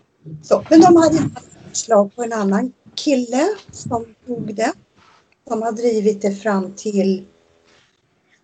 Så, 0.43 0.63
men 0.69 0.81
de 0.81 0.95
hade 0.95 1.29
förslag 1.69 2.15
på 2.15 2.23
en 2.23 2.33
annan 2.33 2.73
kille 2.95 3.47
som 3.71 4.05
tog 4.27 4.55
det. 4.55 4.73
De 5.49 5.61
har 5.61 5.71
drivit 5.71 6.21
det 6.21 6.35
fram 6.35 6.73
till 6.73 7.25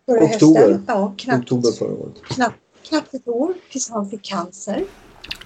förra 0.05 0.23
Oktober. 0.23 0.59
hösten. 0.61 0.83
Ja, 0.87 1.13
knappt, 1.17 1.41
Oktober 1.43 1.71
förra 1.71 1.93
året. 1.93 2.13
knappt, 2.29 2.55
knappt 2.91 3.13
ett 3.13 3.27
år 3.27 3.53
tills 3.71 3.89
han 3.89 4.09
fick 4.09 4.21
cancer. 4.21 4.83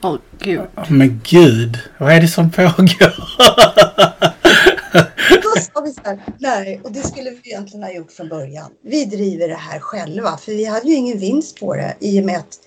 Åh 0.02 0.18
gud. 0.39 0.62
Men 0.89 1.22
gud, 1.24 1.78
vad 2.00 2.12
är 2.14 2.22
det 2.22 2.28
som 2.28 2.52
pågår? 2.52 3.16
Då 5.43 5.62
sa 5.74 5.82
vi 5.82 5.93
så 5.93 6.02
här, 6.04 6.24
nej, 6.39 6.82
och 6.84 6.91
det 6.91 7.08
skulle 7.08 7.30
vi 7.30 7.39
egentligen 7.43 7.84
ha 7.84 7.91
gjort 7.91 8.12
från 8.12 8.30
början. 8.30 8.72
Vi 8.82 9.06
driver 9.06 9.48
det 9.48 9.56
här 9.56 9.80
själva, 9.80 10.38
för 10.38 10.52
vi 10.52 10.66
hade 10.66 10.88
ju 10.88 10.96
ingen 10.96 11.20
vinst 11.20 11.60
på 11.60 11.76
det 11.76 11.96
i 12.00 12.22
och 12.22 12.26
med 12.26 12.38
att 12.38 12.60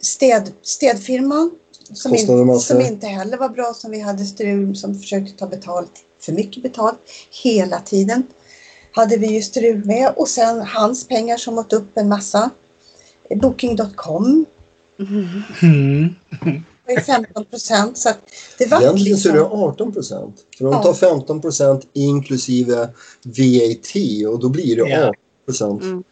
städ, 0.00 0.52
städfirman 0.62 1.50
som, 1.92 2.14
in, 2.14 2.60
som 2.60 2.80
inte 2.80 3.06
heller 3.06 3.36
var 3.36 3.48
bra, 3.48 3.74
som 3.74 3.90
vi 3.90 4.00
hade 4.00 4.24
strul, 4.24 4.76
som 4.76 4.94
försökte 4.94 5.38
ta 5.38 5.46
betalt, 5.46 5.92
för 6.20 6.32
mycket 6.32 6.62
betalt 6.62 6.98
hela 7.42 7.80
tiden, 7.80 8.26
hade 8.92 9.16
vi 9.16 9.26
ju 9.26 9.42
strul 9.42 9.84
med. 9.84 10.12
Och 10.16 10.28
sen 10.28 10.60
hans 10.60 11.08
pengar 11.08 11.36
som 11.36 11.58
åt 11.58 11.72
upp 11.72 11.96
en 11.96 12.08
massa. 12.08 12.50
Booking.com 13.36 14.46
Mm. 14.98 15.26
Mm. 15.62 16.14
var 16.86 16.94
ju 16.94 17.00
15 17.00 17.44
procent, 17.44 17.98
så 17.98 18.08
att 18.08 18.18
det 18.58 18.66
var 18.70 18.80
Egentligen 18.82 19.18
så 19.18 19.28
är 19.28 19.32
det 19.32 19.38
liksom... 19.40 19.58
18 19.62 19.92
procent. 19.92 20.36
För 20.58 20.64
de 20.64 20.72
Ja. 20.74 20.82
tar 20.82 20.94
15 20.94 21.40
procent 21.40 21.86
inklusive 21.92 22.88
VAT 23.24 24.32
och 24.32 24.38
då 24.40 24.48
blir 24.48 24.76
det 24.76 24.90
Ja. 24.90 25.02
18 25.08 25.14
procent. 25.46 25.82
Mm. 25.82 26.04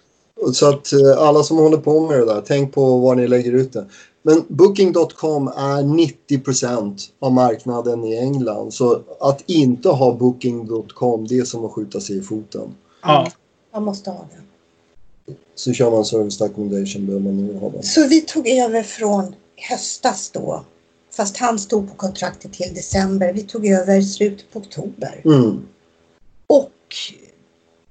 Så 0.52 0.68
att 0.68 0.92
eh, 0.92 1.18
alla 1.18 1.42
som 1.42 1.56
håller 1.56 1.76
på 1.76 2.00
med 2.08 2.18
det 2.18 2.24
där, 2.26 2.42
tänk 2.46 2.72
på 2.74 2.98
var 2.98 3.14
ni 3.14 3.28
lägger 3.28 3.52
ut 3.52 3.72
det. 3.72 3.86
Men 4.22 4.44
Booking.com 4.48 5.48
är 5.48 5.82
90 5.82 6.38
procent 6.38 7.02
av 7.20 7.32
marknaden 7.32 8.04
i 8.04 8.16
England. 8.18 8.74
Så 8.74 9.00
att 9.20 9.42
inte 9.50 9.88
ha 9.88 10.14
Booking.com, 10.14 11.26
det 11.26 11.38
är 11.38 11.44
som 11.44 11.64
att 11.64 11.72
skjuta 11.72 12.00
sig 12.00 12.16
i 12.16 12.20
foten. 12.20 12.74
Ja. 13.02 13.30
Man 13.72 13.82
måste 13.84 14.10
ha 14.10 14.18
det. 14.30 14.42
Så 15.54 15.72
kör 15.72 15.90
man 15.90 16.04
service 16.04 16.40
accommodation 16.40 17.06
behöver 17.06 17.24
man 17.24 17.46
nog 17.46 17.60
ha. 17.60 17.82
Så 17.82 18.06
vi 18.06 18.20
tog 18.20 18.48
över 18.48 18.82
från 18.82 19.34
höstas 19.56 20.30
då. 20.30 20.64
Fast 21.12 21.36
han 21.36 21.58
stod 21.58 21.88
på 21.88 21.94
kontraktet 21.94 22.52
till 22.52 22.74
december. 22.74 23.32
Vi 23.32 23.42
tog 23.42 23.66
över 23.66 24.00
slutet 24.00 24.52
på 24.52 24.58
oktober. 24.58 25.22
Mm. 25.24 25.66
Och 26.46 26.70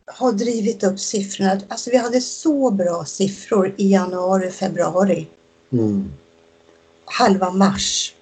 har 0.05 0.31
drivit 0.31 0.83
upp 0.83 0.99
siffrorna. 0.99 1.61
Alltså 1.67 1.89
vi 1.91 1.97
hade 1.97 2.21
så 2.21 2.71
bra 2.71 3.05
siffror 3.05 3.75
i 3.77 3.91
januari, 3.91 4.51
februari, 4.51 5.27
Mm. 5.73 6.11
halva 7.05 7.51
mars. 7.51 8.15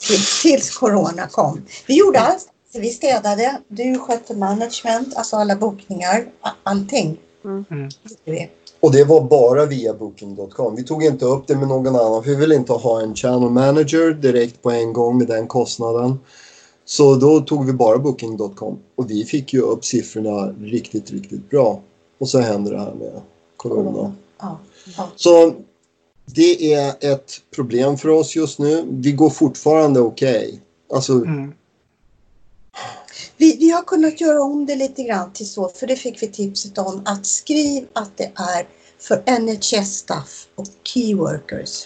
Till, 0.00 0.20
tills 0.42 0.70
corona 0.70 1.26
kom. 1.26 1.62
Vi 1.86 1.98
gjorde 1.98 2.20
allt. 2.20 2.48
Vi 2.72 2.90
städade, 2.90 3.60
du 3.68 3.98
skötte 3.98 4.34
management, 4.34 5.16
alltså 5.16 5.36
alla 5.36 5.56
bokningar, 5.56 6.26
allting. 6.62 7.18
Mm. 7.48 7.88
Mm. 8.26 8.48
Och 8.80 8.92
det 8.92 9.04
var 9.04 9.20
bara 9.20 9.66
via 9.66 9.94
Booking.com. 9.94 10.76
Vi 10.76 10.84
tog 10.84 11.04
inte 11.04 11.24
upp 11.24 11.46
det 11.46 11.56
med 11.56 11.68
någon 11.68 11.96
annan. 11.96 12.22
Vi 12.22 12.34
ville 12.34 12.54
inte 12.54 12.72
ha 12.72 13.00
en 13.00 13.14
channel 13.14 13.50
manager 13.50 14.12
direkt 14.12 14.62
på 14.62 14.70
en 14.70 14.92
gång 14.92 15.18
med 15.18 15.26
den 15.26 15.46
kostnaden. 15.46 16.18
Så 16.84 17.14
då 17.14 17.40
tog 17.40 17.66
vi 17.66 17.72
bara 17.72 17.98
Booking.com. 17.98 18.78
Och 18.94 19.10
vi 19.10 19.24
fick 19.24 19.52
ju 19.52 19.60
upp 19.60 19.84
siffrorna 19.84 20.54
riktigt, 20.60 21.10
riktigt 21.10 21.50
bra. 21.50 21.80
Och 22.18 22.28
så 22.28 22.38
hände 22.38 22.70
det 22.70 22.78
här 22.78 22.94
med 22.94 23.20
corona. 23.56 23.90
Corona. 23.90 24.12
Ja, 24.40 24.58
ja. 24.96 25.08
Så 25.16 25.54
det 26.26 26.72
är 26.74 27.12
ett 27.12 27.32
problem 27.54 27.96
för 27.96 28.08
oss 28.08 28.36
just 28.36 28.58
nu. 28.58 28.84
Vi 28.88 29.12
går 29.12 29.30
fortfarande 29.30 30.00
okej. 30.00 30.60
Alltså, 30.92 31.12
Mm. 31.12 31.52
Vi, 33.38 33.56
vi 33.56 33.70
har 33.70 33.82
kunnat 33.82 34.20
göra 34.20 34.42
om 34.42 34.66
det 34.66 34.76
lite 34.76 35.02
grann 35.02 35.32
till 35.32 35.48
så, 35.50 35.68
för 35.68 35.86
det 35.86 35.96
fick 35.96 36.22
vi 36.22 36.26
tipset 36.28 36.78
om, 36.78 37.02
att 37.04 37.26
skriv 37.26 37.86
att 37.92 38.16
det 38.16 38.32
är 38.34 38.66
för 38.98 39.22
NHS-staff 39.40 40.46
och 40.54 40.66
key 40.84 41.14
workers. 41.14 41.84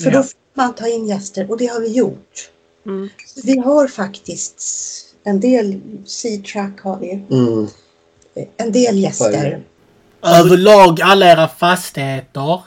För 0.00 0.10
Ja. 0.10 0.16
då 0.16 0.22
får 0.22 0.32
man 0.54 0.74
ta 0.74 0.88
in 0.88 1.06
gäster 1.06 1.50
och 1.50 1.58
det 1.58 1.66
har 1.66 1.80
vi 1.80 1.88
gjort. 1.92 2.50
Mm. 2.86 3.08
Vi 3.44 3.58
har 3.58 3.88
faktiskt 3.88 4.62
en 5.24 5.40
del, 5.40 5.80
C-track 6.06 6.80
har 6.80 6.96
vi, 6.98 7.12
mm, 7.30 7.68
en 8.56 8.72
del 8.72 8.98
gäster. 8.98 9.62
Överlag 10.22 11.00
alla 11.02 11.26
era 11.32 11.48
fastigheter. 11.48 12.60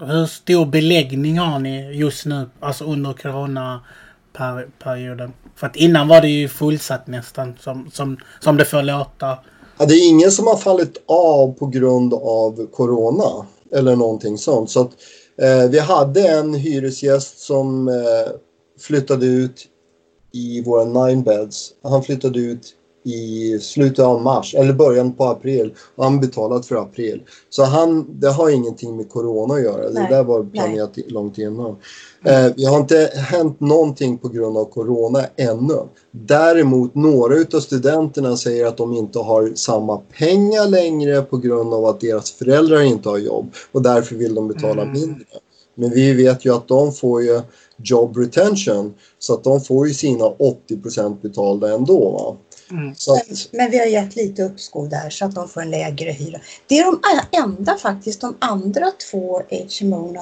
Hur 0.00 0.26
stor 0.26 0.66
beläggning 0.66 1.38
har 1.38 1.58
ni 1.58 1.92
just 1.92 2.26
nu? 2.26 2.48
Alltså 2.60 2.84
under 2.84 3.12
coronaperioden. 3.12 5.32
För 5.56 5.66
att 5.66 5.76
innan 5.76 6.08
var 6.08 6.20
det 6.20 6.28
ju 6.28 6.48
fullsatt 6.48 7.06
nästan 7.06 7.54
som, 7.60 7.90
som, 7.92 8.16
som 8.40 8.56
det 8.56 8.64
får 8.64 8.82
låta. 8.82 9.38
Ja, 9.78 9.86
det 9.86 9.94
är 9.94 10.08
ingen 10.08 10.30
som 10.30 10.46
har 10.46 10.56
fallit 10.56 11.02
av 11.06 11.52
på 11.52 11.66
grund 11.66 12.14
av 12.14 12.66
corona 12.66 13.46
eller 13.72 13.96
någonting 13.96 14.38
sånt. 14.38 14.70
Så 14.70 14.80
att, 14.80 14.90
eh, 15.42 15.70
vi 15.70 15.78
hade 15.78 16.28
en 16.28 16.54
hyresgäst 16.54 17.38
som 17.38 17.88
eh, 17.88 18.32
flyttade 18.80 19.26
ut 19.26 19.66
i 20.32 20.62
våra 20.62 20.84
nine 20.84 21.22
beds. 21.22 21.70
Han 21.82 22.02
flyttade 22.02 22.38
ut 22.38 22.74
i 23.06 23.58
slutet 23.58 24.04
av 24.04 24.22
mars 24.22 24.54
eller 24.54 24.72
början 24.72 25.12
på 25.12 25.24
april 25.24 25.74
och 25.96 26.04
han 26.04 26.20
betalat 26.20 26.66
för 26.66 26.76
april. 26.76 27.22
Så 27.50 27.64
han, 27.64 28.06
det 28.20 28.28
har 28.30 28.50
ingenting 28.50 28.96
med 28.96 29.08
corona 29.08 29.54
att 29.54 29.62
göra. 29.62 29.90
Nej, 29.90 30.06
Det 30.10 30.16
där 30.16 30.24
var 30.24 30.42
planerat 30.44 30.98
i- 30.98 31.08
långt 31.10 31.38
innan. 31.38 31.76
Eh, 32.24 32.46
det 32.56 32.64
har 32.64 32.78
inte 32.80 33.10
hänt 33.14 33.60
någonting 33.60 34.18
på 34.18 34.28
grund 34.28 34.56
av 34.58 34.64
corona 34.64 35.20
ännu. 35.36 35.78
Däremot 36.10 36.94
några 36.94 37.34
utav 37.34 37.60
studenterna 37.60 38.36
säger 38.36 38.66
att 38.66 38.76
de 38.76 38.92
inte 38.92 39.18
har 39.18 39.52
samma 39.54 39.96
pengar 39.96 40.66
längre 40.68 41.22
på 41.22 41.36
grund 41.36 41.74
av 41.74 41.84
att 41.86 42.00
deras 42.00 42.30
föräldrar 42.32 42.80
inte 42.82 43.08
har 43.08 43.18
jobb 43.18 43.46
och 43.72 43.82
därför 43.82 44.14
vill 44.16 44.34
de 44.34 44.48
betala 44.48 44.82
Mm. 44.82 44.92
mindre. 45.00 45.24
Men 45.74 45.90
vi 45.90 46.12
vet 46.12 46.44
ju 46.44 46.54
att 46.54 46.68
de 46.68 46.92
får 46.92 47.22
ju 47.22 47.40
job 47.76 48.16
retention 48.16 48.94
så 49.18 49.34
att 49.34 49.44
de 49.44 49.60
får 49.60 49.88
ju 49.88 49.94
sina 49.94 50.24
80% 50.24 51.22
betalda 51.22 51.74
ändå. 51.74 52.10
Va? 52.10 52.36
Mm. 52.70 52.94
Så 52.96 53.14
att, 53.14 53.26
Men, 53.28 53.36
men 53.52 53.70
vi 53.70 53.78
har 53.78 53.86
gett 53.86 54.16
lite 54.16 54.42
uppskov 54.42 54.88
där 54.88 55.10
så 55.10 55.24
att 55.24 55.34
de 55.34 55.48
får 55.48 55.60
en 55.62 55.70
lägre 55.70 56.10
hyra. 56.10 56.38
Det 56.66 56.78
är 56.78 56.84
de 56.84 57.00
enda 57.38 57.76
faktiskt, 57.78 58.20
de 58.20 58.36
andra 58.38 58.86
två 59.10 59.42
HMO 59.80 60.16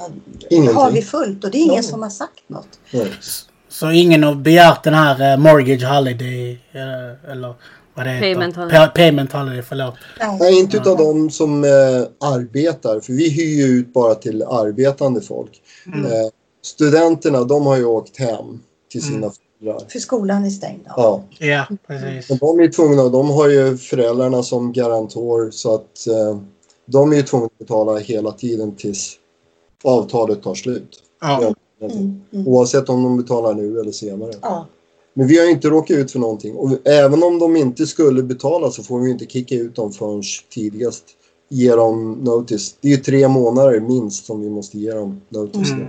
har 0.74 0.90
vi 0.90 1.02
fullt 1.02 1.44
och 1.44 1.50
det 1.50 1.58
är 1.58 1.62
ingen 1.62 1.74
Ja. 1.76 1.82
som 1.82 2.02
har 2.02 2.10
sagt 2.10 2.48
något. 2.48 2.78
nej. 2.92 3.12
Så 3.68 3.90
ingen 3.90 4.22
har 4.22 4.34
begärt 4.34 4.84
den 4.84 4.94
här 4.94 5.32
eh, 5.32 5.38
mortgage 5.38 5.84
holiday 5.84 6.50
eh, 6.72 7.30
eller 7.32 7.54
vad 7.94 8.06
det 8.06 8.10
heter? 8.10 8.20
Payment 8.34 8.56
holiday. 8.56 8.78
Pa- 8.78 8.92
payment 8.94 9.32
holiday, 9.32 9.62
förlåt. 9.62 9.94
Nej. 10.20 10.36
Nej, 10.40 10.58
inte 10.58 10.76
utav 10.76 10.96
de 10.96 11.30
som 11.30 11.64
eh, 11.64 11.70
arbetar, 12.30 13.00
för 13.00 13.12
vi 13.12 13.28
hyr 13.30 13.56
ju 13.56 13.64
ut 13.64 13.92
bara 13.92 14.14
till 14.14 14.42
arbetande 14.42 15.20
folk. 15.20 15.50
Mm. 15.86 16.04
Eh, 16.04 16.10
studenterna, 16.64 17.44
de 17.44 17.66
har 17.66 17.76
ju 17.76 17.84
åkt 17.84 18.18
hem 18.18 18.60
till 18.92 19.02
sina 19.02 19.16
Mm. 19.16 19.32
För 19.88 19.98
skolan 19.98 20.44
är 20.44 20.50
stängd. 20.50 20.86
Ja. 20.86 21.22
Ja, 21.38 21.66
precis. 21.86 22.30
men 22.30 22.38
de 22.38 22.60
är 22.60 22.68
tvungna, 22.68 23.08
de 23.08 23.30
har 23.30 23.48
ju 23.48 23.76
föräldrarna 23.76 24.42
som 24.42 24.72
garantor 24.72 25.50
så 25.50 25.74
att 25.74 26.06
eh, 26.06 26.40
de 26.86 27.12
är 27.12 27.16
ju 27.16 27.22
tvungna 27.22 27.46
att 27.46 27.58
betala 27.58 27.98
hela 27.98 28.32
tiden 28.32 28.74
tills 28.76 29.18
avtalet 29.84 30.42
tar 30.42 30.54
slut. 30.54 31.02
Ja. 31.20 31.54
Mm, 31.80 32.20
mm. 32.32 32.48
Oavsett 32.48 32.88
om 32.88 33.02
de 33.02 33.16
betalar 33.16 33.54
nu 33.54 33.80
eller 33.80 33.92
senare. 33.92 34.32
Ja. 34.42 34.66
Men 35.14 35.26
vi 35.26 35.38
har 35.38 35.50
inte 35.50 35.68
råkat 35.68 35.96
ut 35.96 36.12
för 36.12 36.18
någonting. 36.18 36.56
Och 36.56 36.88
även 36.88 37.22
om 37.22 37.38
de 37.38 37.56
inte 37.56 37.86
skulle 37.86 38.22
betala 38.22 38.70
så 38.70 38.82
får 38.82 39.00
vi 39.00 39.10
inte 39.10 39.26
kicka 39.26 39.54
ut 39.54 39.76
dem 39.76 39.92
förrän 39.92 40.22
tidigast 40.50 41.04
ge 41.48 41.74
dem 41.74 42.12
notice. 42.12 42.76
Det 42.80 42.88
är 42.88 42.92
ju 42.92 43.02
tre 43.02 43.28
månader 43.28 43.80
minst 43.80 44.26
som 44.26 44.40
vi 44.40 44.50
måste 44.50 44.78
ge 44.78 44.92
dem 44.92 45.20
notice. 45.28 45.70
Mm. 45.72 45.88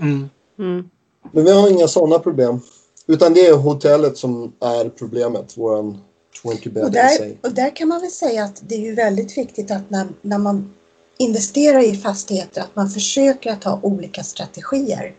Mm. 0.00 0.28
Mm. 0.58 0.88
Men 1.32 1.44
vi 1.44 1.50
har 1.50 1.70
inga 1.70 1.88
sådana 1.88 2.18
problem. 2.18 2.60
Utan 3.06 3.34
det 3.34 3.46
är 3.46 3.52
hotellet 3.52 4.16
som 4.16 4.52
är 4.60 4.88
problemet. 4.88 5.58
Våran 5.58 5.98
20 6.42 6.70
bed 6.70 6.84
Och, 6.84 6.90
där, 6.90 7.36
och 7.42 7.52
där 7.52 7.76
kan 7.76 7.88
man 7.88 8.00
väl 8.00 8.10
säga 8.10 8.44
att 8.44 8.62
det 8.66 8.74
är 8.74 8.80
ju 8.80 8.94
väldigt 8.94 9.38
viktigt 9.38 9.70
att 9.70 9.90
när, 9.90 10.08
när 10.22 10.38
man 10.38 10.74
investerar 11.18 11.80
i 11.80 11.96
fastigheter 11.96 12.60
att 12.60 12.76
man 12.76 12.90
försöker 12.90 13.52
att 13.52 13.64
ha 13.64 13.80
olika 13.82 14.22
strategier. 14.22 15.14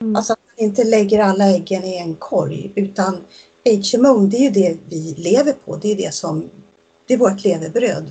Mm. 0.00 0.16
Alltså 0.16 0.32
att 0.32 0.38
man 0.56 0.64
inte 0.64 0.84
lägger 0.84 1.18
alla 1.18 1.44
äggen 1.44 1.84
i 1.84 1.96
en 1.96 2.14
korg 2.14 2.72
utan 2.74 3.16
HMO 3.64 4.26
det 4.26 4.36
är 4.36 4.40
ju 4.40 4.50
det 4.50 4.76
vi 4.88 5.14
lever 5.18 5.52
på. 5.52 5.76
Det 5.76 5.92
är 5.92 5.96
det 5.96 6.14
som 6.14 6.50
det 7.06 7.14
är 7.14 7.18
vårt 7.18 7.44
levebröd 7.44 8.10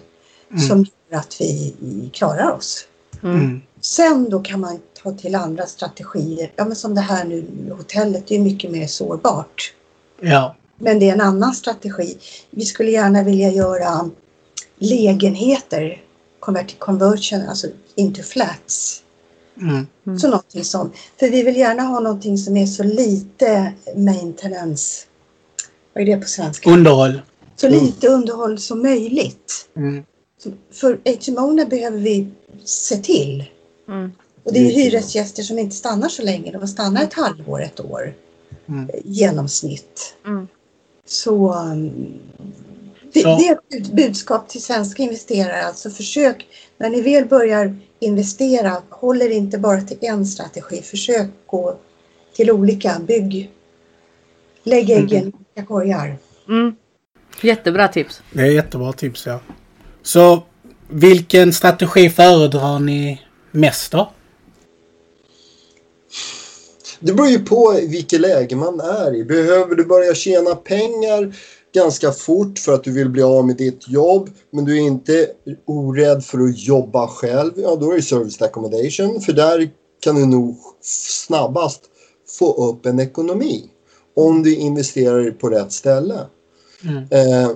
Mm. 0.50 0.68
som 0.68 0.86
gör 1.10 1.20
att 1.20 1.42
vi 1.42 1.74
klarar 2.14 2.52
oss. 2.52 2.88
Mm. 3.24 3.62
Sen 3.86 4.30
då 4.30 4.40
kan 4.40 4.60
man 4.60 4.80
ta 5.04 5.12
till 5.12 5.36
andra 5.36 5.66
strategier. 5.66 6.52
Ja 6.56 6.66
men 6.66 6.76
som 6.76 6.96
det 6.96 7.02
här 7.02 7.26
nu 7.26 7.46
hotellet, 7.78 8.28
det 8.28 8.36
är 8.36 8.40
mycket 8.40 8.72
mer 8.72 8.88
sårbart. 8.88 9.74
Ja. 10.22 10.56
Men 10.78 11.00
det 11.00 11.10
är 11.10 11.14
en 11.14 11.22
annan 11.22 11.54
strategi. 11.54 12.18
Vi 12.50 12.66
skulle 12.66 12.92
gärna 12.92 13.24
vilja 13.24 13.50
göra 13.50 14.10
lägenheter, 14.80 16.04
convert 16.40 16.80
conversion, 16.80 17.42
alltså 17.42 17.68
into 17.96 18.24
flats. 18.24 19.02
Mm. 19.62 19.88
Mm. 20.08 20.20
Så 20.20 20.28
någonting 20.28 20.64
som, 20.64 20.92
för 21.20 21.30
vi 21.30 21.44
vill 21.44 21.56
gärna 21.58 21.84
ha 21.84 22.00
någonting 22.00 22.38
som 22.38 22.58
är 22.58 22.66
så 22.66 22.84
lite 22.84 23.74
maintenance, 23.96 25.06
vad 25.94 26.02
är 26.02 26.06
det 26.06 26.18
på 26.18 26.28
svenska? 26.28 26.70
Underhåll. 26.70 27.22
Så 27.56 27.68
Mm. 27.68 27.86
lite 27.86 28.08
underhåll 28.08 28.60
som 28.60 28.82
möjligt. 28.82 29.70
Mm. 29.76 30.04
För 30.72 31.00
HMO 31.06 31.66
behöver 31.66 31.98
vi 31.98 32.28
se 32.64 32.98
till. 32.98 33.46
Mm. 33.88 34.12
Och 34.44 34.54
det 34.54 34.60
är 34.60 34.64
Mm. 34.64 34.76
hyresgäster 34.76 35.44
som 35.44 35.60
inte 35.60 35.76
stannar 35.76 36.10
så 36.10 36.22
länge, 36.24 36.52
de 36.52 36.68
stannar 36.68 37.04
ett 37.04 37.14
halvår, 37.14 37.62
ett 37.64 37.80
år 37.80 38.14
Mm. 38.68 38.90
eh, 38.90 39.00
genomsnitt. 39.04 40.16
Mm. 40.26 40.48
Så 41.06 41.54
um, 41.54 42.14
det, 43.14 43.22
Så- 43.22 43.38
det 43.38 43.48
är 43.48 43.54
ett 43.54 43.70
bud- 43.70 43.96
budskap 43.96 44.50
till 44.50 44.62
svenska 44.64 45.04
investerare. 45.04 45.64
Alltså 45.66 45.90
försök, 45.90 46.48
när 46.78 46.90
ni 46.90 47.02
väl 47.02 47.26
börjar 47.26 47.78
investera, 48.00 48.82
håll 48.90 49.22
er 49.22 49.30
inte 49.30 49.58
bara 49.58 49.82
till 49.82 49.98
en 50.02 50.26
strategi. 50.26 50.82
Försök 50.82 51.28
gå 51.46 51.78
till 52.36 52.52
olika. 52.52 53.00
Bygg, 53.08 53.52
lägg 54.64 54.90
äggen 54.90 55.24
i 55.28 55.32
olika 55.36 55.68
korgar. 55.68 56.18
Mm. 56.48 56.76
Jättebra 57.42 57.88
tips. 57.88 58.22
Det 58.34 58.42
är 58.42 58.46
jättebra 58.52 58.94
tips 58.94 59.26
ja. 59.26 59.40
Så 60.02 60.44
vilken 60.90 61.54
strategi 61.54 62.10
föredrar 62.10 62.80
ni 62.80 63.22
mest 63.56 63.92
då? 63.92 64.12
Det 67.00 67.14
beror 67.14 67.30
ju 67.30 67.40
på 67.40 67.80
vilket 67.88 68.22
läge 68.22 68.56
man 68.56 68.80
är 68.80 69.16
i. 69.16 69.24
Behöver 69.24 69.76
du 69.76 69.86
börja 69.86 70.16
tjäna 70.16 70.56
pengar 70.56 71.36
ganska 71.74 72.12
fort 72.12 72.60
för 72.60 72.74
att 72.74 72.84
du 72.84 72.92
vill 72.92 73.10
bli 73.10 73.24
av 73.24 73.48
med 73.48 73.58
ditt 73.58 73.90
jobb 73.90 74.30
men 74.52 74.66
du 74.66 74.78
är 74.78 74.82
inte 74.82 75.28
orädd 75.66 76.24
för 76.24 76.40
att 76.40 76.60
jobba 76.60 77.08
själv, 77.08 77.52
ja 77.56 77.76
då 77.76 77.92
är 77.92 77.96
det 77.96 78.02
service 78.02 78.42
accommodation 78.42 79.22
för 79.22 79.34
där 79.34 79.70
kan 80.00 80.16
du 80.16 80.26
nog 80.26 80.58
snabbast 80.82 81.82
få 82.40 82.70
upp 82.70 82.86
en 82.86 83.00
ekonomi 83.00 83.64
om 84.16 84.44
du 84.44 84.56
investerar 84.56 85.32
på 85.32 85.50
rätt 85.50 85.72
ställe. 85.72 86.20
Mm. 86.84 86.98
Eh, 86.98 87.52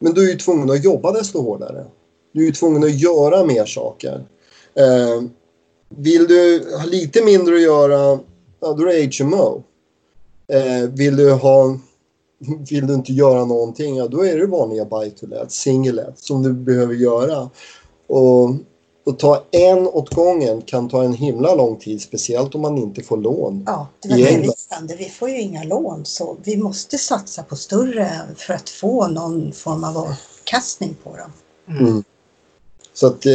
men 0.00 0.14
du 0.14 0.26
är 0.26 0.32
ju 0.32 0.38
tvungen 0.38 0.70
att 0.70 0.84
jobba 0.84 1.12
desto 1.12 1.42
hårdare. 1.42 1.84
Du 2.32 2.42
är 2.42 2.46
ju 2.46 2.52
tvungen 2.52 2.84
att 2.84 3.00
göra 3.00 3.44
mer 3.44 3.64
saker. 3.66 4.24
Eh, 4.78 5.22
vill 5.88 6.26
du 6.26 6.70
ha 6.78 6.84
lite 6.84 7.24
mindre 7.24 7.54
att 7.54 7.62
göra, 7.62 8.18
ja, 8.60 8.72
då 8.72 8.90
är 8.90 9.06
det 9.06 9.24
HMO. 9.24 9.62
Eh, 10.48 10.90
vill 10.90 11.16
du 11.16 11.32
ha 11.32 11.78
vill 12.70 12.86
du 12.86 12.94
inte 12.94 13.12
göra 13.12 13.44
någonting, 13.44 13.96
ja, 13.96 14.08
då 14.08 14.26
är 14.26 14.38
det 14.38 14.46
vanliga 14.46 14.84
buy 14.84 15.10
to 15.10 15.26
let, 15.26 15.52
single 15.52 16.12
som 16.16 16.42
du 16.42 16.52
behöver 16.52 16.94
göra. 16.94 17.50
Och, 18.06 18.50
och 19.06 19.18
ta 19.18 19.44
en 19.50 19.86
åt 19.86 20.14
gången 20.14 20.62
kan 20.62 20.88
ta 20.88 21.04
en 21.04 21.12
himla 21.12 21.54
lång 21.54 21.76
tid, 21.76 22.02
speciellt 22.02 22.54
om 22.54 22.60
man 22.60 22.78
inte 22.78 23.02
får 23.02 23.16
lån. 23.16 23.62
Ja, 23.66 23.88
det 24.02 24.08
var 24.08 24.16
det 24.16 24.86
vi. 24.88 25.04
Vi 25.04 25.10
får 25.10 25.30
ju 25.30 25.40
inga 25.40 25.64
lån 25.64 26.04
så 26.04 26.36
vi 26.42 26.56
måste 26.56 26.98
satsa 26.98 27.42
på 27.42 27.56
större 27.56 28.10
för 28.36 28.54
att 28.54 28.68
få 28.68 29.08
någon 29.08 29.52
form 29.52 29.84
av 29.84 29.98
avkastning 29.98 30.96
på 31.04 31.16
dem. 31.16 31.32
Mm. 31.78 32.04
Så 32.94 33.06
att 33.06 33.26
eh, 33.26 33.32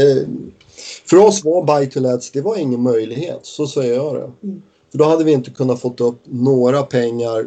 för 1.06 1.18
oss 1.18 1.44
var 1.44 1.64
buy 1.64 1.90
to 1.90 2.00
lets, 2.00 2.32
det 2.32 2.42
var 2.42 2.58
ingen 2.58 2.82
möjlighet. 2.82 3.40
Så 3.44 3.68
säger 3.68 3.96
jag 3.96 4.16
det. 4.16 4.48
Mm. 4.48 4.62
För 4.92 4.98
då 4.98 5.06
hade 5.06 5.24
vi 5.24 5.32
inte 5.32 5.52
kunnat 5.52 5.82
fått 5.82 6.02
upp 6.02 6.22
några 6.24 6.84
pengar, 6.84 7.46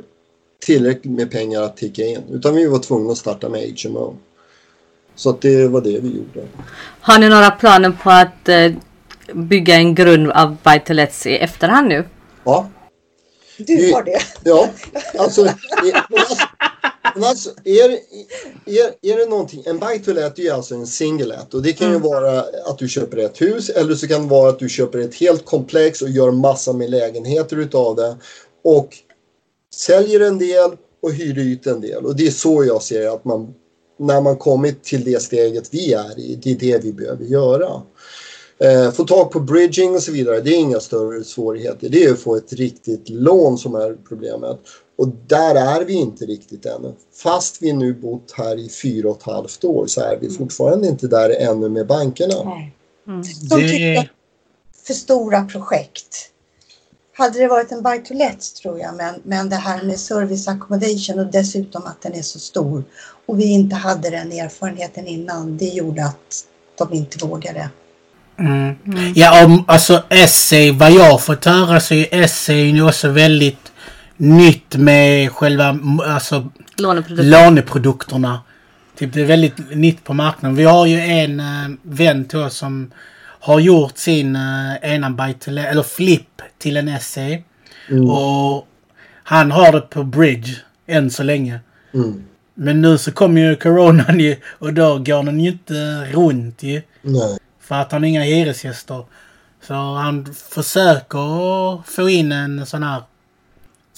tillräckligt 0.66 1.12
med 1.12 1.30
pengar 1.30 1.62
att 1.62 1.76
ticka 1.76 2.02
in. 2.02 2.22
Utan 2.30 2.54
vi 2.54 2.66
var 2.66 2.78
tvungna 2.78 3.12
att 3.12 3.18
starta 3.18 3.48
med 3.48 3.78
HMO. 3.84 4.16
Så 5.14 5.30
att 5.30 5.40
det 5.40 5.68
var 5.68 5.80
det 5.80 6.00
vi 6.00 6.08
gjorde. 6.08 6.46
Har 7.00 7.18
ni 7.18 7.28
några 7.28 7.50
planer 7.50 7.90
på 8.02 8.10
att 8.10 8.48
eh, 8.48 8.72
bygga 9.34 9.74
en 9.74 9.94
grund 9.94 10.30
av 10.30 10.56
Vitalets 10.72 11.26
i 11.26 11.36
efterhand 11.36 11.88
nu? 11.88 12.04
Ja, 12.44 12.68
Du 13.56 13.92
har 13.92 14.02
det. 14.02 14.22
ja. 14.44 14.68
Alltså, 15.18 15.42
men 15.44 16.20
alltså, 16.20 16.36
men 17.14 17.24
alltså 17.24 17.50
är, 17.64 17.90
är, 18.64 19.12
är 19.12 19.16
det 19.16 19.26
någonting, 19.26 19.62
en 19.66 19.78
buy 19.78 19.98
to 19.98 20.12
let 20.12 20.38
är 20.38 20.52
alltså 20.52 20.74
en 20.74 20.86
single 20.86 21.24
let 21.24 21.54
och 21.54 21.62
det 21.62 21.72
kan 21.72 21.92
ju 21.92 21.98
vara 21.98 22.40
att 22.40 22.78
du 22.78 22.88
köper 22.88 23.16
ett 23.16 23.40
hus 23.40 23.68
eller 23.68 23.94
så 23.94 24.08
kan 24.08 24.22
det 24.22 24.28
vara 24.28 24.50
att 24.50 24.58
du 24.58 24.68
köper 24.68 24.98
ett 24.98 25.14
helt 25.14 25.44
komplex 25.44 26.02
och 26.02 26.10
gör 26.10 26.30
massa 26.30 26.72
med 26.72 26.90
lägenheter 26.90 27.56
utav 27.56 27.96
det 27.96 28.16
och 28.64 28.88
säljer 29.74 30.20
en 30.20 30.38
del 30.38 30.70
och 31.02 31.12
hyr 31.12 31.38
ut 31.38 31.66
en 31.66 31.80
del 31.80 32.06
och 32.06 32.16
det 32.16 32.26
är 32.26 32.30
så 32.30 32.64
jag 32.64 32.82
ser 32.82 33.08
att 33.08 33.24
man 33.24 33.54
när 33.98 34.20
man 34.20 34.36
kommit 34.36 34.84
till 34.84 35.04
det 35.04 35.22
steget 35.22 35.68
vi 35.74 35.92
är 35.92 36.18
i, 36.18 36.34
det 36.42 36.50
är 36.50 36.56
det 36.56 36.84
vi 36.84 36.92
behöver 36.92 37.24
göra. 37.24 37.82
Eh, 38.58 38.90
få 38.92 39.04
tag 39.04 39.30
på 39.30 39.40
bridging 39.40 39.94
och 39.94 40.02
så 40.02 40.12
vidare, 40.12 40.40
det 40.40 40.50
är 40.50 40.58
inga 40.58 40.80
större 40.80 41.24
svårigheter. 41.24 41.88
Det 41.88 42.04
är 42.04 42.12
att 42.12 42.20
få 42.20 42.36
ett 42.36 42.52
riktigt 42.52 43.08
lån 43.08 43.58
som 43.58 43.74
är 43.74 43.96
problemet. 44.08 44.58
Och 44.98 45.08
där 45.26 45.54
är 45.54 45.84
vi 45.84 45.92
inte 45.92 46.24
riktigt 46.24 46.66
ännu. 46.66 46.92
Fast 47.22 47.62
vi 47.62 47.72
nu 47.72 47.94
bott 47.94 48.32
här 48.36 48.56
i 48.56 48.68
fyra 48.68 49.10
och 49.10 49.16
ett 49.16 49.22
halvt 49.22 49.64
år 49.64 49.86
så 49.86 50.00
är 50.00 50.18
vi 50.20 50.30
fortfarande 50.30 50.88
inte 50.88 51.06
där 51.08 51.30
ännu 51.30 51.68
med 51.68 51.86
bankerna. 51.86 52.34
Mm. 53.06 53.22
De 53.50 53.60
Det- 53.60 53.68
tycker 53.68 54.10
för 54.86 54.94
stora 54.94 55.44
projekt. 55.44 56.30
hade 57.16 57.38
det 57.38 57.48
varit 57.48 57.72
en 57.72 57.82
buy 57.82 57.98
to 58.04 58.14
let 58.14 58.54
tror 58.62 58.78
jag, 58.78 58.94
men, 58.96 59.14
men 59.22 59.48
det 59.48 59.56
här 59.56 59.82
med 59.82 60.00
service 60.00 60.48
accommodation 60.48 61.18
och 61.18 61.26
dessutom 61.26 61.82
att 61.86 62.02
den 62.02 62.14
är 62.14 62.22
så 62.22 62.38
stor 62.38 62.84
och 63.26 63.40
vi 63.40 63.44
inte 63.44 63.76
hade 63.76 64.10
den 64.10 64.32
erfarenheten 64.32 65.06
innan, 65.06 65.56
det 65.56 65.68
gjorde 65.68 66.04
att 66.04 66.44
de 66.78 66.92
inte 66.92 67.26
vågade. 67.26 67.70
Mm. 68.38 68.74
Ja, 69.14 69.44
om, 69.44 69.64
alltså 69.68 70.02
essay, 70.08 70.72
vad 70.72 70.92
jag 70.92 71.10
har 71.10 71.18
fått 71.18 71.44
höra 71.44 71.80
så 71.80 71.94
är 71.94 72.14
essay 72.14 72.70
ju 72.70 72.88
också 72.88 73.08
väldigt 73.08 73.72
nytt 74.16 74.76
med 74.76 75.32
själva 75.32 75.78
alltså, 76.06 76.50
Låneprodukter. 76.76 77.24
låneprodukterna. 77.24 78.40
Typ 78.98 79.12
det 79.12 79.20
är 79.20 79.24
väldigt 79.24 79.76
nytt 79.76 80.04
på 80.04 80.14
marknaden. 80.14 80.56
Vi 80.56 80.64
har 80.64 80.86
ju 80.86 81.00
en 81.00 81.40
äh, 81.40 81.46
vän 81.82 82.24
till 82.24 82.38
oss 82.38 82.56
som 82.56 82.90
har 83.40 83.60
gjort 83.60 83.98
sin 83.98 84.36
äh, 84.36 84.74
ena 84.94 85.10
buy 85.10 85.32
to 85.34 85.50
let, 85.50 85.66
eller 85.66 85.82
flip 85.82 86.42
till 86.58 86.76
en 86.76 86.88
essay. 86.88 87.42
Och 88.10 88.68
han 89.22 89.50
har 89.50 89.72
det 89.72 89.80
på 89.80 90.04
bridge 90.04 90.50
än 90.86 91.10
så 91.10 91.22
länge. 91.22 91.60
Mm. 91.94 92.24
Men 92.54 92.80
nu 92.80 92.98
så 92.98 93.12
kommer 93.12 93.40
ju 93.40 93.56
coronan 93.56 94.20
ju 94.20 94.36
och 94.58 94.72
då 94.72 94.98
går 94.98 95.22
den 95.22 95.40
ju 95.40 95.50
inte 95.50 96.04
runt 96.12 96.62
ju. 96.62 96.82
Nej. 97.02 97.38
För 97.64 97.74
att 97.74 97.92
han 97.92 98.02
har 98.02 98.08
inga 98.08 98.22
hyresgäster. 98.22 99.04
Så 99.62 99.74
han 99.74 100.34
försöker 100.34 101.82
få 101.90 102.08
in 102.08 102.32
en 102.32 102.66
sån 102.66 102.82
här 102.82 103.02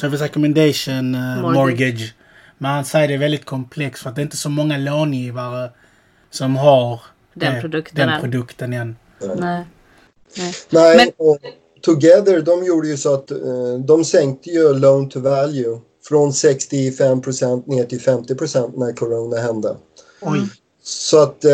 Service 0.00 0.20
Accommodation 0.22 1.14
eh, 1.14 1.20
mortgage. 1.42 1.54
Mortgage. 1.54 2.14
Men 2.58 2.70
han 2.70 2.84
säger 2.84 3.08
det 3.08 3.14
är 3.14 3.18
väldigt 3.18 3.44
komplext 3.44 4.02
för 4.02 4.10
att 4.10 4.16
det 4.16 4.20
är 4.20 4.24
inte 4.24 4.36
så 4.36 4.48
många 4.50 4.78
långivare 4.78 5.70
som 6.30 6.56
har 6.56 7.00
Den 7.34 7.54
det- 7.54 7.60
produkten 7.60 8.08
den 8.08 8.20
produkten 8.20 8.72
än. 8.72 8.96
Nej. 9.36 9.64
Nej, 10.70 10.96
Men- 10.96 11.10
och 11.16 11.38
Together 11.82 12.40
de 12.40 12.64
gjorde 12.64 12.88
ju 12.88 12.96
så 12.96 13.14
att 13.14 13.30
eh, 13.30 13.38
de 13.86 14.04
sänkte 14.04 14.50
ju 14.50 14.74
loan 14.78 15.08
to 15.08 15.20
value 15.20 15.80
från 16.08 16.32
65 16.32 17.18
ner 17.66 17.84
till 17.84 18.00
50% 18.00 18.72
när 18.76 18.92
corona 18.92 19.36
hände. 19.36 19.76
Oj. 20.20 20.40
Så 20.82 21.22
att 21.22 21.44
eh, 21.44 21.50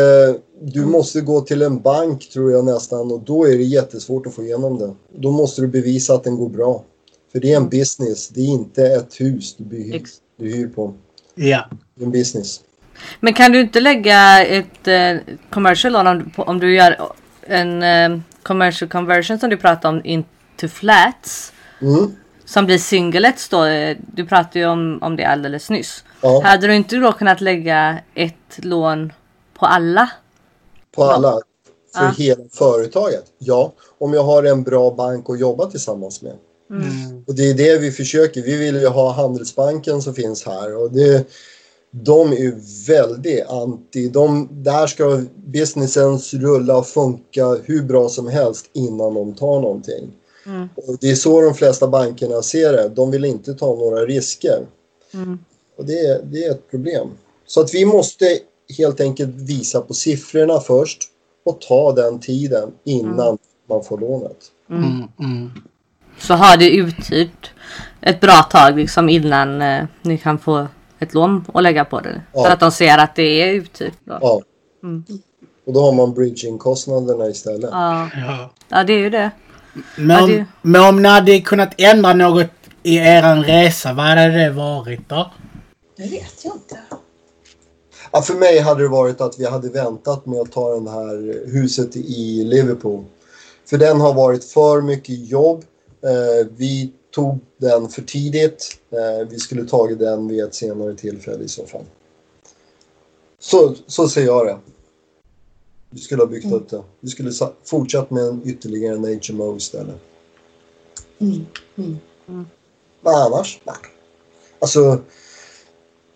du 0.65 0.85
måste 0.85 1.21
gå 1.21 1.41
till 1.41 1.61
en 1.61 1.81
bank 1.81 2.29
tror 2.29 2.51
jag 2.51 2.65
nästan 2.65 3.11
och 3.11 3.19
då 3.19 3.47
är 3.47 3.57
det 3.57 3.63
jättesvårt 3.63 4.25
att 4.27 4.33
få 4.33 4.43
igenom 4.43 4.77
det. 4.79 4.93
Då 5.17 5.31
måste 5.31 5.61
du 5.61 5.67
bevisa 5.67 6.13
att 6.13 6.23
den 6.23 6.35
går 6.37 6.49
bra. 6.49 6.83
För 7.31 7.39
det 7.39 7.53
är 7.53 7.57
en 7.57 7.69
business, 7.69 8.27
det 8.29 8.41
är 8.41 8.45
inte 8.47 8.85
ett 8.85 9.21
hus 9.21 9.55
du, 9.57 9.75
hyr, 9.77 10.03
du 10.39 10.55
hyr 10.55 10.67
på. 10.67 10.93
Ja. 11.35 11.65
Det 11.95 12.01
är 12.01 12.05
en 12.05 12.11
business. 12.11 12.61
Men 13.19 13.33
kan 13.33 13.51
du 13.51 13.61
inte 13.61 13.79
lägga 13.79 14.45
ett 14.45 14.87
eh, 14.87 15.15
commercial 15.49 15.93
lån 15.93 16.07
om, 16.07 16.31
om 16.37 16.59
du 16.59 16.75
gör 16.75 17.11
en 17.41 17.83
eh, 17.83 18.19
commercial 18.43 18.89
conversion 18.89 19.39
som 19.39 19.49
du 19.49 19.57
pratade 19.57 19.97
om 19.97 20.01
into 20.05 20.67
flats? 20.67 21.53
Mm. 21.81 22.11
Som 22.45 22.65
blir 22.65 22.77
singlets 22.77 23.49
då. 23.49 23.65
eh, 23.65 23.97
Du 24.13 24.25
pratade 24.25 24.59
ju 24.59 24.65
om, 24.65 24.99
om 25.01 25.15
det 25.15 25.25
alldeles 25.25 25.69
nyss. 25.69 26.03
Ja, 26.21 26.41
Hade 26.45 26.67
du 26.67 26.75
inte 26.75 26.95
då 26.95 27.11
kunnat 27.11 27.41
lägga 27.41 27.97
ett 28.15 28.57
lån 28.57 29.13
på 29.59 29.65
alla? 29.65 30.09
På 30.95 31.03
alla. 31.03 31.31
För 31.95 32.03
Ja. 32.05 32.13
hela 32.17 32.43
företaget. 32.51 33.23
Ja, 33.37 33.73
om 33.97 34.13
jag 34.13 34.23
har 34.23 34.43
en 34.43 34.63
bra 34.63 34.91
bank 34.91 35.29
att 35.29 35.39
jobba 35.39 35.65
tillsammans 35.71 36.21
med. 36.21 36.33
Mm. 36.69 37.23
Och 37.27 37.35
det 37.35 37.49
är 37.49 37.53
det 37.53 37.77
vi 37.77 37.91
försöker. 37.91 38.41
Vi 38.41 38.57
vill 38.57 38.75
ju 38.75 38.87
ha 38.87 39.11
Handelsbanken 39.11 40.01
som 40.01 40.13
finns 40.13 40.45
här 40.45 40.75
och 40.77 40.91
det, 40.91 41.27
de 41.91 42.31
är 42.31 42.37
ju 42.37 42.55
väldigt 42.87 43.45
anti. 43.47 44.07
De, 44.09 44.47
där 44.51 44.87
ska 44.87 45.21
businessen 45.35 46.17
rulla 46.19 46.77
och 46.77 46.87
funka 46.87 47.57
hur 47.63 47.83
bra 47.83 48.09
som 48.09 48.27
helst 48.27 48.65
innan 48.73 49.13
de 49.13 49.33
tar 49.35 49.59
någonting. 49.59 50.11
Mm. 50.45 50.69
Och 50.75 50.97
det 51.01 51.11
är 51.11 51.15
så 51.15 51.41
de 51.41 51.53
flesta 51.53 51.87
bankerna 51.87 52.41
ser 52.41 52.73
det. 52.73 52.89
De 52.89 53.11
vill 53.11 53.25
inte 53.25 53.53
ta 53.53 53.75
några 53.75 54.05
risker. 54.05 54.65
Mm. 55.13 55.39
Och 55.77 55.85
det, 55.85 55.99
är- 55.99 56.21
det 56.23 56.43
är 56.45 56.51
ett 56.51 56.69
problem. 56.71 57.07
Så 57.47 57.61
att 57.61 57.73
vi 57.73 57.85
måste 57.85 58.39
helt 58.77 59.01
enkelt 59.01 59.35
visa 59.35 59.81
på 59.81 59.93
siffrorna 59.93 60.59
först 60.59 61.03
och 61.45 61.61
ta 61.61 61.91
den 61.91 62.19
tiden 62.19 62.71
innan 62.83 63.37
man 63.69 63.83
får 63.83 63.97
lånet. 63.97 64.37
Mm. 64.69 65.07
Mm. 65.19 65.51
Så 66.19 66.33
har 66.33 66.57
det 66.57 66.69
uthyrt 66.69 67.51
ett 68.01 68.19
bra 68.21 68.41
tag 68.49 68.75
liksom 68.75 69.09
innan 69.09 69.61
eh, 69.61 69.85
ni 70.01 70.17
kan 70.17 70.39
få 70.39 70.67
ett 70.99 71.13
lån 71.13 71.45
att 71.53 71.63
lägga 71.63 71.85
på 71.85 71.99
det. 71.99 72.21
Ja. 72.33 72.43
För 72.43 72.51
att 72.51 72.59
de 72.59 72.71
ser 72.71 72.97
att 72.97 73.15
det 73.15 73.23
är 73.41 73.53
uthyrt. 73.53 73.97
Då. 74.03 74.17
Ja. 74.21 74.41
Mm. 74.83 75.03
Och 75.65 75.73
då 75.73 75.81
har 75.81 75.91
man 75.93 76.13
bridging-kostnaderna 76.13 77.29
istället. 77.29 77.69
Ja. 77.71 78.09
Ja. 78.15 78.49
ja, 78.69 78.83
det 78.83 78.93
är 78.93 78.97
ju 78.97 79.09
det. 79.09 79.31
Men, 79.97 80.09
Ja, 80.17 80.23
om, 80.23 80.29
det- 80.29 80.45
men 80.61 80.81
om 80.89 81.01
ni 81.01 81.09
hade 81.09 81.39
kunnat 81.41 81.73
ändra 81.77 82.13
något 82.13 82.47
i 82.83 82.95
eran 82.97 83.43
resa, 83.43 83.93
vad 83.93 84.05
hade 84.05 84.27
det 84.43 84.49
varit 84.49 85.09
då? 85.09 85.31
Det 85.97 86.03
vet 86.03 86.45
jag 86.45 86.53
inte. 86.55 86.77
Ja, 88.15 88.21
för 88.21 88.33
mig 88.33 88.59
hade 88.59 88.83
det 88.83 88.87
varit 88.89 89.21
att 89.21 89.39
vi 89.39 89.45
hade 89.45 89.69
väntat 89.69 90.25
med 90.25 90.39
att 90.39 90.51
ta 90.51 90.79
det 90.79 90.89
här 90.91 91.47
huset 91.47 91.95
i 91.95 92.43
Liverpool. 92.43 93.03
För 93.65 93.77
den 93.77 94.01
har 94.01 94.13
varit 94.13 94.43
för 94.43 94.81
mycket 94.81 95.29
jobb. 95.29 95.65
Eh, 96.01 96.47
vi 96.57 96.91
tog 97.11 97.39
den 97.57 97.89
för 97.89 98.01
tidigt. 98.01 98.77
Eh, 98.91 99.27
vi 99.29 99.39
skulle 99.39 99.65
tagit 99.65 99.99
den 99.99 100.27
vid 100.27 100.43
ett 100.43 100.55
senare 100.55 100.95
tillfälle 100.95 101.43
i 101.43 101.47
så 101.47 101.65
fall. 101.65 101.83
Så, 103.39 103.75
så 103.87 104.07
ser 104.07 104.25
jag 104.25 104.45
det. 104.45 104.57
Vi 105.89 105.99
skulle 105.99 106.21
ha 106.21 106.27
byggt 106.27 106.51
upp 106.53 106.69
det. 106.69 106.83
Vi 106.99 107.09
skulle 107.09 107.31
sa- 107.31 107.53
fortsatt 107.63 108.09
med 108.11 108.23
en 108.23 108.41
ytterligare 108.45 108.95
en 108.95 109.19
HMO 109.29 109.57
istället. 109.57 109.95
Mm. 111.19 111.45
Mm. 111.75 111.97
Men 113.01 113.15
annars, 113.15 113.59
nej. 113.63 113.75
Alltså, 114.59 114.99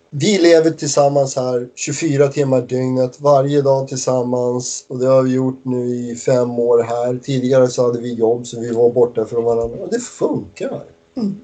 vi 0.09 0.37
lever 0.37 0.71
tillsammans 0.71 1.35
här 1.35 1.67
24 1.75 2.27
timmar 2.27 2.61
dygnet, 2.61 3.21
varje 3.21 3.61
dag 3.61 3.87
tillsammans. 3.87 4.85
Och 4.87 4.99
det 4.99 5.07
har 5.07 5.21
vi 5.21 5.33
gjort 5.33 5.59
nu 5.63 5.85
i 5.85 6.15
fem 6.15 6.59
år 6.59 6.83
här. 6.83 7.19
Tidigare 7.23 7.67
så 7.67 7.85
hade 7.85 8.01
vi 8.01 8.13
jobb 8.13 8.47
så 8.47 8.59
vi 8.59 8.73
var 8.73 8.89
borta 8.89 9.25
från 9.25 9.43
varandra. 9.43 9.77
Och 9.83 9.89
det 9.91 9.99
funkar. 9.99 10.83
Mm. 11.17 11.41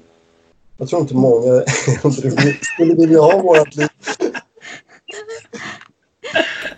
Jag 0.76 0.88
tror 0.88 1.00
inte 1.00 1.14
många 1.14 1.62
skulle 2.74 2.94
vilja 2.94 3.20
ha 3.20 3.38
vårt 3.42 3.74
liv. 3.74 3.88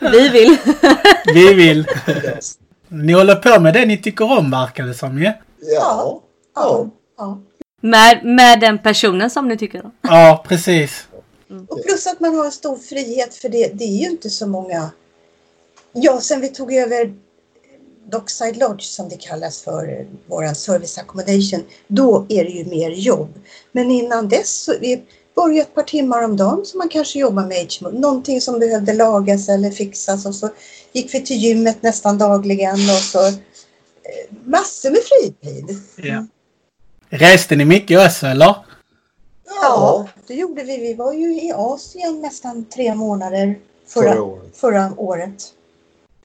Vi 0.01 0.28
vill. 0.28 0.57
Vi 1.34 1.55
vill. 1.55 1.87
Ni 2.89 3.12
håller 3.12 3.34
på 3.34 3.61
med 3.61 3.74
det 3.74 3.87
ni 3.87 4.03
tycker 4.03 4.39
om 4.39 4.51
verkar 4.51 4.87
det 4.87 4.95
som 4.95 5.18
ju. 5.18 5.24
Ja? 5.24 5.34
Ja. 5.61 6.22
ja. 6.55 6.91
Ja. 7.18 7.39
med, 7.80 8.24
med 8.24 8.61
den 8.61 8.78
personen 8.78 9.30
som 9.30 9.49
ni 9.49 9.57
tycker 9.57 9.84
om. 9.84 9.93
ja, 10.03 10.45
precis. 10.49 11.09
Och 11.68 11.82
plus 11.82 12.07
att 12.07 12.20
man 12.20 12.34
har 12.34 12.44
en 12.44 12.53
stor 12.53 12.76
frihet 12.76 13.34
för 13.34 13.49
det, 13.49 13.66
det 13.74 13.84
är 13.84 13.97
ju 13.97 14.11
inte 14.11 14.30
så 14.30 14.47
många. 14.47 14.90
Ja, 15.92 16.20
sen 16.20 16.40
vi 16.40 16.49
tog 16.49 16.74
över 16.74 17.14
Dockside 18.11 18.57
Lodge 18.57 18.82
som 18.82 19.09
det 19.09 19.16
kallas 19.16 19.62
för, 19.62 20.07
våran 20.26 20.55
service 20.55 20.99
accommodation, 20.99 21.64
då 21.88 22.26
är 22.28 22.44
det 22.44 22.51
ju 22.51 22.64
mer 22.64 22.90
jobb. 22.90 23.34
Men 23.72 23.90
innan 23.90 24.28
dess 24.28 24.62
så 24.64 24.74
vi 24.80 25.03
började 25.36 25.61
ett 25.61 25.74
par 25.74 25.82
timmar 25.82 26.22
om 26.22 26.36
dagen 26.36 26.66
som 26.66 26.78
man 26.78 26.88
kanske 26.88 27.18
jobbar 27.18 27.47
med 27.47 27.66
HMO. 27.80 27.90
Någonting 27.90 28.40
som 28.40 28.59
behövde 28.59 28.92
lagas 28.92 29.49
eller 29.49 29.70
fixas 29.70 30.26
och 30.26 30.34
så 30.34 30.51
gick 30.92 31.14
vi 31.14 31.22
till 31.22 31.36
gymmet 31.36 31.82
nästan 31.82 32.18
dagligen 32.18 32.74
och 32.74 33.03
så 33.03 33.26
eh, 33.26 33.34
massor 34.44 34.90
med 34.90 35.01
fritid. 35.03 35.78
Ja. 35.97 36.26
Reste 37.09 37.57
ni 37.57 37.64
mycket 37.64 38.07
också 38.07 38.26
eller? 38.26 38.66
Ja, 39.62 40.09
det 40.26 40.34
gjorde 40.34 40.62
vi. 40.64 40.76
Vi 40.78 40.94
var 40.94 41.12
ju 41.12 41.40
i 41.42 41.52
Asien 41.54 42.20
nästan 42.20 42.64
tre 42.64 42.94
månader 42.94 43.59
förra, 43.86 44.12
Förra 44.12 44.22
året. 44.22 44.57
förra 44.57 44.92
året. 44.96 45.44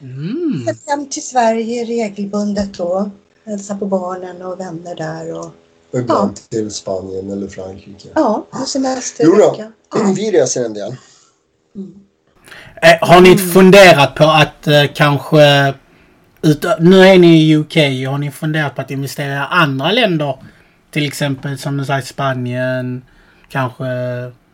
Mm. 0.02 0.68
Hem 0.88 1.10
till 1.10 1.24
Sverige 1.24 1.86
regelbundet 1.86 2.74
då. 2.74 3.10
Hälsa 3.46 3.78
på 3.78 3.86
barnen 3.86 4.42
och 4.42 4.60
vänner 4.60 4.96
där. 4.96 5.34
Och, 5.40 5.46
Och 5.92 6.00
ibland 6.00 6.36
till 6.50 6.72
Spanien 6.72 7.32
eller 7.32 7.48
Frankrike. 7.48 8.08
ja, 8.16 8.46
och 8.52 8.58
Jo 9.20 9.32
då. 9.36 9.56
Ja. 9.58 10.14
Vi 10.16 10.32
reser 10.32 10.66
en 10.66 10.74
del. 10.74 10.96
Eh, 12.82 13.08
har 13.10 13.22
ni 13.22 13.38
funderat 13.38 14.16
på 14.16 14.24
att 14.24 14.68
eh, 14.68 14.84
kanske... 14.94 15.74
Ut, 16.44 16.66
nu 16.80 17.00
är 17.02 17.18
ni 17.18 17.42
i 17.42 17.56
UK. 17.58 17.76
Har 18.08 18.18
ni 18.18 18.32
funderat 18.32 18.76
på 18.76 18.82
att 18.82 18.92
investera 18.92 19.34
i 19.34 19.38
andra 19.50 19.92
länder? 19.92 20.40
Till 20.92 21.08
exempel 21.08 21.58
som 21.58 21.78
du 21.78 21.86
säger 21.86 22.02
Spanien, 22.02 23.02
kanske 23.52 23.86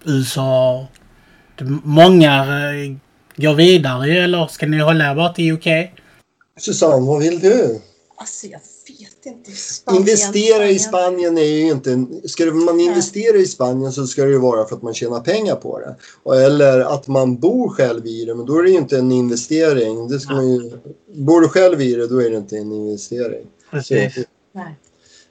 USA. 0.06 0.86
Många 1.84 2.34
eh, 2.40 2.96
går 3.36 3.54
vidare 3.54 4.24
eller 4.24 4.48
ska 4.48 4.66
ni 4.66 4.80
hålla 4.80 5.12
er 5.12 5.16
bara 5.16 5.34
till 5.34 5.52
UK? 5.52 5.68
Susanne, 6.60 7.08
vad 7.08 7.20
vill 7.20 7.40
du? 7.40 7.82
Alltså 8.20 8.48
jag 8.48 8.60
vet 9.00 9.26
inte. 9.26 9.52
Spanien, 9.52 10.02
Investera 10.02 10.68
i 10.70 10.80
Spanien 10.80 11.38
är 11.38 11.42
ju 11.42 11.72
inte... 11.72 12.06
Ska 12.26 12.46
man 12.46 12.80
investera 12.80 13.38
i 13.38 13.46
Spanien 13.46 13.92
så 13.92 14.08
ska 14.08 14.24
det 14.24 14.30
ju 14.32 14.40
vara 14.40 14.66
för 14.68 14.76
att 14.76 14.82
man 14.82 14.94
tjänar 14.94 15.20
pengar 15.20 15.56
på 15.56 15.80
det. 15.80 15.96
Och- 16.24 16.36
Eller 16.42 16.80
att 16.80 17.08
man 17.08 17.38
bor 17.40 17.70
själv 17.70 18.06
i 18.06 18.26
det, 18.26 18.36
men 18.36 18.46
då 18.46 18.60
är 18.60 18.64
det 18.64 18.70
ju 18.70 18.78
inte 18.78 18.98
en 18.98 19.12
investering. 19.12 20.08
Det 20.08 20.20
ska 20.20 20.34
man 20.34 20.52
ju, 20.54 20.72
bor 21.16 21.42
du 21.42 21.48
själv 21.48 21.82
i 21.82 21.94
det, 21.96 22.08
då 22.08 22.22
är 22.22 22.30
det 22.30 22.38
inte 22.38 22.58
en 22.58 22.72
investering. 22.72 23.46
Precis. 23.72 24.18
Nej. 24.54 24.76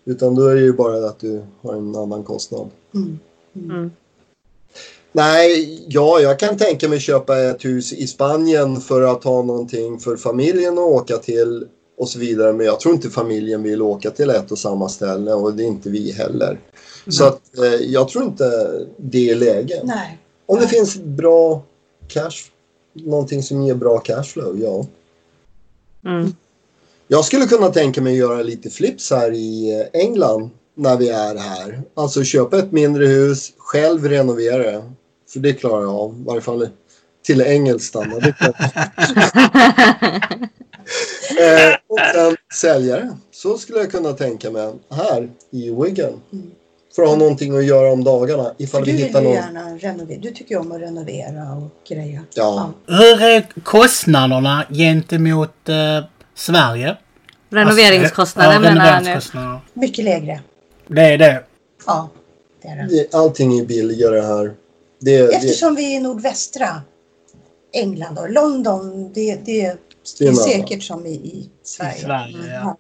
Utan 0.05 0.35
då 0.35 0.49
är 0.49 0.55
det 0.55 0.61
ju 0.61 0.73
bara 0.73 1.07
att 1.09 1.19
du 1.21 1.45
har 1.63 1.75
en 1.75 1.97
annan 1.97 2.25
kostnad. 2.25 2.71
Mm. 2.95 3.19
Mm. 3.57 3.91
Nej, 5.13 5.85
ja, 5.89 6.21
jag 6.21 6.39
kan 6.39 6.57
tänka 6.57 6.89
mig 6.89 7.01
köpa 7.01 7.39
ett 7.39 7.65
hus 7.65 7.93
i 7.93 8.07
Spanien 8.07 8.81
för 8.81 9.03
att 9.03 9.25
ha 9.25 9.43
någonting 9.43 9.99
för 9.99 10.17
familjen 10.17 10.73
att 10.73 10.85
åka 10.85 11.17
till 11.17 11.67
och 11.99 12.09
så 12.09 12.19
vidare. 12.19 12.53
Men 12.53 12.67
jag 12.67 12.81
tror 12.81 12.95
inte 12.95 13.11
familjen 13.11 13.63
vill 13.63 13.83
åka 13.83 14.11
till 14.11 14.31
ett 14.31 14.53
och 14.53 14.59
samma 14.59 14.89
ställe 14.89 15.33
och 15.33 15.55
det 15.55 15.63
är 15.63 15.67
inte 15.67 15.91
vi 15.91 16.13
heller. 16.13 16.61
Så 17.09 17.25
att, 17.25 17.59
eh, 17.59 17.65
jag 17.65 18.09
tror 18.09 18.25
inte 18.25 18.71
det 18.97 19.31
är 19.31 19.35
läge. 19.35 19.81
Nej. 19.85 20.19
Om 20.47 20.61
det 20.61 20.69
finns 20.69 20.97
bra 20.97 21.63
cash, 22.09 22.51
någonting 22.93 23.43
som 23.43 23.63
ger 23.63 23.75
bra 23.75 23.99
cashflow, 23.99 24.61
ja. 24.63 24.87
Mm. 26.11 26.35
Jag 27.09 27.25
skulle 27.25 27.47
kunna 27.47 27.69
tänka 27.69 28.03
mig 28.03 28.13
att 28.13 28.19
göra 28.19 28.43
lite 28.43 28.71
flips 28.71 29.11
här 29.11 29.33
i 29.33 29.85
England 29.93 30.51
när 30.77 30.97
vi 30.97 31.09
är 31.09 31.37
här. 31.37 31.83
Alltså 31.95 32.25
köpa 32.25 32.59
ett 32.59 32.73
mindre 32.73 33.07
hus, 33.07 33.53
själv 33.59 34.09
renovera 34.09 34.59
det. 34.59 34.83
För 35.33 35.41
det 35.41 35.53
klarar 35.53 35.83
jag 35.83 35.95
av, 35.95 36.21
i 36.21 36.25
varje 36.25 36.41
fall 36.41 36.69
till 37.27 37.41
engelsk 37.41 37.87
standard. 37.89 38.35
Eh, 41.41 41.75
och 41.89 41.99
sen 42.15 42.37
sälja 42.55 42.97
det. 42.97 43.17
Så 43.31 43.59
skulle 43.59 43.79
jag 43.79 43.91
kunna 43.91 44.13
tänka 44.13 44.51
mig 44.51 44.73
här 44.91 45.29
i 45.51 45.71
Wigan. 45.71 46.21
Mm. 46.33 46.51
För 46.97 47.03
att 47.03 47.09
ha 47.09 47.17
någonting 47.17 47.57
att 47.59 47.65
göra 47.65 47.93
om 47.93 48.05
dagarna 48.05 48.53
ifall 48.59 48.85
du 48.85 48.91
vi 48.91 48.97
vill 48.97 49.07
hittar 49.07 49.21
ju 49.21 49.27
någon. 49.27 49.35
gärna 49.35 49.77
renovera. 49.77 50.21
Du 50.21 50.31
tycker 50.31 50.55
ju 50.55 50.61
om 50.61 50.73
att 50.73 50.81
renovera 50.81 51.53
och 51.53 51.89
greja. 51.89 52.21
Ja. 52.35 52.71
Hur 52.87 53.23
är 53.23 53.47
kostnaderna 53.63 54.67
gentemot 54.71 55.69
eh, 55.69 56.05
Sverige? 56.35 56.97
Renoveringskostnader 57.51 58.53
ja, 58.53 58.61
menar 58.61 59.03
jag 59.03 59.23
nu. 59.35 59.59
Mycket 59.75 60.05
lägre. 60.05 60.41
Det 60.89 61.01
är 61.03 61.19
det. 61.19 61.45
Ja, 61.87 62.09
det 62.63 62.69
är 62.69 62.77
det. 62.77 62.89
Det- 62.97 63.15
Allting 63.15 63.59
är 63.59 63.65
billigare 63.65 64.21
här. 64.21 64.55
Det, 65.01 65.19
det, 65.27 65.35
Eftersom 65.35 65.75
vi 65.75 65.93
är 65.93 65.97
i 65.97 66.01
nordvästra 66.01 66.83
England 67.73 68.19
och 68.19 68.31
London, 68.31 69.13
det, 69.13 69.35
det, 69.35 69.77
det 70.19 70.25
är 70.27 70.31
det 70.31 70.37
säkert 70.37 70.83
som 70.83 71.07
i, 71.07 71.11
i 71.15 71.51
Sverige. 71.63 71.97
I 71.97 72.01
Sverige, 72.01 72.55
ja. 72.55 72.77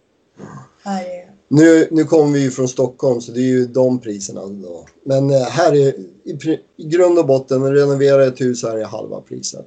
Här 0.82 1.02
är, 1.02 1.30
Nu, 1.48 1.88
nu 1.90 2.04
kommer 2.04 2.32
vi 2.32 2.40
ju 2.42 2.50
från 2.50 2.68
Stockholm 2.68 3.20
så 3.20 3.32
det 3.32 3.40
är 3.40 3.42
ju 3.48 3.66
de 3.66 3.98
priserna. 3.98 4.40
Då. 4.46 4.86
Men 5.04 5.30
eh, 5.30 5.42
här 5.42 5.72
är 5.72 5.88
i, 6.24 6.60
i 6.76 6.84
grund 6.88 7.18
och 7.18 7.26
botten, 7.26 7.74
renovera 7.74 8.26
ett 8.26 8.40
hus 8.40 8.62
här 8.62 8.78
är 8.78 8.84
halva 8.84 9.20
priset. 9.20 9.66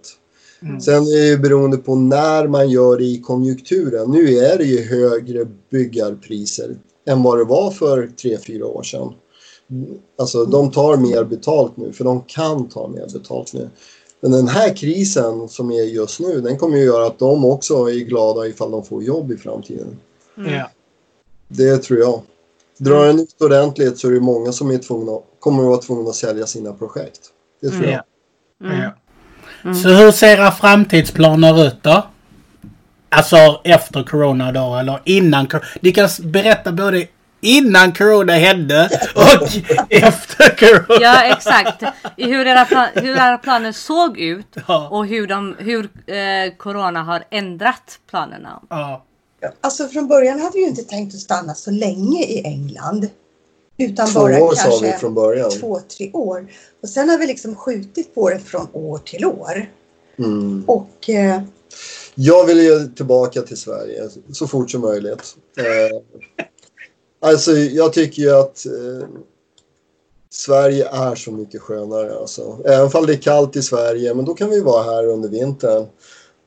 Mm. 0.61 0.81
Sen 0.81 1.03
är 1.03 1.17
det 1.21 1.27
ju 1.27 1.37
beroende 1.37 1.77
på 1.77 1.95
när 1.95 2.47
man 2.47 2.69
gör 2.69 2.97
det 2.97 3.03
i 3.03 3.21
konjunkturen. 3.21 4.11
Nu 4.11 4.37
är 4.37 4.57
det 4.57 4.63
ju 4.63 4.83
högre 4.83 5.45
byggarpriser 5.69 6.75
än 7.10 7.24
vad 7.24 7.38
det 7.38 7.43
var 7.43 7.72
för 7.72 8.07
3-4 8.07 8.62
år 8.62 8.84
sedan. 8.84 9.14
Alltså 10.20 10.45
de 10.45 10.72
tar 10.72 10.97
mer 10.97 11.24
betalt 11.24 11.78
nu 11.78 11.93
för 11.93 12.03
de 12.03 12.22
kan 12.22 12.70
ta 12.70 12.88
mer 12.88 13.07
betalt 13.14 13.53
nu. 13.53 13.70
Men 14.22 14.32
den 14.32 14.47
här 14.47 14.76
krisen 14.76 15.49
som 15.49 15.72
är 15.72 15.84
just 15.84 16.20
nu 16.20 16.41
den 16.41 16.57
kommer 16.57 16.78
ju 16.78 16.84
göra 16.84 17.05
att 17.05 17.20
de 17.20 17.45
också 17.45 17.89
är 17.89 17.99
glada 17.99 18.47
ifall 18.47 18.72
de 18.72 18.84
får 18.84 19.03
jobb 19.03 19.32
i 19.32 19.38
framtiden. 19.38 19.97
Ja. 20.36 20.70
Det 21.47 21.78
tror 21.78 21.99
jag. 21.99 22.22
Drar 22.78 23.05
den 23.05 23.20
ut 23.20 23.41
ordentligt 23.41 23.99
så 23.99 24.07
är 24.07 24.12
det 24.12 24.20
många 24.20 24.51
som 24.51 24.72
är 24.72 24.78
tvungna, 24.78 25.20
kommer 25.39 25.64
att 25.64 25.70
vara 25.70 25.78
tvungna 25.78 26.10
att 26.10 26.16
sälja 26.16 26.45
sina 26.45 26.74
projekt. 26.74 27.20
Det 27.62 27.70
tror 27.70 27.86
jag. 27.86 28.03
Ja. 28.64 28.93
Ja. 29.64 29.74
Så 29.74 29.89
hur 29.89 30.12
ser 30.12 30.28
era 30.28 30.51
framtidsplaner 30.51 31.68
ut 31.68 31.84
då? 31.84 32.03
Alltså 33.10 33.62
efter 33.64 34.03
corona 34.03 34.51
då 34.51 34.76
eller 34.76 35.01
innan? 35.05 35.47
Ni 35.82 35.91
kan 35.91 36.10
berätta 36.24 36.72
både 36.72 37.07
innan 37.41 37.91
corona 37.93 38.34
hände 38.34 38.89
och 39.16 39.47
efter 39.89 40.55
corona. 40.57 41.01
Ja 41.01 41.24
exakt. 41.24 41.84
Hur 42.18 42.47
era, 42.47 42.88
hur 42.95 43.10
era 43.18 43.38
planer 43.38 43.72
såg 43.72 44.18
ut 44.20 44.55
Ja. 44.68 44.88
och 44.89 45.07
hur, 45.07 45.28
de, 45.28 45.55
hur 45.60 45.84
eh, 46.07 46.53
Corona 46.57 47.03
har 47.03 47.24
ändrat 47.32 47.99
planerna. 48.10 48.62
Ja. 48.70 49.03
alltså 49.62 49.88
från 49.88 50.07
början 50.07 50.39
hade 50.39 50.53
vi 50.53 50.60
ju 50.62 50.68
inte 50.68 50.84
tänkt 50.84 51.14
att 51.14 51.20
stanna 51.20 51.53
så 51.53 51.72
länge 51.72 52.24
i 52.24 52.41
England. 52.45 53.10
Utan 53.78 54.07
Två 54.07 54.20
bara 54.20 54.43
år 54.43 54.55
sa 54.55 54.64
vi 54.70 54.70
kanske 54.80 54.97
från 54.99 55.14
början. 55.14 55.51
två, 55.51 55.80
tre 55.97 56.12
år. 56.12 56.47
Och 56.84 56.89
sen 56.89 57.10
har 57.10 57.18
vi 57.18 57.28
liksom 57.28 57.55
skjutit 57.55 58.16
på 58.16 58.30
det 58.30 58.39
från 58.39 58.68
år 58.74 58.97
till 58.97 59.26
år. 59.26 59.70
Mm. 60.20 60.64
Och 60.68 61.10
eh, 61.10 61.41
Jag 62.22 62.45
vill 62.45 62.59
ju 62.59 62.88
tillbaka 62.88 63.41
till 63.41 63.57
Sverige 63.57 64.09
så 64.32 64.47
fort 64.47 64.72
som 64.72 64.82
möjligt. 64.82 65.36
Eh, 65.57 65.97
alltså 67.30 67.51
jag 67.51 67.93
tycker 67.93 68.22
ju 68.22 68.32
att 68.32 68.65
eh, 68.65 69.07
Sverige 70.30 70.89
är 70.89 71.15
så 71.15 71.32
mycket 71.32 71.61
skönare 71.61 72.20
alltså. 72.20 72.57
Även 72.65 72.89
om 72.93 73.05
det 73.05 73.13
är 73.13 73.22
kallt 73.22 73.55
i 73.55 73.61
Sverige, 73.61 74.13
men 74.13 74.26
då 74.26 74.34
kan 74.34 74.49
vi 74.49 74.61
vara 74.61 74.84
här 74.84 75.07
under 75.07 75.30
vintern. 75.30 75.86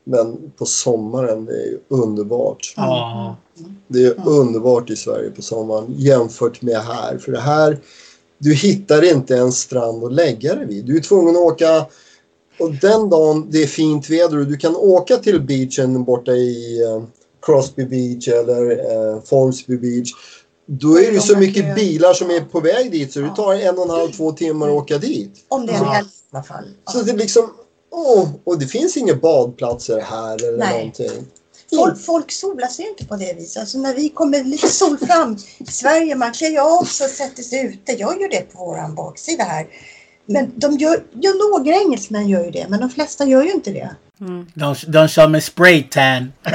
Men 0.05 0.53
på 0.57 0.67
sommaren, 0.67 1.45
det 1.45 1.53
är 1.53 1.67
ju 1.67 1.79
underbart. 1.89 2.75
Ja. 2.77 3.37
Det 3.89 4.05
är 4.05 4.29
underbart 4.29 4.91
i 4.91 4.97
Sverige 4.97 5.31
på 5.31 5.43
sommaren 5.43 5.87
jämfört 5.89 6.63
med 6.63 6.77
här. 6.77 7.19
För 7.19 7.33
det 7.33 7.41
här, 7.41 7.79
du 8.39 8.55
hittar 8.55 9.05
inte 9.05 9.37
en 9.37 9.53
strand 9.53 10.05
att 10.05 10.13
lägga 10.13 10.55
dig 10.55 10.67
vid. 10.67 10.85
Du 10.85 10.97
är 10.97 11.01
tvungen 11.01 11.37
att 11.37 11.43
åka 11.43 11.87
och 12.59 12.73
den 12.75 13.11
dagen 13.11 13.51
det 13.51 13.63
är 13.63 13.67
fint 13.67 14.11
väder 14.11 14.39
och 14.39 14.47
du 14.47 14.57
kan 14.57 14.77
åka 14.77 15.17
till 15.17 15.41
beachen 15.41 16.05
borta 16.05 16.33
i 16.33 16.83
eh, 16.83 17.03
Crosby 17.43 17.85
Beach 17.85 18.29
eller 18.29 18.71
eh, 18.71 19.23
Formsby 19.23 19.77
Beach. 19.77 20.11
Då 20.67 20.99
är 20.99 21.07
det 21.07 21.13
ju 21.13 21.21
så 21.21 21.39
mycket 21.39 21.75
bilar 21.75 22.15
som 22.15 22.31
är 22.31 22.41
på 22.41 22.61
väg 22.61 22.93
dit 22.93 23.13
så 23.13 23.21
det 23.21 23.37
tar 23.37 23.55
en 23.55 23.79
och 23.79 23.85
en 23.85 23.91
halv, 23.91 24.13
två 24.13 24.33
timmar 24.33 24.69
att 24.69 24.75
åka 24.75 24.99
dit. 24.99 25.45
om 25.49 25.67
det 25.67 25.73
är 25.73 25.77
en 25.79 25.85
helg 25.85 26.09
i 26.09 26.37
alla 26.37 26.43
fall. 26.43 26.65
Så 26.93 27.03
det 27.03 27.11
är 27.11 27.17
liksom, 27.17 27.51
åh, 27.91 28.29
och 28.45 28.59
det 28.59 28.67
finns 28.67 28.97
inga 28.97 29.15
badplatser 29.15 30.01
här 30.01 30.49
eller 30.49 30.59
Nej. 30.59 30.79
någonting. 30.79 31.27
Folk, 31.77 32.01
folk 32.01 32.33
solar 32.33 32.67
sig 32.67 32.89
inte 32.89 33.05
på 33.05 33.17
det 33.17 33.33
viset. 33.33 33.61
Alltså 33.61 33.79
när 33.79 33.95
vi 33.95 34.09
kommer 34.09 34.45
lite 34.45 34.69
sol 34.69 34.99
fram 34.99 35.37
i 35.59 35.67
Sverige, 35.67 36.17
man 36.17 36.33
klär 36.33 36.51
ju 36.51 36.59
av 36.59 36.85
sig 36.85 37.05
och 37.05 37.11
sätter 37.11 37.43
sig 37.43 37.67
ute. 37.67 37.93
Jag 37.93 38.21
gör 38.21 38.29
det 38.29 38.53
på 38.53 38.65
våran 38.65 38.95
baksida 38.95 39.45
här. 39.45 39.67
Men 40.33 40.53
de 40.57 40.79
gör, 40.79 41.03
ja, 41.21 41.33
några 41.33 41.77
engelsmän 41.77 42.29
gör 42.29 42.45
ju 42.45 42.51
det, 42.51 42.67
men 42.69 42.81
de 42.81 42.91
flesta 42.91 43.25
gör 43.25 43.43
ju 43.43 43.53
inte 43.53 43.71
det. 43.71 43.91
De, 44.55 44.75
de 44.87 45.09
kör 45.09 45.29
med 45.29 45.45
spraytan. 45.45 46.33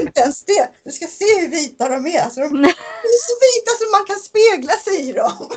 Inte 0.00 0.20
ens 0.20 0.44
det. 0.44 0.68
Du 0.84 0.92
ska 0.92 1.06
se 1.06 1.40
hur 1.40 1.48
vita 1.48 1.88
de 1.88 2.06
är. 2.06 2.22
Alltså, 2.22 2.40
de 2.40 2.48
de 2.48 2.64
är 2.64 3.22
så 3.28 3.34
vita 3.42 3.70
så 3.78 3.90
man 3.98 4.06
kan 4.06 4.18
spegla 4.18 4.72
sig 4.72 5.08
i 5.08 5.12
dem. 5.12 5.50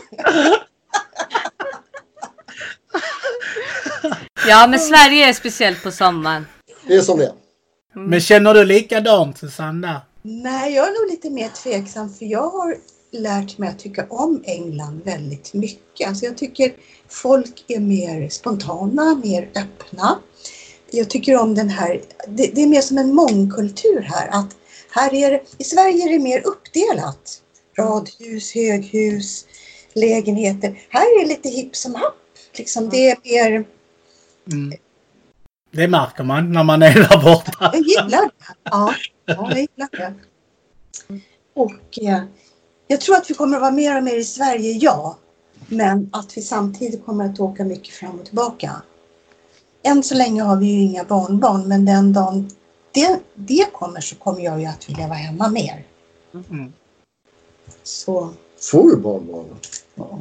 Ja 4.48 4.68
men 4.68 4.80
Sverige 4.80 5.30
är 5.30 5.34
speciellt 5.34 5.84
på 5.84 5.92
sommaren. 5.92 6.46
Det 6.88 6.96
är 6.96 7.02
som 7.02 7.20
det 7.20 7.26
är. 7.26 7.34
Men 7.94 8.22
känner 8.22 8.54
du 8.54 8.66
likadant 8.66 9.38
Susanna? 9.38 10.02
Nej, 10.22 10.74
jag 10.74 10.88
är 10.88 11.02
nog 11.02 11.12
lite 11.12 11.30
mer 11.30 11.50
tveksam 11.50 12.14
för 12.14 12.26
jag 12.26 12.50
har 12.50 12.78
lärt 13.22 13.58
mig 13.58 13.70
att 13.70 13.80
tycka 13.80 14.06
om 14.10 14.44
England 14.46 15.02
väldigt 15.04 15.54
mycket. 15.54 16.08
Alltså 16.08 16.26
jag 16.26 16.38
tycker 16.38 16.74
folk 17.10 17.66
är 17.68 17.80
mer 17.80 18.30
spontana, 18.30 19.22
mer 19.24 19.50
öppna. 19.56 20.20
Jag 20.92 21.10
tycker 21.10 21.38
om 21.38 21.56
den 21.56 21.70
här, 21.70 22.02
det, 22.28 22.52
det 22.56 22.64
är 22.64 22.68
mer 22.68 22.82
som 22.82 22.98
en 22.98 23.14
mångkultur 23.16 24.02
här. 24.02 24.28
Att 24.32 24.56
här 24.92 25.14
är 25.14 25.42
I 25.58 25.64
Sverige 25.64 26.06
är 26.06 26.10
det 26.12 26.20
mer 26.20 26.42
uppdelat. 26.48 27.42
Radhus, 27.78 28.56
höghus, 28.56 29.46
lägenheter. 29.94 30.80
Här 30.90 31.02
är 31.02 31.22
det 31.22 31.28
lite 31.30 31.50
hipp 31.50 31.76
som 31.76 31.96
happ. 31.96 32.16
Liksom 32.58 32.90
det 32.90 33.10
är 33.10 33.18
mer, 33.24 33.66
Mm. 34.52 34.78
Det 35.72 35.88
märker 35.88 36.24
man 36.24 36.52
när 36.52 36.64
man 36.64 36.82
är 36.82 36.94
där 36.94 37.24
borta. 37.24 37.72
jag 37.74 37.82
gillar 37.82 38.22
det. 38.22 38.30
Ja, 38.64 38.96
ja 39.26 39.50
jag 39.50 39.58
gillar 39.58 39.90
det. 39.92 40.14
Och 41.54 42.00
eh, 42.02 42.24
jag 42.88 43.02
tror 43.02 43.16
att 43.16 43.30
vi 43.30 43.34
kommer 43.34 43.56
att 43.56 43.62
vara 43.62 43.72
mer 43.72 43.98
och 43.98 44.04
mer 44.04 44.18
i 44.18 44.24
Sverige, 44.24 44.72
ja. 44.72 45.18
Men 45.68 46.10
att 46.14 46.38
vi 46.38 46.42
samtidigt 46.42 47.06
kommer 47.06 47.26
att 47.26 47.40
åka 47.40 47.64
mycket 47.64 47.94
fram 47.94 48.20
och 48.20 48.26
tillbaka. 48.26 48.82
Än 49.84 50.04
så 50.04 50.16
länge 50.16 50.42
har 50.44 50.58
vi 50.58 50.66
ju 50.66 50.82
inga 50.82 51.04
barnbarn, 51.04 51.68
men 51.68 51.86
den 51.86 52.14
dagen 52.14 52.50
det, 52.92 53.20
det 53.34 53.74
kommer 53.74 54.02
så 54.02 54.16
kommer 54.16 54.42
jag 54.42 54.60
ju 54.60 54.66
att 54.66 54.90
vilja 54.90 55.08
vara 55.08 55.18
hemma 55.18 55.50
mer. 55.50 55.84
Mm. 56.34 56.74
Så 57.84 58.34
Får 58.72 58.90
du 58.90 58.96
barnbarn? 58.96 59.46
ja. 59.96 60.20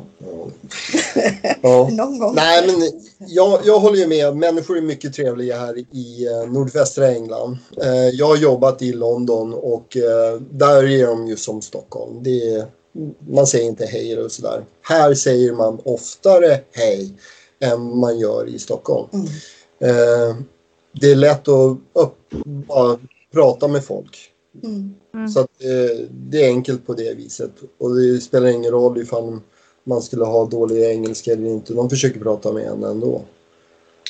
Ja. 1.62 1.88
någon 1.90 2.18
gång. 2.18 2.34
Nej, 2.34 2.66
men 2.66 3.02
jag, 3.18 3.60
jag 3.64 3.78
håller 3.78 3.96
ju 3.96 4.06
med. 4.06 4.36
Människor 4.36 4.76
är 4.76 4.80
mycket 4.80 5.14
trevliga 5.14 5.58
här 5.58 5.78
i 5.78 6.26
eh, 6.26 6.52
nordvästra 6.52 7.08
England. 7.08 7.58
Eh, 7.82 8.08
jag 8.08 8.26
har 8.26 8.36
jobbat 8.36 8.82
i 8.82 8.92
London 8.92 9.54
och 9.54 9.96
eh, 9.96 10.40
där 10.50 10.84
är 10.84 11.06
de 11.06 11.28
ju 11.28 11.36
som 11.36 11.62
Stockholm. 11.62 12.22
Det 12.22 12.50
är, 12.50 12.66
man 13.28 13.46
säger 13.46 13.64
inte 13.64 13.86
hej 13.86 14.18
och 14.18 14.32
sådär. 14.32 14.64
Här 14.82 15.14
säger 15.14 15.52
man 15.52 15.80
oftare 15.84 16.60
hej 16.72 17.10
än 17.60 17.98
man 17.98 18.18
gör 18.18 18.48
i 18.48 18.58
Stockholm. 18.58 19.08
Mm. 19.12 20.44
Det 21.00 21.10
är 21.10 21.16
lätt 21.16 21.48
att 21.48 21.78
upp, 21.92 22.18
bara 22.44 22.98
prata 23.32 23.68
med 23.68 23.84
folk. 23.84 24.33
Mm. 24.62 24.94
Mm. 25.14 25.28
Så 25.28 25.40
att, 25.40 25.62
eh, 25.62 26.06
det 26.10 26.44
är 26.44 26.48
enkelt 26.48 26.86
på 26.86 26.94
det 26.94 27.14
viset. 27.14 27.50
Och 27.78 27.96
det 27.96 28.20
spelar 28.20 28.46
ingen 28.46 28.70
roll 28.70 28.98
ifall 28.98 29.40
man 29.84 30.02
skulle 30.02 30.24
ha 30.24 30.44
dålig 30.44 30.82
engelska 30.82 31.32
eller 31.32 31.46
inte. 31.46 31.74
De 31.74 31.90
försöker 31.90 32.20
prata 32.20 32.52
med 32.52 32.66
en 32.66 32.84
ändå. 32.84 33.22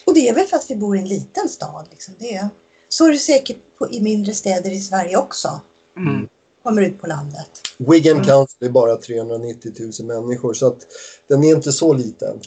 Och 0.07 0.15
det 0.15 0.29
är 0.29 0.35
väl 0.35 0.47
för 0.47 0.57
att 0.57 0.71
vi 0.71 0.77
bor 0.77 0.97
i 0.97 1.01
en 1.01 1.09
liten 1.09 1.49
stad. 1.49 1.87
Liksom. 1.91 2.15
Det 2.19 2.35
är, 2.35 2.49
så 2.89 3.07
är 3.07 3.13
det 3.13 3.19
säkert 3.19 3.57
på, 3.79 3.91
i 3.91 4.01
mindre 4.01 4.35
städer 4.35 4.71
i 4.71 4.81
Sverige 4.81 5.17
också. 5.17 5.61
Mm. 5.97 6.29
Kommer 6.63 6.83
ut 6.83 7.01
på 7.01 7.07
landet. 7.07 7.51
Wigan 7.77 8.13
Mm. 8.13 8.25
Council 8.27 8.67
är 8.67 8.71
bara 8.71 8.97
390 8.97 9.73
000 10.01 10.07
människor 10.07 10.55
så 10.55 10.67
att 10.67 10.87
den 11.29 11.45
är 11.45 11.55
inte 11.55 11.73
så 11.73 11.93
liten. 11.93 12.41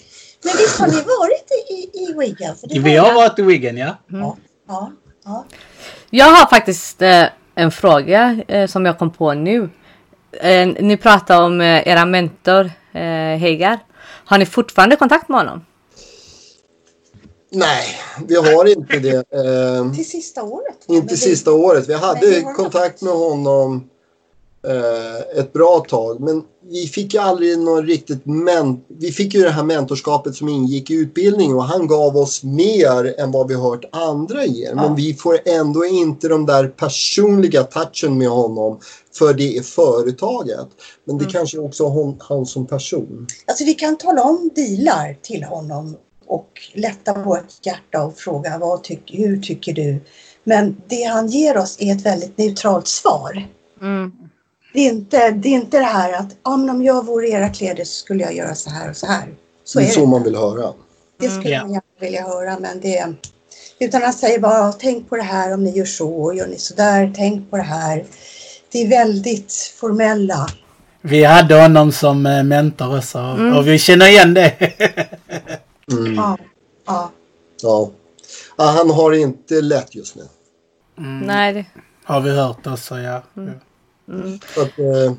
Men 0.44 0.54
visst 0.58 0.80
har 0.80 0.88
ni 0.88 0.94
varit 0.94 1.52
i, 1.70 1.74
i, 1.74 2.04
i 2.04 2.14
Wigan? 2.14 2.56
För 2.56 2.68
det 2.68 2.80
Vi 2.80 2.96
har 2.96 3.14
varit 3.14 3.40
i 3.40 3.42
Wigan, 3.42 3.78
ja. 3.78 3.98
Ja, 4.08 4.38
ja, 4.68 4.92
ja. 5.26 5.46
Jag 6.10 6.26
har 6.26 6.50
faktiskt 6.50 7.02
eh, 7.02 7.24
en 7.58 7.72
fråga 7.72 8.40
eh, 8.48 8.68
som 8.68 8.86
jag 8.86 9.00
kom 9.00 9.12
på 9.12 9.34
nu. 9.34 9.70
Eh, 10.42 10.68
ni 10.68 10.98
pratar 10.98 11.44
om 11.44 11.62
eh, 11.62 11.88
era 11.88 12.06
mentor 12.06 12.66
eh, 12.94 13.02
Hegar. 13.38 13.80
Har 14.26 14.38
ni 14.38 14.46
fortfarande 14.46 14.96
kontakt 14.96 15.30
med 15.30 15.38
honom? 15.40 15.66
Nej, 17.52 17.86
vi 18.28 18.36
har 18.36 18.66
inte 18.78 19.00
det. 19.00 19.16
Eh, 19.18 19.92
Till 19.96 20.10
sista 20.10 20.44
året. 20.44 20.78
va? 20.88 20.96
inte 20.96 21.18
sista 21.18 21.52
året. 21.54 21.90
Vi 21.90 21.94
hade 21.94 22.42
kontakt 22.42 23.02
med 23.02 23.14
honom 23.14 23.76
eh, 23.76 23.82
ett 25.36 25.54
bra 25.54 25.86
tag. 25.90 26.20
Men 26.20 26.44
vi 26.70 26.88
fick 26.88 27.14
ju 27.14 27.20
aldrig 27.20 27.60
någon 27.60 27.86
riktigt 27.86 28.26
men 28.26 28.82
Vi 28.88 29.12
fick 29.12 29.34
ju 29.34 29.42
det 29.42 29.50
här 29.50 29.64
mentorskapet 29.64 30.36
som 30.36 30.50
ingick 30.50 30.90
i 30.90 30.94
utbildningen 30.94 31.56
och 31.58 31.64
han 31.64 31.88
gav 31.88 32.18
oss 32.18 32.44
mer 32.44 33.20
än 33.20 33.32
vad 33.32 33.48
vi 33.48 33.56
hört 33.56 33.86
andra 33.92 34.46
ge. 34.46 34.76
Men 34.76 34.96
vi 34.96 35.14
får 35.14 35.40
ändå 35.46 35.86
inte 35.86 36.28
de 36.28 36.46
där 36.46 36.68
personliga 36.68 37.64
touchen 37.64 38.18
med 38.18 38.30
honom 38.30 38.80
för 39.18 39.34
det 39.34 39.58
är 39.58 39.62
företaget. 39.62 40.68
Men 41.06 41.18
det 41.18 41.24
Mm. 41.24 41.34
kanske 41.34 41.58
också 41.58 41.84
är 41.86 41.90
hon, 41.90 42.18
han 42.20 42.46
som 42.46 42.68
person. 42.68 43.28
Alltså 43.46 43.64
vi 43.64 43.74
kan 43.74 43.98
tala 43.98 44.24
om 44.24 44.50
dealar 44.56 45.18
till 45.22 45.44
honom 45.44 45.96
och 46.28 46.50
lätta 46.74 47.14
vårt 47.14 47.66
hjärta 47.66 48.04
och 48.04 48.18
fråga 48.18 48.58
vad 48.58 48.84
tyck, 48.84 49.12
hur 49.14 49.42
tycker 49.42 49.74
du? 49.74 50.00
Men 50.44 50.82
det 50.88 51.04
han 51.04 51.28
ger 51.28 51.58
oss 51.58 51.78
är 51.80 51.96
ett 51.96 52.06
väldigt 52.06 52.38
neutralt 52.38 52.88
svar. 52.88 53.48
Mm. 53.82 54.12
Det 54.74 54.80
är 54.80 54.90
inte 54.90 55.32
det, 55.32 55.50
är 55.50 55.54
inte 55.54 55.78
det 55.78 55.84
här 55.86 56.14
att 56.14 56.36
ja, 56.44 56.58
men 56.58 56.70
om 56.70 56.84
jag 56.84 57.06
vore 57.06 57.28
i 57.28 57.32
era 57.32 57.50
kläder 57.50 57.84
så 57.84 57.94
skulle 57.94 58.24
jag 58.24 58.34
göra 58.36 58.56
så 58.56 58.70
här 58.70 58.90
och 58.90 58.96
så 58.98 59.06
här. 59.08 59.28
Så 59.64 59.80
det 59.80 59.84
är 59.84 59.86
är 59.86 59.90
det. 59.90 59.94
så 59.94 60.06
man 60.06 60.24
vill 60.24 60.36
höra. 60.36 60.74
Det 61.20 61.30
skulle 61.30 61.50
Ja. 61.50 61.62
man 61.62 61.70
gärna 61.70 61.82
vilja 62.00 62.24
höra 62.24 62.60
men 62.60 62.80
det 62.80 63.14
utan 63.80 64.02
han 64.02 64.14
säger 64.14 64.40
bara 64.40 64.72
tänk 64.72 65.10
på 65.10 65.16
det 65.16 65.22
här 65.24 65.54
om 65.54 65.64
ni 65.64 65.78
gör 65.78 65.86
så 65.86 66.34
gör 66.34 66.48
ni 66.48 66.58
så 66.58 66.74
där, 66.76 67.14
tänk 67.16 67.50
på 67.50 67.58
det 67.58 67.64
här. 67.64 68.06
Det 68.72 68.82
är 68.82 68.88
väldigt 68.88 69.54
formella. 69.80 70.48
Vi 71.02 71.24
hade 71.24 71.62
honom 71.62 71.92
som 71.92 72.26
eh, 72.26 72.44
mentor 72.44 72.98
också 72.98 73.18
Mm. 73.18 73.58
och 73.58 73.68
vi 73.68 73.80
känner 73.80 74.08
igen 74.08 74.34
det. 74.34 74.54
Mm. 75.92 76.16
Ja, 76.16 76.38
ja. 76.86 77.12
Ja. 77.62 77.92
Han 78.58 78.90
har 78.90 79.12
det 79.12 79.20
inte 79.20 79.62
lätt 79.62 79.96
just 79.96 80.16
nu. 80.16 80.24
Mm. 80.98 81.20
Nej, 81.20 81.54
det, 81.54 81.66
Har 82.04 82.22
vi 82.22 82.30
hört 82.32 82.68
också, 82.68 83.00
ja. 83.00 83.24
mm. 83.38 83.54
Så 84.56 84.62
att, 84.62 84.80
eh, 84.80 85.14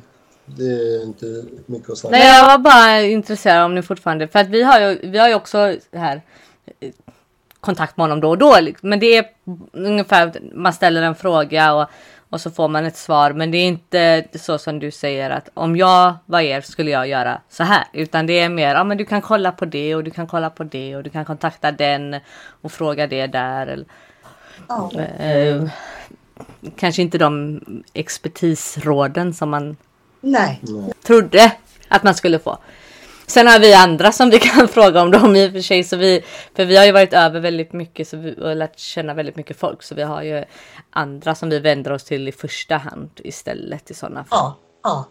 det 0.44 0.64
är 0.64 1.04
inte 1.04 1.44
mycket 1.66 1.90
att 1.90 1.98
säga. 1.98 2.10
Nej, 2.10 2.36
jag 2.36 2.46
var 2.46 2.58
bara 2.58 3.00
intresserad 3.00 3.64
om 3.64 3.74
ni 3.74 3.82
fortfarande, 3.82 4.28
för 4.28 4.38
att 4.38 4.48
vi 4.48 4.62
har 4.62 4.80
ju, 4.80 4.98
vi 5.02 5.18
har 5.18 5.28
ju 5.28 5.34
också 5.34 5.76
här 5.92 6.22
eh, 6.80 6.90
kontakt 7.60 7.96
med 7.96 8.04
honom 8.04 8.20
då 8.20 8.28
och 8.28 8.38
då. 8.38 8.60
liksom. 8.60 8.88
Men 8.88 9.00
det 9.00 9.16
är 9.16 9.26
ungefär, 9.72 10.32
man 10.54 10.72
ställer 10.72 11.02
en 11.02 11.14
fråga 11.14 11.74
och, 11.74 11.88
och 12.30 12.40
så 12.40 12.50
får 12.50 12.68
man 12.68 12.84
ett 12.84 12.96
svar. 12.96 13.32
Men 13.32 13.50
det 13.50 13.58
är 13.58 13.66
inte 13.66 14.24
så 14.34 14.58
som 14.58 14.78
du 14.78 14.90
säger 14.90 15.30
att 15.30 15.48
om 15.54 15.76
jag 15.76 16.14
var 16.26 16.40
er 16.40 16.60
skulle 16.60 16.90
jag 16.90 17.08
göra 17.08 17.40
så 17.48 17.64
här. 17.64 17.84
Utan 17.92 18.26
det 18.26 18.40
är 18.40 18.48
mer, 18.48 18.74
ja 18.74 18.84
men 18.84 18.98
du 18.98 19.04
kan 19.04 19.22
kolla 19.22 19.52
på 19.52 19.64
det 19.64 19.94
och 19.94 20.04
du 20.04 20.10
kan 20.10 20.26
kolla 20.26 20.50
på 20.50 20.64
det 20.64 20.96
och 20.96 21.02
du 21.02 21.10
kan 21.10 21.24
kontakta 21.24 21.72
den 21.72 22.16
och 22.62 22.72
fråga 22.72 23.06
det 23.06 23.26
där. 23.26 23.66
Eller, 23.66 23.86
ja. 24.68 24.90
eh, 25.18 25.64
kanske 26.76 27.02
inte 27.02 27.18
de 27.18 27.60
expertisråden 27.94 29.34
som 29.34 29.50
man 29.50 29.76
Nej. 30.20 30.62
trodde 31.06 31.52
att 31.88 32.02
man 32.02 32.14
skulle 32.14 32.38
få. 32.38 32.58
Sen 33.26 33.46
har 33.46 33.58
vi 33.58 33.74
andra 33.74 34.12
som 34.12 34.30
vi 34.30 34.38
kan 34.38 34.68
fråga 34.68 35.02
om 35.02 35.10
dem 35.10 35.36
i 35.36 35.48
och 35.48 35.52
för 35.52 35.60
sig. 35.60 35.84
Så 35.84 35.96
vi, 35.96 36.24
för 36.54 36.64
vi 36.64 36.76
har 36.76 36.84
ju 36.84 36.92
varit 36.92 37.12
över 37.12 37.40
väldigt 37.40 37.72
mycket 37.72 38.08
så 38.08 38.16
vi, 38.16 38.34
och 38.40 38.56
lärt 38.56 38.78
känna 38.78 39.14
väldigt 39.14 39.36
mycket 39.36 39.56
folk. 39.56 39.82
Så 39.82 39.94
vi 39.94 40.02
har 40.02 40.22
ju 40.22 40.44
andra 40.90 41.34
som 41.34 41.48
vi 41.50 41.58
vänder 41.58 41.92
oss 41.92 42.04
till 42.04 42.28
i 42.28 42.32
första 42.32 42.76
hand 42.76 43.10
istället 43.16 43.90
i 43.90 43.94
sådana 43.94 44.24
fall. 44.24 44.38
Ja, 44.40 44.56
ja. 44.82 45.08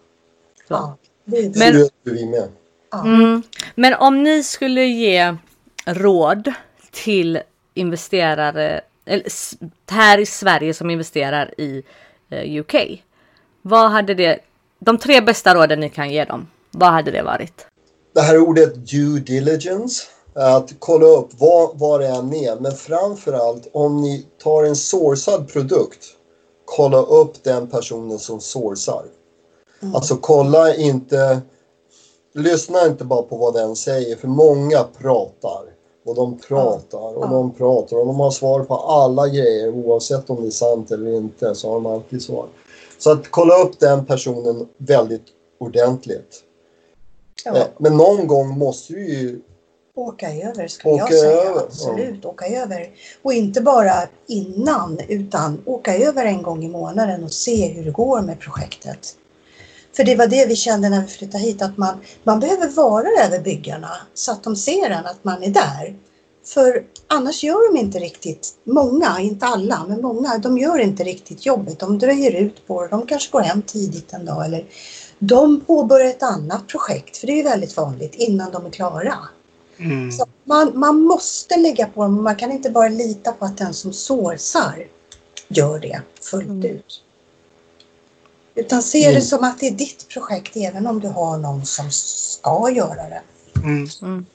ja. 0.67 0.97
Det 1.25 1.37
är 1.37 1.49
Det 1.49 1.59
Men- 1.59 1.73
vet 1.73 1.91
vi 2.03 2.25
med. 2.25 2.49
Mm. 2.93 3.43
Men 3.75 3.93
om 3.93 4.23
ni 4.23 4.43
skulle 4.43 4.83
ge 4.85 5.35
råd 5.85 6.53
till 6.91 7.39
investerare 7.73 8.81
här 9.91 10.17
i 10.17 10.25
Sverige 10.25 10.73
som 10.73 10.89
investerar 10.89 11.53
i 11.57 11.83
eh, 12.29 12.59
UK. 12.59 12.75
Vad 13.61 13.91
hade 13.91 14.13
det, 14.13 14.39
de 14.79 14.97
tre 14.97 15.21
bästa 15.21 15.55
råden 15.55 15.79
ni 15.79 15.89
kan 15.89 16.11
ge 16.11 16.25
dem, 16.25 16.47
vad 16.71 16.89
hade 16.89 17.11
det 17.11 17.21
varit? 17.21 17.65
Det 18.13 18.21
här 18.21 18.37
ordet 18.37 18.75
due 18.75 19.19
diligence. 19.19 20.03
Att 20.33 20.73
kolla 20.79 21.05
upp 21.05 21.29
vad, 21.39 21.79
vad 21.79 21.99
det 21.99 22.07
än 22.07 22.33
är. 22.33 22.59
Men 22.59 22.71
framförallt 22.71 23.69
om 23.73 24.01
ni 24.01 24.25
tar 24.43 24.63
en 24.63 24.75
sourcad 24.75 25.47
produkt. 25.53 26.05
Kolla 26.65 26.97
upp 26.97 27.43
den 27.43 27.67
personen 27.67 28.19
som 28.19 28.41
sourcar. 28.41 29.05
Alltså 29.93 30.17
kolla 30.17 30.75
inte. 30.75 31.41
Lyssna 32.33 32.85
inte 32.85 33.03
bara 33.03 33.21
på 33.21 33.37
vad 33.37 33.53
den 33.53 33.75
säger. 33.75 34.15
För 34.15 34.27
många 34.27 34.83
pratar. 34.83 35.76
Och 36.07 36.15
de 36.15 36.37
pratar 36.39 37.17
och 37.17 37.23
Ja. 37.25 37.27
de 37.27 37.51
pratar. 37.53 37.97
Och 37.97 38.05
de 38.05 38.19
har 38.19 38.31
svar 38.31 38.63
på 38.63 38.75
alla 38.75 39.27
grejer. 39.27 39.69
Oavsett 39.69 40.29
om 40.29 40.41
det 40.41 40.47
är 40.47 40.51
sant 40.51 40.91
eller 40.91 41.11
inte. 41.13 41.55
Så 41.55 41.67
har 41.67 41.73
de 41.75 41.85
alltid 41.85 42.21
svar. 42.21 42.45
Så 42.97 43.11
att 43.11 43.31
kolla 43.31 43.57
upp 43.63 43.79
den 43.79 44.05
personen 44.05 44.67
väldigt 44.77 45.23
ordentligt. 45.59 46.43
Eh, 47.45 47.51
Ja, 47.55 47.65
Men 47.77 47.97
någon 47.97 48.27
gång 48.27 48.57
måste 48.57 48.93
du 48.93 49.07
ju... 49.07 49.39
åka 49.95 50.31
över 50.33 50.67
skulle 50.67 50.93
Åka 50.93 51.13
jag 51.13 51.21
säga. 51.21 51.41
över, 51.43 51.61
Absolut, 51.61 52.25
åka 52.25 52.47
över. 52.47 52.89
Och 53.21 53.33
inte 53.33 53.61
bara 53.61 53.93
innan 54.27 54.99
utan 55.07 55.61
åka 55.65 55.97
över 55.97 56.25
en 56.25 56.41
gång 56.43 56.63
i 56.63 56.67
månaden 56.67 57.23
och 57.23 57.31
se 57.31 57.67
hur 57.67 57.83
det 57.85 57.91
går 57.91 58.21
med 58.21 58.39
projektet. 58.39 59.15
För 59.97 60.03
det 60.03 60.15
var 60.15 60.27
det 60.27 60.45
vi 60.45 60.55
kände 60.55 60.89
när 60.89 61.01
vi 61.01 61.07
flyttade 61.07 61.43
hit 61.43 61.61
att 61.61 61.77
man, 61.77 61.97
man 62.23 62.39
behöver 62.39 62.67
vara 62.67 63.07
över 63.25 63.39
byggarna 63.39 63.89
så 64.13 64.31
att 64.31 64.43
de 64.43 64.55
ser 64.55 64.89
en, 64.89 65.05
att 65.05 65.23
man 65.23 65.43
är 65.43 65.49
där. 65.49 65.95
För 66.45 66.83
annars 67.07 67.43
gör 67.43 67.73
de 67.73 67.79
inte 67.79 67.99
riktigt, 67.99 68.49
många, 68.63 69.19
inte 69.19 69.45
alla, 69.45 69.85
men 69.87 70.01
många, 70.01 70.37
de 70.37 70.57
gör 70.57 70.79
inte 70.79 71.03
riktigt 71.03 71.45
jobbet. 71.45 71.79
De 71.79 71.99
dröjer 71.99 72.31
ut 72.31 72.67
på 72.67 72.81
det, 72.83 72.87
de 72.87 73.05
kanske 73.07 73.31
går 73.31 73.41
hem 73.41 73.61
tidigt 73.61 74.13
en 74.13 74.25
dag 74.25 74.45
eller 74.45 74.65
de 75.19 75.61
påbörjar 75.61 76.07
ett 76.09 76.23
annat 76.23 76.67
projekt, 76.67 77.17
för 77.17 77.27
det 77.27 77.39
är 77.39 77.43
väldigt 77.43 77.77
vanligt, 77.77 78.15
innan 78.15 78.51
de 78.51 78.65
är 78.65 78.69
klara. 78.69 79.15
Mm. 79.77 80.11
Så 80.11 80.25
man, 80.43 80.79
man 80.79 81.01
måste 81.01 81.57
lägga 81.57 81.85
på 81.87 82.01
dem. 82.03 82.23
Man 82.23 82.35
kan 82.35 82.51
inte 82.51 82.69
bara 82.69 82.89
lita 82.89 83.31
på 83.31 83.45
att 83.45 83.57
den 83.57 83.73
som 83.73 83.93
sourcar 83.93 84.87
gör 85.47 85.79
det 85.79 86.01
fullt 86.21 86.47
Mm. 86.47 86.65
ut. 86.65 87.03
Utan 88.57 88.83
se 88.83 89.03
Mm. 89.03 89.15
det 89.15 89.21
som 89.21 89.43
att 89.43 89.59
det 89.59 89.67
är 89.67 89.71
ditt 89.71 90.07
projekt 90.13 90.55
även 90.55 90.87
om 90.87 90.99
du 90.99 91.07
har 91.07 91.37
någon 91.37 91.65
som 91.65 91.85
ska 91.91 92.71
göra 92.71 93.09
det. 93.09 93.21
Mm. 93.63 94.25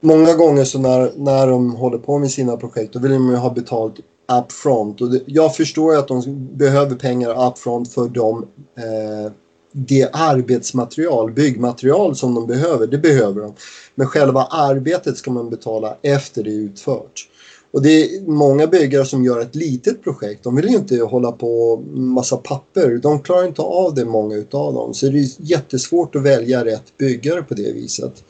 Många 0.00 0.34
gånger 0.34 0.64
så 0.64 0.78
när, 0.78 1.12
när 1.16 1.46
de 1.46 1.74
håller 1.74 1.98
på 1.98 2.18
med 2.18 2.30
sina 2.30 2.56
projekt 2.56 2.92
då 2.92 2.98
vill 2.98 3.10
de 3.10 3.30
ju 3.30 3.36
ha 3.36 3.50
betalt 3.50 3.94
upfront. 4.38 5.00
Och 5.00 5.10
det, 5.10 5.20
jag 5.26 5.56
förstår 5.56 5.92
ju 5.92 5.98
att 5.98 6.08
de 6.08 6.48
behöver 6.56 6.96
pengar 6.96 7.48
upfront 7.48 7.92
för 7.92 8.08
de, 8.08 8.42
eh, 8.78 9.32
det 9.72 10.08
arbetsmaterial, 10.12 11.32
byggmaterial 11.32 12.16
som 12.16 12.34
de 12.34 12.46
behöver. 12.46 12.86
Det 12.86 12.98
behöver 12.98 13.40
de. 13.40 13.54
Men 13.94 14.06
själva 14.06 14.42
arbetet 14.44 15.16
ska 15.16 15.30
man 15.30 15.50
betala 15.50 15.96
efter 16.02 16.42
det 16.42 16.50
är 16.50 16.54
utfört. 16.54 17.28
Och 17.72 17.82
det 17.82 18.04
är 18.04 18.20
många 18.20 18.66
byggare 18.66 19.04
som 19.04 19.24
gör 19.24 19.40
ett 19.40 19.54
litet 19.54 20.02
projekt. 20.02 20.44
De 20.44 20.56
vill 20.56 20.68
ju 20.68 20.76
inte 20.76 20.96
hålla 20.96 21.32
på 21.32 21.76
massa 21.92 22.36
papper. 22.36 22.98
De 23.02 23.22
klarar 23.22 23.46
inte 23.46 23.62
av 23.62 23.94
det 23.94 24.04
många 24.04 24.34
utav 24.36 24.74
dem. 24.74 24.94
Så 24.94 25.06
det 25.06 25.18
är 25.18 25.28
jättesvårt 25.38 26.16
att 26.16 26.22
välja 26.22 26.64
rätt 26.64 26.96
byggare 26.98 27.42
på 27.42 27.54
det 27.54 27.72
viset. 27.72 28.24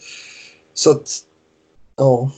Så 0.74 0.91
att, 0.91 1.11
ja. 1.97 2.30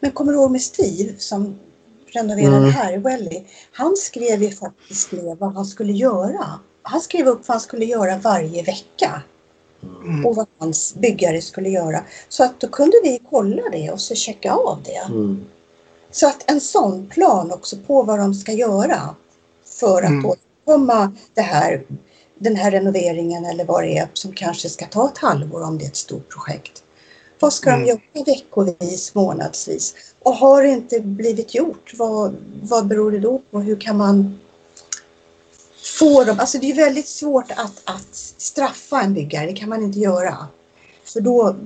Men 0.00 0.10
kommer 0.10 0.32
du 0.32 0.38
ihåg 0.38 0.50
med 0.50 0.62
Steve 0.62 1.14
som 1.18 1.58
renoverade 2.06 2.56
Mm. 2.56 2.70
här 2.70 2.94
i 2.94 2.96
Welly? 2.96 3.44
Han 3.72 3.96
skrev 3.96 4.42
ju 4.42 4.50
faktiskt 4.50 5.12
ner 5.12 5.36
vad 5.36 5.54
han 5.54 5.66
skulle 5.66 5.92
göra. 5.92 6.60
Han 6.82 7.00
skrev 7.00 7.26
upp 7.26 7.48
vad 7.48 7.54
han 7.54 7.60
skulle 7.60 7.84
göra 7.84 8.18
varje 8.18 8.62
vecka. 8.62 9.22
Mm. 10.04 10.26
Och 10.26 10.36
vad 10.36 10.46
hans 10.58 10.94
byggare 10.94 11.40
skulle 11.40 11.68
göra. 11.68 12.04
Så 12.28 12.44
att 12.44 12.60
då 12.60 12.68
kunde 12.68 12.96
vi 13.02 13.20
kolla 13.30 13.62
det 13.72 13.90
och 13.90 14.00
så 14.00 14.14
checka 14.14 14.52
av 14.52 14.78
det. 14.84 15.12
Mm. 15.14 15.44
Så 16.16 16.28
att 16.28 16.50
en 16.50 16.60
sån 16.60 17.06
plan 17.08 17.52
också 17.52 17.76
på 17.86 18.02
vad 18.02 18.18
de 18.18 18.34
ska 18.34 18.52
göra 18.52 19.14
för 19.80 20.02
att 20.02 20.10
Mm. 20.10 20.26
åstadkomma 20.26 21.12
det 21.34 21.40
här, 21.42 21.84
den 22.38 22.56
här 22.56 22.70
renoveringen 22.70 23.44
eller 23.44 23.64
vad 23.64 23.82
det 23.82 23.98
är 23.98 24.08
som 24.12 24.32
kanske 24.32 24.68
ska 24.68 24.86
ta 24.86 25.08
ett 25.08 25.18
halvår 25.18 25.62
om 25.62 25.78
det 25.78 25.84
är 25.84 25.88
ett 25.88 25.96
stort 25.96 26.28
projekt. 26.28 26.82
Vad 27.40 27.52
ska 27.52 27.70
Mm. 27.70 27.80
de 27.82 27.88
göra 27.88 28.24
veckovis, 28.26 29.14
månadsvis? 29.14 29.94
Och 30.22 30.34
har 30.34 30.62
det 30.62 30.68
inte 30.68 31.00
blivit 31.00 31.54
gjort, 31.54 31.92
vad, 31.96 32.36
vad 32.62 32.86
beror 32.86 33.10
det 33.12 33.18
då 33.20 33.38
på? 33.50 33.60
Hur 33.60 33.76
kan 33.80 33.96
man 33.96 34.38
få 35.98 36.24
dem? 36.24 36.40
Alltså 36.40 36.58
det 36.58 36.70
är 36.70 36.74
väldigt 36.74 37.08
svårt 37.08 37.50
att, 37.50 37.82
att 37.84 38.14
straffa 38.38 39.00
en 39.02 39.14
byggare, 39.14 39.46
det 39.46 39.52
kan 39.52 39.68
man 39.68 39.82
inte 39.82 39.98
göra. 39.98 40.46
För 41.04 41.20
då, 41.20 41.56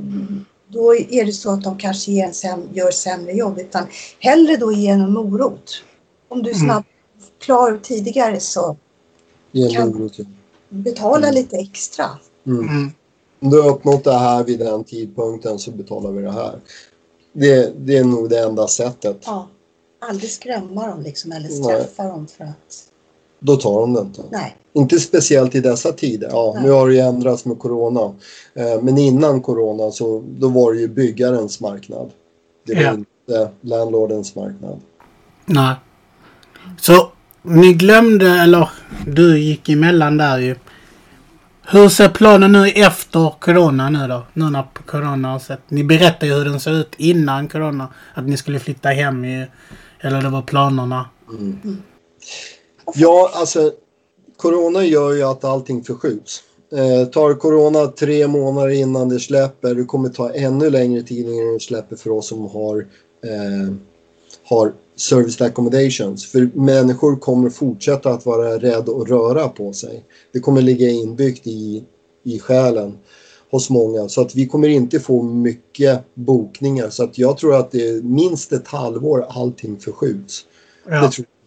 då 0.73 0.95
är 0.97 1.25
det 1.25 1.33
så 1.33 1.51
att 1.51 1.63
de 1.63 1.79
kanske 1.79 2.13
ger 2.13 2.25
en 2.27 2.35
säm, 2.35 2.61
gör 2.73 2.91
sämre 2.91 3.33
jobb. 3.33 3.59
Utan 3.59 3.87
hellre 4.19 4.57
då 4.57 4.73
ge 4.73 4.89
en 4.89 5.13
morot. 5.13 5.83
Om 6.29 6.43
du 6.43 6.51
är 6.51 6.55
Mm. 6.55 6.67
snabb, 6.67 6.85
klar 7.39 7.81
tidigare 7.83 8.41
så 8.41 8.77
Kan- 9.73 9.89
morot, 9.89 10.13
ja. 10.19 10.25
betala 10.69 11.29
Mm. 11.29 11.35
lite 11.35 11.57
extra. 11.57 12.07
Mm. 12.47 12.69
Mm. 12.69 12.91
Om 13.43 13.51
du 13.51 13.61
har 13.61 13.71
uppnått 13.71 14.05
det 14.05 14.13
här 14.19 14.45
vid 14.45 14.59
den 14.59 14.85
tidpunkten 14.85 15.59
så 15.59 15.71
betalar 15.71 16.11
vi 16.11 16.23
det 16.23 16.33
här. 16.33 16.61
Det, 17.33 17.73
det 17.79 17.97
är 17.97 18.05
nog 18.05 18.31
det 18.31 18.39
enda 18.41 18.67
sättet. 18.69 19.17
Ja. 19.25 19.49
Aldrig 19.99 20.31
skrämma 20.31 20.87
dem 20.87 21.03
liksom 21.03 21.33
eller 21.33 21.49
Nej. 21.49 21.63
straffa 21.63 22.03
dem 22.09 22.27
för 22.27 22.45
att... 22.45 22.90
Då 23.41 23.57
tar 23.57 23.81
de 23.81 23.93
det 23.95 24.01
inte. 24.01 24.23
Nej. 24.31 24.57
Inte 24.73 25.01
speciellt 25.01 25.55
i 25.55 25.61
dessa 25.61 25.93
tider. 25.93 26.29
Ja, 26.33 26.53
Nej. 26.55 26.65
nu 26.65 26.71
har 26.71 26.89
det 26.89 26.95
ju 26.95 27.01
ändrats 27.01 27.45
med 27.45 27.59
corona. 27.59 28.01
Eh, 28.55 28.83
Men 28.83 28.99
innan 28.99 29.41
corona 29.41 29.91
så 29.91 30.25
då 30.39 30.49
var 30.49 30.73
det 30.73 30.81
ju 30.81 30.89
byggarens 30.89 31.61
marknad. 31.61 32.11
Det 32.67 32.75
var 32.75 32.83
Ja. 32.83 32.93
inte 32.95 33.51
landlordens 33.61 34.35
marknad. 34.35 34.81
Nej. 35.47 35.75
Så 36.81 37.09
ni 37.43 37.73
glömde, 37.75 38.31
eller 38.31 38.69
du 39.07 39.39
gick 39.39 39.69
emellan 39.69 40.17
där 40.17 40.39
ju. 40.39 40.57
Hur 41.73 41.89
ser 41.89 42.09
planen 42.09 42.53
nu 42.53 42.69
efter 42.69 43.31
corona 43.41 43.91
nu 43.91 44.09
då? 44.09 44.23
Nu 44.33 44.51
när 44.51 44.65
corona 44.87 45.29
har 45.33 45.39
sett. 45.39 45.61
Ni 45.69 45.85
berättade 45.85 46.27
ju 46.27 46.35
hur 46.39 46.45
den 46.45 46.61
såg 46.61 46.75
ut 46.75 46.95
innan 46.97 47.49
corona. 47.49 47.89
Att 48.15 48.27
ni 48.27 48.37
skulle 48.37 48.59
flytta 48.61 48.89
hem 48.89 49.25
ju. 49.25 49.47
Eller 50.01 50.23
det 50.23 50.29
var 50.29 50.43
planerna. 50.43 51.07
Ja, 52.95 53.31
alltså 53.35 53.73
corona 54.37 54.85
gör 54.85 55.13
ju 55.13 55.23
att 55.23 55.45
allting 55.45 55.85
förskjuts. 55.85 56.43
Eh, 56.73 57.09
tar 57.09 57.35
corona 57.35 57.87
tre 57.87 58.27
månader 58.27 58.71
innan 58.71 59.09
det 59.09 59.21
släpper, 59.21 59.75
det 59.75 59.85
kommer 59.85 60.09
ta 60.09 60.33
ännu 60.33 60.71
längre 60.71 61.03
tid 61.03 61.29
innan 61.29 61.55
det 61.55 61.61
släpper 61.61 61.97
för 61.97 62.11
oss 62.11 62.29
som 62.29 62.47
har, 62.49 62.87
eh, 63.25 63.75
har 64.45 64.73
serviced 64.97 65.47
accommodations. 65.47 66.27
För 66.27 66.51
människor 66.55 67.17
kommer 67.17 67.51
fortsätta 67.51 68.11
att 68.11 68.27
vara 68.27 68.59
rädda 68.59 68.93
att 68.93 69.09
röra 69.09 69.49
på 69.49 69.73
sig. 69.73 70.05
Det 70.33 70.41
kommer 70.41 70.63
ligga 70.63 70.89
inbyggt 70.89 71.47
i, 71.47 71.85
i 72.25 72.39
själen 72.39 72.99
hos 73.51 73.71
många. 73.71 74.09
Så 74.09 74.21
att 74.21 74.35
vi 74.35 74.47
kommer 74.47 74.69
inte 74.69 75.01
få 75.01 75.23
mycket 75.23 76.01
bokningar. 76.15 76.91
Så 76.91 77.05
att 77.05 77.19
jag 77.19 77.39
tror 77.39 77.55
att 77.55 77.71
det 77.71 77.89
är 77.89 78.03
minst 78.03 78.53
ett 78.53 78.69
halvår 78.69 79.27
allting 79.29 79.79
förskjuts. 79.81 80.45
Det 80.85 80.95
Ja. 80.95 81.11
tror 81.11 81.27
jag. 81.31 81.40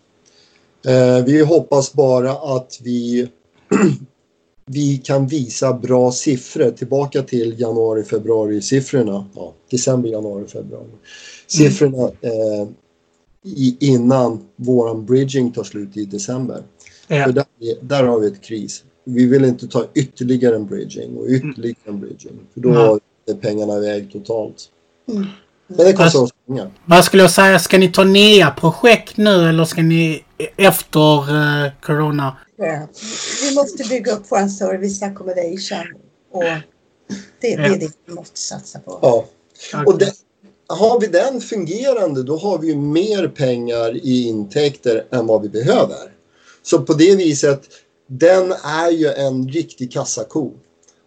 Eh, 0.86 1.26
vi 1.26 1.42
hoppas 1.42 1.94
bara 1.94 2.32
att 2.32 2.80
vi, 2.84 3.30
vi 4.66 4.98
kan 4.98 5.28
visa 5.28 5.74
bra 5.74 6.12
siffror 6.12 6.72
tillbaka 6.72 7.22
till 7.22 7.60
januari, 7.60 8.04
februari 8.04 8.62
siffrorna. 8.62 9.26
Ja, 9.36 9.54
december, 9.72 10.10
januari, 10.10 10.48
februari. 10.48 10.88
Siffrorna 11.48 12.04
eh, 12.04 12.68
i, 13.44 13.78
innan 13.80 14.40
våran 14.56 15.06
bridging 15.06 15.52
tar 15.52 15.64
slut 15.64 15.98
i 15.98 16.06
december. 16.06 16.64
Ja. 17.08 17.26
För 17.26 17.32
där, 17.32 17.46
där 17.82 18.04
har 18.04 18.20
vi 18.20 18.28
ett 18.28 18.42
kris. 18.42 18.84
Vi 19.04 19.26
vill 19.26 19.46
inte 19.46 19.68
ta 19.68 19.86
ytterligare 19.94 20.56
en 20.56 20.66
bridging 20.66 21.18
och 21.18 21.28
ytterligare 21.28 21.78
en 21.84 22.00
bridging. 22.00 22.40
För 22.54 22.62
då 22.62 22.70
Nej. 22.70 23.00
är 23.36 23.42
pengarna 23.42 23.78
iväg 23.78 24.12
totalt. 24.12 24.70
Mm. 25.12 25.26
Men 25.68 25.86
det 25.86 25.94
kostar 25.94 26.22
oss 26.22 26.32
pengar. 26.48 26.72
Vad 26.86 27.06
skulle 27.06 27.24
jag 27.24 27.32
säga? 27.32 27.60
Ska 27.60 27.78
ni 27.78 27.92
ta 27.92 28.04
nya 28.04 28.52
projekt 28.52 29.18
nu 29.18 29.50
eller 29.50 29.66
ska 29.66 29.82
ni 29.82 30.24
efter 30.58 31.20
eh, 31.20 31.72
corona? 31.82 32.38
Eh, 32.58 32.82
Vi 33.50 33.56
måste 33.56 33.84
bygga 33.84 34.12
upp 34.12 34.24
vår 34.30 34.48
service 34.48 35.02
accommodation. 35.02 35.94
Och 36.32 36.44
det, 36.44 36.62
det 37.42 37.54
är 37.54 37.80
det 37.80 37.92
vi 38.06 38.14
måste 38.14 38.40
satsa 38.40 38.80
på. 38.80 39.00
Ja. 39.02 39.26
Och 39.86 39.98
det, 39.98 40.14
har 40.68 41.00
vi 41.00 41.08
den 41.08 41.42
fungerande 41.42 42.24
då 42.24 42.38
har 42.38 42.58
vi 42.58 42.68
ju 42.68 42.76
mer 42.76 43.28
pengar 43.28 43.96
i 43.96 44.28
intäkter 44.28 45.06
än 45.12 45.28
vad 45.28 45.42
vi 45.42 45.50
behöver. 45.50 46.14
Så 46.64 46.82
på 46.82 46.94
det 46.94 47.16
viset, 47.16 47.62
den 48.08 48.52
är 48.64 48.92
ju 48.92 49.08
en 49.08 49.50
riktig 49.50 49.92
kassako. 49.92 50.52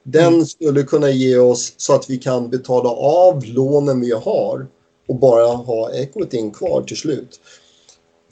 Den 0.02 0.46
skulle 0.46 0.82
kunna 0.82 1.10
ge 1.10 1.38
oss 1.38 1.74
så 1.76 1.94
att 1.94 2.10
vi 2.10 2.18
kan 2.18 2.50
betala 2.50 2.90
av 2.90 3.44
lånen 3.44 4.00
vi 4.00 4.12
har 4.12 4.66
och 5.08 5.16
bara 5.16 5.46
ha 5.46 5.92
equityn 5.92 6.50
kvar 6.50 6.82
till 6.82 6.96
slut. 6.96 7.40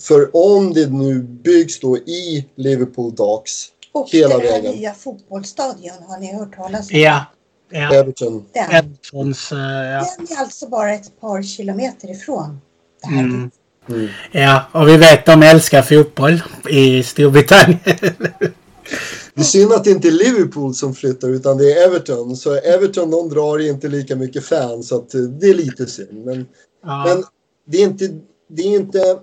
För 0.05 0.31
om 0.37 0.75
det 0.75 0.91
nu 0.91 1.23
byggs 1.23 1.81
då 1.81 1.97
i 1.97 2.49
Liverpool 2.57 3.15
Docks, 3.15 3.67
Och 3.93 4.11
hela 4.11 4.39
det 4.39 4.45
här 4.45 4.63
vägen. 4.63 4.75
nya 4.75 4.95
fotbollsstadion, 4.95 6.03
har 6.09 6.19
ni 6.19 6.35
hört 6.35 6.57
talas 6.57 6.91
om 6.91 6.99
Ja. 6.99 7.25
Ja. 7.71 7.95
Everton, 7.95 8.45
den? 8.53 8.71
Edmonds, 8.71 9.53
eh, 9.53 9.59
ja. 9.59 10.15
Den 10.19 10.37
är 10.37 10.41
alltså 10.41 10.69
bara 10.69 10.95
ett 10.95 11.21
par 11.21 11.43
kilometer 11.43 12.11
ifrån 12.11 12.61
det 13.03 13.09
här. 13.09 13.21
Mm. 13.21 13.51
mm. 13.89 14.09
ja, 14.33 14.65
och 14.73 14.89
vi 14.89 14.97
vet 14.97 15.27
de 15.27 15.43
älskar 15.43 15.83
fotboll 15.83 16.43
i 16.71 17.03
Storbritannien. 17.03 17.79
Det 19.35 19.41
är 19.41 19.45
synd 19.45 19.73
att 19.73 19.85
det 19.85 19.91
inte 19.91 20.09
är 20.09 20.13
Liverpool 20.13 20.75
som 20.75 20.95
flyttar 20.95 21.29
utan 21.29 21.59
det 21.59 21.73
är 21.73 21.87
Everton. 21.87 22.37
Så 22.37 22.55
Everton 22.55 23.11
de 23.11 23.29
drar 23.29 23.59
inte 23.59 23.89
lika 23.89 24.17
mycket 24.17 24.45
fans 24.45 24.89
så 24.89 24.97
att 24.97 25.15
eh, 25.15 25.21
det 25.21 25.47
är 25.47 25.55
lite 25.55 25.87
synd. 25.87 26.25
Men, 26.25 26.47
ja. 26.85 27.05
men 27.07 27.25
det 27.67 27.79
är 27.79 27.83
inte, 27.83 28.09
det 28.49 28.63
är 28.63 28.77
inte 28.77 29.19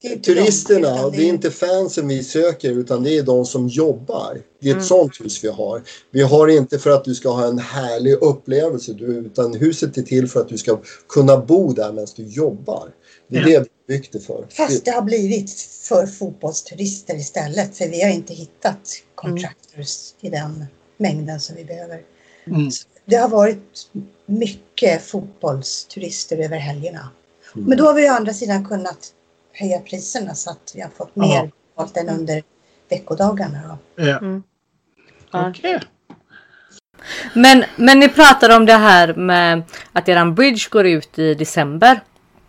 Det 0.00 0.12
är 0.12 0.18
turisterna 0.18 1.04
och 1.06 1.12
det 1.12 1.22
är 1.22 1.28
inte 1.28 1.50
fansen 1.50 2.08
vi 2.08 2.22
söker 2.24 2.70
utan 2.70 3.02
det 3.02 3.18
är 3.18 3.22
de 3.22 3.46
som 3.46 3.68
jobbar. 3.68 4.38
Det 4.60 4.66
är 4.68 4.70
ett 4.70 4.76
Mm. 4.76 4.84
sånt 4.86 5.20
hus 5.20 5.44
vi 5.44 5.48
har. 5.48 5.82
Vi 6.10 6.22
har 6.22 6.48
inte 6.48 6.78
för 6.78 6.90
att 6.90 7.04
du 7.04 7.14
ska 7.14 7.28
ha 7.30 7.46
en 7.46 7.58
härlig 7.58 8.12
upplevelse 8.12 8.92
utan 9.00 9.54
huset 9.54 9.96
är 9.98 10.02
till 10.02 10.28
för 10.28 10.40
att 10.40 10.48
du 10.48 10.58
ska 10.58 10.80
kunna 11.08 11.36
bo 11.38 11.72
där 11.72 11.92
medan 11.92 12.06
du 12.16 12.22
jobbar. 12.26 12.88
Det 13.28 13.36
är 13.36 13.40
Ja. 13.48 13.60
det 13.60 13.68
vi 13.86 13.94
byggt 13.94 14.12
det 14.12 14.20
för. 14.20 14.46
Fast 14.50 14.84
det 14.84 14.90
har 14.90 15.02
blivit 15.02 15.50
för 15.60 16.06
fotbollsturister 16.06 17.16
istället. 17.16 17.76
För 17.76 17.88
vi 17.88 18.02
har 18.02 18.10
inte 18.10 18.34
hittat 18.34 18.80
contractors 19.14 20.14
i 20.20 20.28
den 20.30 20.64
mängden 20.96 21.40
som 21.40 21.56
vi 21.56 21.64
behöver. 21.64 22.00
Mm. 22.46 22.70
Det 23.04 23.16
har 23.16 23.28
varit 23.28 23.88
mycket 24.26 25.02
fotbollsturister 25.02 26.36
över 26.36 26.56
helgerna. 26.56 27.08
Mm. 27.54 27.68
Men 27.68 27.78
då 27.78 27.84
har 27.84 27.94
vi 27.94 28.10
å 28.10 28.12
andra 28.12 28.32
sidan 28.34 28.64
kunnat 28.68 29.12
höja 29.58 29.80
priserna 29.80 30.34
så 30.34 30.50
att 30.50 30.72
vi 30.74 30.80
har 30.80 30.90
fått 30.90 31.16
mer 31.16 31.50
betalt 31.76 31.96
än 31.96 32.08
under 32.08 32.42
veckodagarna. 32.88 33.78
Då. 33.96 34.04
Ja. 34.04 34.18
Mm. 34.18 34.42
Okej. 35.30 35.80
Men, 37.34 37.64
men 37.76 38.00
ni 38.00 38.08
pratade 38.08 38.56
om 38.56 38.66
det 38.66 38.72
här 38.72 39.14
med 39.14 39.62
att 39.92 40.08
eran 40.08 40.34
bridge 40.34 40.68
går 40.70 40.86
ut 40.86 41.18
i 41.18 41.34
december. 41.34 42.00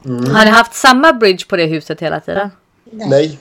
Mm. 0.06 0.36
Har 0.36 0.46
ni 0.46 0.52
haft 0.52 0.74
samma 0.74 1.14
bridge 1.14 1.46
på 1.46 1.58
det 1.58 1.66
huset 1.66 2.02
hela 2.02 2.20
tiden? 2.20 2.50
Nej, 2.92 3.40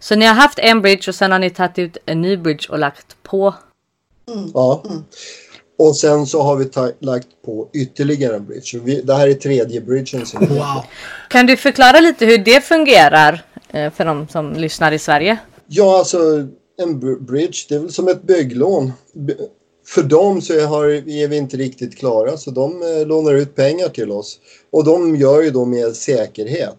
Så 0.00 0.16
ni 0.16 0.26
har 0.26 0.34
haft 0.34 0.58
en 0.58 0.82
bridge 0.82 1.10
och 1.10 1.14
sen 1.14 1.32
har 1.32 1.38
ni 1.38 1.50
tagit 1.50 1.78
ut 1.78 1.96
en 2.06 2.20
ny 2.20 2.36
bridge 2.36 2.68
och 2.68 2.78
lagt 2.78 3.22
på? 3.22 3.54
Ja. 4.54 4.82
Och 5.78 5.96
sen 5.96 6.26
så 6.26 6.42
har 6.42 6.56
vi 6.56 6.70
lagt 7.00 7.28
på 7.44 7.68
ytterligare 7.72 8.36
en 8.36 8.46
bridge. 8.46 8.62
Så 8.66 8.78
Vi, 8.78 9.00
det 9.02 9.14
här 9.14 9.28
är 9.28 9.34
tredje 9.34 9.80
bridgen 9.80 10.26
som 10.26 10.40
Wow. 10.46 10.84
Kan 11.30 11.46
du 11.46 11.56
förklara 11.56 12.00
lite 12.00 12.26
hur 12.26 12.38
det 12.38 12.60
fungerar 12.64 13.44
eh, 13.72 13.92
för 13.92 14.04
de 14.04 14.28
som 14.28 14.52
lyssnar 14.52 14.92
i 14.92 14.98
Sverige? 14.98 15.38
Ja, 15.66 15.98
alltså 15.98 16.18
en 16.82 17.00
br- 17.00 17.20
bridge, 17.20 17.58
det 17.68 17.74
är 17.74 17.78
väl 17.78 17.92
som 17.92 18.08
ett 18.08 18.22
bygglån. 18.22 18.92
B- 19.14 19.34
För 19.86 20.02
dem 20.02 20.42
så 20.42 20.66
har, 20.66 20.84
är 21.08 21.28
vi 21.28 21.36
inte 21.36 21.56
riktigt 21.56 21.98
klara 21.98 22.36
så 22.36 22.50
de 22.50 22.82
eh, 22.82 23.06
lånar 23.06 23.34
ut 23.34 23.54
pengar 23.54 23.88
till 23.88 24.10
oss. 24.10 24.38
Och 24.70 24.84
de 24.84 25.16
gör 25.16 25.42
ju 25.42 25.50
då 25.50 25.64
med 25.64 25.96
säkerhet. 25.96 26.76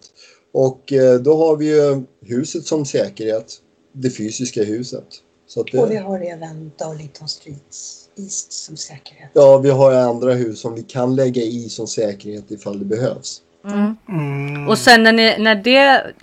Och 0.53 0.93
eh, 0.93 1.13
då 1.19 1.37
har 1.37 1.55
vi 1.55 1.65
ju 1.65 2.01
huset 2.25 2.65
som 2.65 2.85
säkerhet. 2.85 3.53
Det 3.93 4.09
fysiska 4.09 4.63
huset. 4.63 5.05
Så 5.47 5.61
att 5.61 5.73
Och 5.73 5.91
vi 5.91 5.95
det, 5.95 6.01
har 6.01 6.19
även 6.19 6.71
Darlington 6.77 7.27
Street 7.27 7.73
East 8.19 8.53
som 8.53 8.77
säkerhet. 8.77 9.29
ja, 9.33 9.57
vi 9.57 9.69
har 9.69 9.93
andra 9.93 10.33
hus 10.33 10.59
som 10.59 10.75
vi 10.75 10.83
kan 10.83 11.15
lägga 11.15 11.41
i 11.41 11.69
som 11.69 11.87
säkerhet 11.87 12.51
ifall 12.51 12.79
det 12.79 12.85
behövs. 12.85 13.41
Mm. 13.65 14.67
Och 14.67 14.77
sen 14.77 15.03
när, 15.03 15.13
ni, 15.13 15.35
när 15.39 15.55
det, 15.55 16.13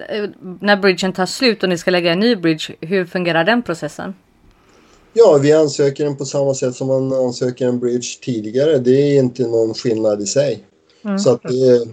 när 0.60 0.76
bridgen 0.76 1.12
tar 1.12 1.26
slut 1.26 1.62
och 1.62 1.68
ni 1.68 1.78
ska 1.78 1.90
lägga 1.90 2.12
en 2.12 2.20
ny 2.20 2.36
bridge, 2.36 2.74
hur 2.80 3.04
fungerar 3.04 3.44
den 3.44 3.62
processen? 3.62 4.14
Ja, 5.12 5.38
vi 5.42 5.52
ansöker 5.52 6.04
den 6.04 6.16
på 6.16 6.24
samma 6.24 6.54
sätt 6.54 6.74
som 6.74 6.86
man 6.86 7.12
ansöker 7.12 7.66
en 7.66 7.78
bridge 7.78 8.08
tidigare. 8.22 8.78
Det 8.78 8.90
är 8.90 9.18
inte 9.18 9.42
någon 9.42 9.74
skillnad 9.74 10.22
i 10.22 10.26
sig. 10.26 10.64
Så 11.18 11.30
att 11.30 11.42
det, 11.42 11.88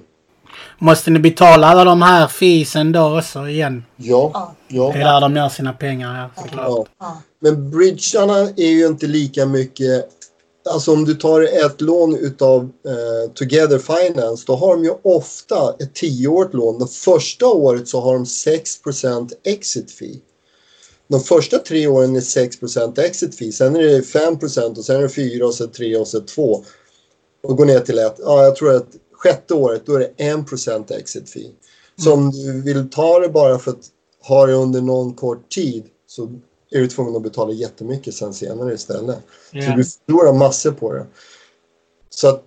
Måste 0.79 1.11
ni 1.11 1.19
betala 1.19 1.67
alla 1.67 1.83
de 1.83 2.01
här 2.01 2.27
feesen 2.27 2.91
då 2.91 3.19
också 3.19 3.47
igen? 3.47 3.83
Ja, 3.95 4.55
Ja. 4.67 4.91
Det 4.93 4.99
är 4.99 5.03
där 5.03 5.21
de 5.21 5.35
gör 5.35 5.49
sina 5.49 5.73
pengar 5.73 6.13
här 6.13 6.29
såklart. 6.37 6.67
ja. 6.67 6.85
Ja. 6.99 7.21
Men 7.39 7.71
bridgearna 7.71 8.39
är 8.39 8.69
ju 8.69 8.87
inte 8.87 9.07
lika 9.07 9.45
mycket... 9.45 10.09
Alltså 10.73 10.93
om 10.93 11.05
du 11.05 11.13
tar 11.13 11.65
ett 11.65 11.81
lån 11.81 12.15
utav 12.15 12.61
eh, 12.63 13.31
Together 13.33 13.79
Finance 13.79 14.43
då 14.47 14.55
har 14.55 14.75
de 14.75 14.83
ju 14.83 14.91
ofta 15.01 15.75
ett 15.79 15.93
tioårigt 15.95 16.53
lån. 16.53 16.79
Det 16.79 16.87
första 16.87 17.47
året 17.47 17.87
så 17.87 18.01
har 18.01 18.13
de 18.13 18.23
6% 18.23 19.31
exit 19.45 19.91
fee. 19.91 20.19
De 21.07 21.19
första 21.19 21.57
tre 21.57 21.87
åren 21.87 22.15
är 22.15 22.19
6% 22.19 22.99
exit 22.99 23.37
fee. 23.37 23.51
Sen 23.51 23.75
är 23.75 23.81
det 23.81 24.01
5 24.01 24.33
och 24.41 24.51
sen 24.51 24.95
är 24.97 25.01
det 25.01 25.09
4 25.09 25.45
och 25.45 25.53
sen 25.53 25.71
3 25.71 25.97
och 25.97 26.07
sen 26.07 26.25
2. 26.25 26.63
Och 27.43 27.57
går 27.57 27.65
ner 27.65 27.79
till 27.79 27.99
1. 27.99 28.15
Ja, 28.19 28.43
jag 28.43 28.55
tror 28.55 28.75
att 28.75 28.87
sjätte 29.23 29.53
året 29.53 29.85
då 29.85 29.95
är 29.95 29.99
det 29.99 30.23
1 30.71 30.91
exit 30.91 31.29
fee. 31.29 31.51
Så 31.95 32.13
om 32.13 32.31
du 32.31 32.61
vill 32.61 32.89
ta 32.89 33.19
det 33.19 33.29
bara 33.29 33.59
för 33.59 33.71
att 33.71 33.85
ha 34.27 34.45
det 34.45 34.53
under 34.53 34.81
någon 34.81 35.13
kort 35.13 35.49
tid 35.49 35.83
så 36.07 36.23
är 36.71 36.79
du 36.79 36.87
tvungen 36.87 37.15
att 37.15 37.23
betala 37.23 37.51
jättemycket 37.53 38.13
sen 38.13 38.33
senare 38.33 38.73
istället. 38.73 39.17
Så 39.51 39.57
Ja. 39.57 39.75
du 39.75 39.83
förlorar 39.83 40.33
massor 40.33 40.71
på 40.71 40.93
det. 40.93 41.05
Så 42.09 42.27
att 42.29 42.43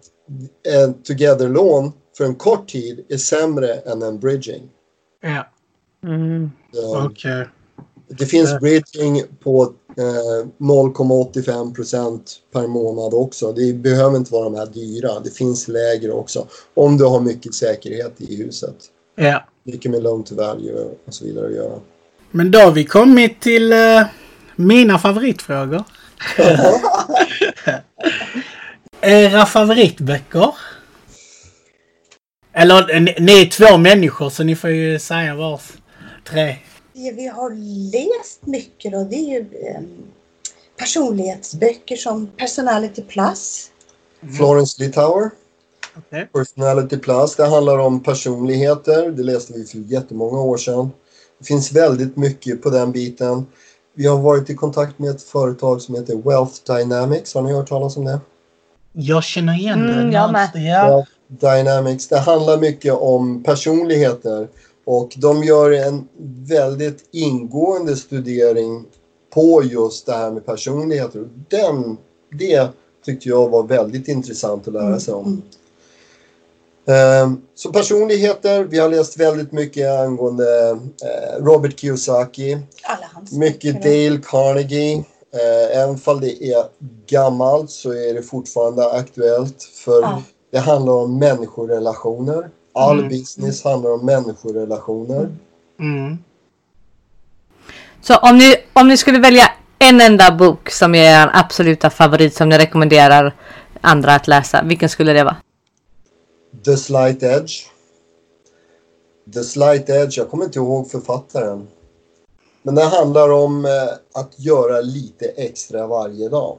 en 0.68 1.02
together-lån 1.02 1.92
för 2.16 2.24
en 2.24 2.34
kort 2.34 2.68
tid 2.68 3.04
är 3.08 3.16
sämre 3.16 3.74
än 3.74 4.02
en 4.02 4.18
bridging. 4.18 4.68
Ja, 5.22 5.50
Mm. 6.04 6.50
Eh, 6.76 7.06
okej. 7.06 7.48
Det 8.08 8.26
finns 8.26 8.58
bridging 8.60 9.22
på 9.40 9.72
0,85 9.96 11.74
procent 11.74 12.36
per 12.52 12.66
månad 12.66 13.14
också. 13.14 13.52
Det 13.52 13.72
behöver 13.72 14.16
inte 14.16 14.32
vara 14.32 14.44
de 14.44 14.54
här 14.54 14.66
dyra. 14.66 15.20
Det 15.20 15.30
finns 15.30 15.68
lägre 15.68 16.12
också. 16.12 16.46
Om 16.74 16.98
du 16.98 17.04
har 17.04 17.20
mycket 17.20 17.54
säkerhet 17.54 18.14
i 18.18 18.36
huset. 18.36 18.76
Ja. 19.14 19.44
Mycket 19.64 19.90
med 19.90 20.02
loan 20.02 20.24
to 20.24 20.34
value 20.34 20.74
och 21.06 21.14
så 21.14 21.24
vidare 21.24 21.46
att 21.46 21.54
göra. 21.54 21.78
Men 22.30 22.50
då 22.50 22.58
har 22.58 22.72
vi 22.72 22.84
kommit 22.84 23.40
till 23.40 23.72
eh, 23.72 24.02
mina 24.56 24.98
favoritfrågor. 24.98 25.84
Era 29.00 29.46
favoritböcker? 29.46 30.54
Eller 32.52 33.00
ni 33.20 33.42
är 33.42 33.46
två 33.46 33.76
människor 33.76 34.30
så 34.30 34.44
ni 34.44 34.56
får 34.56 34.70
ju 34.70 34.98
säga 34.98 35.34
vars 35.34 35.72
tre. 36.24 36.56
Det 36.96 37.12
vi 37.12 37.26
har 37.26 37.50
läst 37.92 38.46
mycket 38.46 38.92
då, 38.92 39.04
det 39.04 39.16
är 39.16 39.30
ju 39.30 39.40
eh, 39.40 39.80
personlighetsböcker 40.78 41.96
som 41.96 42.26
Personality 42.36 43.02
Plus. 43.02 43.70
Florence 44.36 44.82
Litauer. 44.82 45.30
Okej. 45.96 46.28
Personality 46.32 46.96
Plus. 46.98 47.36
Det 47.36 47.46
handlar 47.46 47.78
om 47.78 48.02
personligheter. 48.02 49.10
Det 49.10 49.22
läste 49.22 49.52
vi 49.52 49.64
för 49.64 49.78
jättemånga 49.78 50.40
år 50.40 50.56
sedan. 50.56 50.90
Det 51.38 51.44
finns 51.44 51.72
väldigt 51.72 52.16
mycket 52.16 52.62
på 52.62 52.70
den 52.70 52.92
biten. 52.92 53.46
Vi 53.94 54.06
har 54.06 54.18
varit 54.18 54.50
i 54.50 54.54
kontakt 54.54 54.98
med 54.98 55.10
ett 55.10 55.22
företag 55.22 55.82
som 55.82 55.94
heter 55.94 56.16
Wealth 56.16 56.54
Dynamics. 56.76 57.34
Har 57.34 57.42
ni 57.42 57.52
hört 57.52 57.68
talas 57.68 57.96
om 57.96 58.04
det? 58.04 58.20
Jag 58.92 59.24
känner 59.24 59.58
igen 59.58 59.90
Mm, 59.90 60.06
det. 60.10 60.12
jag 60.16 60.32
med. 60.32 60.50
Wealth 60.54 61.10
Dynamics. 61.28 62.08
Det 62.08 62.18
handlar 62.18 62.58
mycket 62.58 62.94
om 62.94 63.42
personligheter 63.42 64.48
och 64.86 65.12
de 65.16 65.44
gör 65.44 65.70
en 65.70 66.08
väldigt 66.48 67.04
ingående 67.10 67.96
studering 67.96 68.84
på 69.34 69.62
just 69.64 70.06
det 70.06 70.12
här 70.12 70.30
med 70.30 70.46
personligheter. 70.46 71.28
Den, 71.48 71.96
det 72.32 72.68
tyckte 73.04 73.28
jag 73.28 73.48
var 73.48 73.62
väldigt 73.62 74.08
intressant 74.08 74.68
att 74.68 74.74
lära 74.74 75.00
sig 75.00 75.14
om. 75.14 75.26
Mm. 75.26 75.42
Ehm, 76.86 77.42
Så 77.54 77.72
personligheter, 77.72 78.64
vi 78.64 78.78
har 78.78 78.88
läst 78.88 79.16
väldigt 79.20 79.52
mycket 79.52 80.00
angående 80.00 80.70
eh, 80.70 81.44
Robert 81.44 81.78
Kiyosaki, 81.80 82.58
mycket. 83.32 83.82
Dale 83.82 84.20
Carnegie. 84.24 85.04
Eh, 85.34 85.78
Även 85.82 85.98
om 86.04 86.20
det 86.20 86.44
är 86.44 86.64
gammalt 87.06 87.70
så 87.70 87.92
är 87.92 88.14
det 88.14 88.22
fortfarande 88.22 88.90
aktuellt 88.90 89.62
för 89.62 90.22
det 90.50 90.58
handlar 90.58 90.92
om 90.92 91.18
människorelationer. 91.18 92.50
All 92.76 92.98
Mm. 92.98 93.08
business 93.08 93.64
handlar 93.64 93.90
om 93.90 94.06
människorelationer. 94.06 95.28
Mm. 95.80 96.18
Så 98.00 98.16
om 98.16 98.38
ni, 98.38 98.56
om 98.72 98.88
ni 98.88 98.96
skulle 98.96 99.18
välja 99.18 99.50
en 99.78 100.00
enda 100.00 100.30
bok 100.30 100.70
som 100.70 100.94
är 100.94 101.22
er 101.24 101.30
absoluta 101.34 101.90
favorit 101.90 102.34
som 102.34 102.48
ni 102.48 102.58
rekommenderar 102.58 103.34
andra 103.80 104.14
att 104.14 104.28
läsa, 104.28 104.62
vilken 104.62 104.88
skulle 104.88 105.12
det 105.12 105.24
vara? 105.24 105.36
The 106.64 106.76
Slight 106.76 107.22
Edge. 107.22 107.52
The 109.34 109.42
Slight 109.44 109.88
Edge, 109.90 110.18
jag 110.18 110.30
kommer 110.30 110.44
inte 110.44 110.58
ihåg 110.58 110.90
författaren. 110.90 111.68
Men 112.62 112.74
det 112.74 112.84
handlar 112.84 113.32
om 113.32 113.64
eh, 113.64 114.20
att 114.20 114.38
göra 114.40 114.80
lite 114.80 115.24
extra 115.26 115.86
varje 115.86 116.28
dag. 116.28 116.56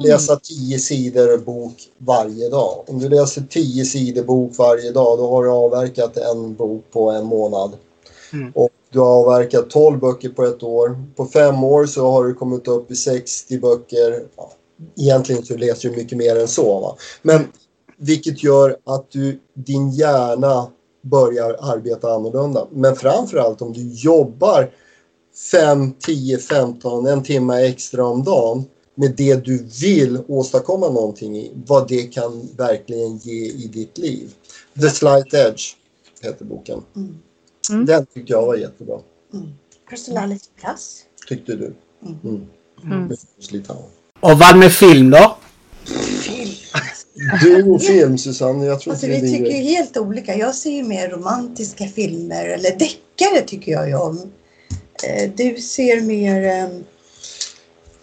Läsa 0.00 0.36
10 0.36 0.78
sidor 0.78 1.38
bok 1.38 1.74
varje 1.98 2.48
dag. 2.48 2.84
Om 2.86 2.98
du 2.98 3.08
läser 3.08 3.42
10 3.50 3.84
sidor 3.84 4.22
bok 4.22 4.52
varje 4.58 4.92
dag 4.92 5.18
då 5.18 5.30
har 5.30 5.44
du 5.44 5.50
avverkat 5.50 6.16
en 6.16 6.54
bok 6.54 6.84
på 6.92 7.10
en 7.10 7.24
månad. 7.24 7.72
Mm. 8.32 8.52
Och 8.54 8.70
du 8.90 8.98
har 8.98 9.06
avverkat 9.06 9.70
12 9.70 10.00
böcker 10.00 10.28
på 10.28 10.44
ett 10.44 10.62
år. 10.62 11.02
På 11.16 11.26
fem 11.26 11.64
år 11.64 11.86
så 11.86 12.10
har 12.10 12.24
du 12.24 12.34
kommit 12.34 12.68
upp 12.68 12.90
i 12.90 12.96
60 12.96 13.58
böcker. 13.58 14.22
Ja, 14.36 14.52
egentligen 14.96 15.44
så 15.44 15.56
läser 15.56 15.88
du 15.88 15.96
mycket 15.96 16.18
mer 16.18 16.36
än 16.36 16.48
så. 16.48 16.80
Va? 16.80 16.96
Men 17.22 17.44
vilket 17.96 18.42
gör 18.42 18.76
att 18.84 19.10
du, 19.10 19.40
din 19.54 19.90
hjärna 19.90 20.66
börjar 21.02 21.56
arbeta 21.60 22.12
annorlunda. 22.12 22.66
Men 22.70 22.96
framförallt 22.96 23.62
om 23.62 23.72
du 23.72 23.92
jobbar 23.92 24.70
5, 25.50 25.92
10, 25.92 26.38
15, 26.38 27.06
en 27.06 27.22
timme 27.22 27.66
extra 27.66 28.06
om 28.06 28.24
dagen 28.24 28.64
med 28.94 29.14
det 29.16 29.44
du 29.44 29.66
vill 29.80 30.18
åstadkomma 30.28 30.88
någonting 30.90 31.36
i. 31.38 31.52
Vad 31.66 31.88
det 31.88 32.02
kan 32.02 32.48
verkligen 32.56 33.16
ge 33.16 33.46
i 33.46 33.70
ditt 33.72 33.98
liv. 33.98 34.30
The 34.80 34.88
Slight 34.90 35.34
Edge 35.34 35.62
heter 36.22 36.44
boken. 36.44 36.82
Mm. 36.96 37.14
Mm. 37.70 37.86
Den 37.86 38.06
tyckte 38.06 38.32
jag 38.32 38.46
var 38.46 38.56
jättebra. 38.56 39.00
Mm. 39.34 39.46
Personality 39.90 40.46
Plus. 40.60 41.04
Tyckte 41.28 41.52
du? 41.56 41.74
Mm. 42.02 42.18
Mm. 42.24 42.46
Mm. 42.84 43.16
Och 44.20 44.38
vad 44.38 44.56
med 44.58 44.72
film 44.72 45.10
då? 45.10 45.36
Film. 46.22 46.50
Du 47.42 47.62
och 47.70 47.82
film 47.82 48.18
Susanne, 48.18 48.64
jag 48.66 48.80
tror 48.80 48.92
Alltså, 48.92 49.06
vi 49.06 49.20
tycker 49.20 49.36
ju 49.36 49.44
grej. 49.44 49.62
helt 49.62 49.96
olika. 49.96 50.34
Jag 50.36 50.54
ser 50.54 50.70
ju 50.70 50.82
mer 50.84 51.08
romantiska 51.08 51.86
filmer 51.86 52.44
eller 52.44 52.70
deckare 52.70 53.40
tycker 53.46 53.72
jag 53.72 53.88
ju 53.88 53.94
om. 53.94 54.32
Eh, 55.08 55.30
Du 55.36 55.56
ser 55.56 56.00
mer... 56.00 56.70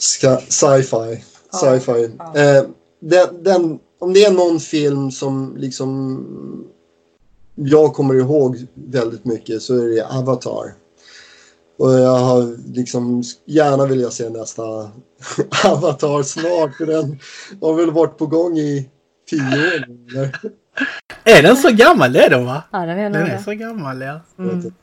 Ska- 0.01 0.41
Sci-fi. 0.49 1.23
Ja, 1.51 1.57
Sci-fi. 1.57 2.11
ja. 2.19 2.35
Eh, 2.35 2.63
den, 2.99 3.43
den, 3.43 3.79
om 3.99 4.13
det 4.13 4.23
är 4.25 4.31
någon 4.31 4.59
film 4.59 5.11
som 5.11 5.57
liksom 5.57 6.67
jag 7.55 7.93
kommer 7.93 8.13
ihåg 8.15 8.67
väldigt 8.73 9.25
mycket 9.25 9.61
så 9.61 9.73
är 9.77 9.87
det 9.95 10.05
Avatar. 10.07 10.73
Och 11.77 11.91
jag 11.93 12.17
har 12.19 12.73
liksom 12.73 13.23
gärna 13.45 13.85
vill 13.85 14.01
jag 14.01 14.13
se 14.13 14.29
nästa 14.29 14.63
Avatar 15.65 16.23
snart 16.23 16.75
för 16.77 16.85
den 16.85 17.19
har 17.61 17.73
väl 17.73 17.91
varit 17.91 18.17
på 18.17 18.25
gång 18.25 18.57
i 18.57 18.89
tio 19.29 19.41
år 19.41 19.83
eller? 19.83 20.39
Är 21.23 21.41
den 21.43 21.57
så 21.57 21.69
gammal? 21.71 22.15
Är 22.15 22.29
den 22.29 22.45
va? 22.45 22.63
Ja, 22.71 22.79
den 22.79 22.99
är 22.99 23.09
Den 23.09 23.27
är 23.27 23.37
så 23.37 23.51
gammal 23.51 24.01
ja. 24.01 24.19
Mm. 24.39 24.73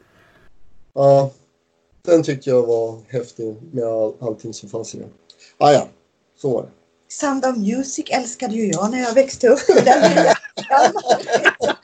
Ja, 0.94 1.30
den 2.08 2.22
tyckte 2.22 2.50
jag 2.50 2.66
var 2.66 2.98
häftig 3.08 3.56
med 3.72 3.84
all, 3.84 4.14
allting 4.20 4.54
som 4.54 4.68
fanns 4.68 4.94
i 4.94 4.98
den. 4.98 5.10
Ah, 5.58 5.72
ja, 5.72 5.88
så 6.36 6.54
var 6.54 6.62
det. 6.62 6.68
Sound 7.08 7.44
of 7.44 7.56
Music 7.56 8.04
älskade 8.10 8.54
ju 8.54 8.66
jag 8.66 8.90
när 8.90 8.98
jag 8.98 9.14
växte 9.14 9.48
upp. 9.48 9.58
Den 9.66 9.84
jättegammal. 9.86 11.16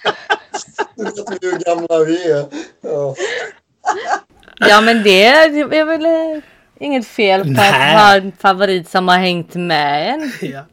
Du 0.96 1.04
vet 1.04 1.42
hur 1.42 1.64
gamla 1.64 2.04
vi 2.04 2.30
är. 2.30 2.46
Ja. 2.80 3.14
Ja 4.58 4.80
men 4.80 5.02
det 5.02 5.24
är 5.24 5.84
väl 5.84 6.04
eh, 6.04 6.42
inget 6.78 7.06
fel 7.06 7.42
på 7.42 7.48
att 7.48 7.56
Nej. 7.56 7.96
ha 7.96 8.16
en 8.16 8.32
favorit 8.32 8.88
som 8.88 9.08
har 9.08 9.18
hängt 9.18 9.54
med 9.54 10.14
en. 10.14 10.32
ja. 10.40 10.64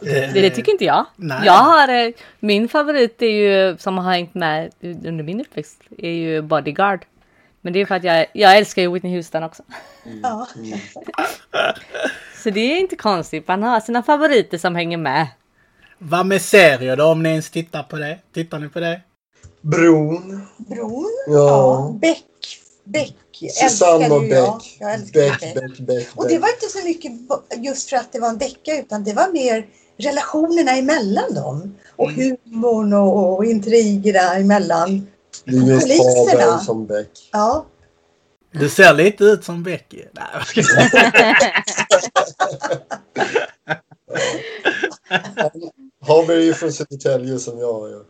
Det, 0.00 0.26
det 0.26 0.50
tycker 0.50 0.72
inte 0.72 0.84
jag. 0.84 1.06
Nej. 1.16 1.38
Jag 1.44 1.52
har, 1.52 1.88
eh, 1.88 2.12
min 2.40 2.68
favorit 2.68 3.22
är 3.22 3.26
ju, 3.26 3.76
som 3.78 3.98
har 3.98 4.12
hängt 4.12 4.34
med 4.34 4.70
under 4.82 5.24
min 5.24 5.40
uppväxt, 5.40 5.80
är 5.98 6.10
ju 6.10 6.42
Bodyguard. 6.42 7.04
Men 7.66 7.72
det 7.72 7.80
är 7.80 7.86
för 7.86 7.94
att 7.94 8.04
jag, 8.04 8.26
jag 8.32 8.56
älskar 8.56 8.82
ju 8.82 8.92
Whitney 8.92 9.16
Houston 9.16 9.42
också. 9.42 9.62
Ja. 10.22 10.48
Så 12.42 12.50
det 12.50 12.60
är 12.60 12.80
inte 12.80 12.96
konstigt, 12.96 13.48
man 13.48 13.62
har 13.62 13.80
sina 13.80 14.02
favoriter 14.02 14.58
som 14.58 14.74
hänger 14.74 14.96
med. 14.96 15.26
Vad 15.98 16.26
med 16.26 16.42
serier 16.42 16.96
då 16.96 17.04
om 17.04 17.22
ni 17.22 17.28
ens 17.28 17.50
tittar 17.50 17.82
på 17.82 17.96
det? 17.96 18.18
Tittar 18.34 18.58
ni 18.58 18.68
på 18.68 18.80
det? 18.80 19.00
Bron. 19.60 20.46
Bron. 20.56 21.10
Ja. 21.26 21.34
Ja. 21.34 21.94
Beck. 22.00 22.24
Beck. 22.84 23.16
Susanne 23.52 24.10
och 24.10 24.24
jag. 24.24 24.58
Beck. 24.58 24.76
Jag 24.80 24.94
älskade 24.94 25.30
Beck, 25.30 25.40
Beck. 25.40 25.54
Beck, 25.54 25.86
Beck, 25.86 26.08
Och 26.14 26.28
det 26.28 26.38
var 26.38 26.48
inte 26.48 26.66
så 26.68 26.84
mycket 26.84 27.12
just 27.56 27.90
för 27.90 27.96
att 27.96 28.12
det 28.12 28.20
var 28.20 28.28
en 28.28 28.38
deckare 28.38 28.78
utan 28.78 29.04
det 29.04 29.12
var 29.12 29.32
mer 29.32 29.66
relationerna 29.96 30.72
emellan 30.72 31.34
dem. 31.34 31.76
Och 31.96 32.10
humorn 32.10 32.92
och, 32.92 33.36
och 33.36 33.44
intrigerna 33.44 34.34
emellan. 34.34 35.06
Det 35.44 35.56
är 35.56 35.60
just 35.62 35.86
Poliserna. 35.86 36.44
Haber 36.44 36.64
som 36.64 36.86
Beck. 36.86 37.28
Ja, 37.32 37.66
Du 38.52 38.68
ser 38.68 38.94
lite 38.94 39.24
ut 39.24 39.44
som 39.44 39.62
Becky. 39.62 40.02
Nej, 40.12 40.24
jag 40.32 40.46
skojar. 40.46 40.90
Haber 46.06 46.34
är 46.34 46.40
ju 46.40 46.54
från 46.54 46.72
Södertälje 46.72 47.38
som 47.38 47.58
jag 47.58 47.90
är. 47.90 48.02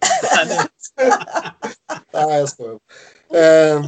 Nej, 2.13 2.39
jag 2.39 2.49
skojar. 2.49 2.79
Eh, 3.35 3.85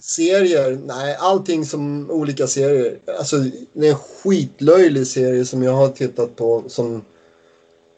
serier? 0.00 0.78
Nej, 0.84 1.16
allting 1.20 1.66
som 1.66 2.10
olika 2.10 2.46
serier. 2.46 2.98
Alltså, 3.18 3.36
det 3.72 3.86
är 3.88 3.92
en 3.92 3.98
skitlöjlig 3.98 5.06
serie 5.06 5.44
som 5.44 5.62
jag 5.62 5.72
har 5.72 5.88
tittat 5.88 6.36
på 6.36 6.64
som... 6.68 7.04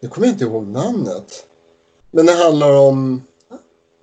Nu 0.00 0.08
kommer 0.08 0.26
jag 0.26 0.34
inte 0.34 0.44
ihåg 0.44 0.66
namnet. 0.66 1.46
Men 2.10 2.26
det 2.26 2.32
handlar 2.32 2.72
om... 2.72 3.22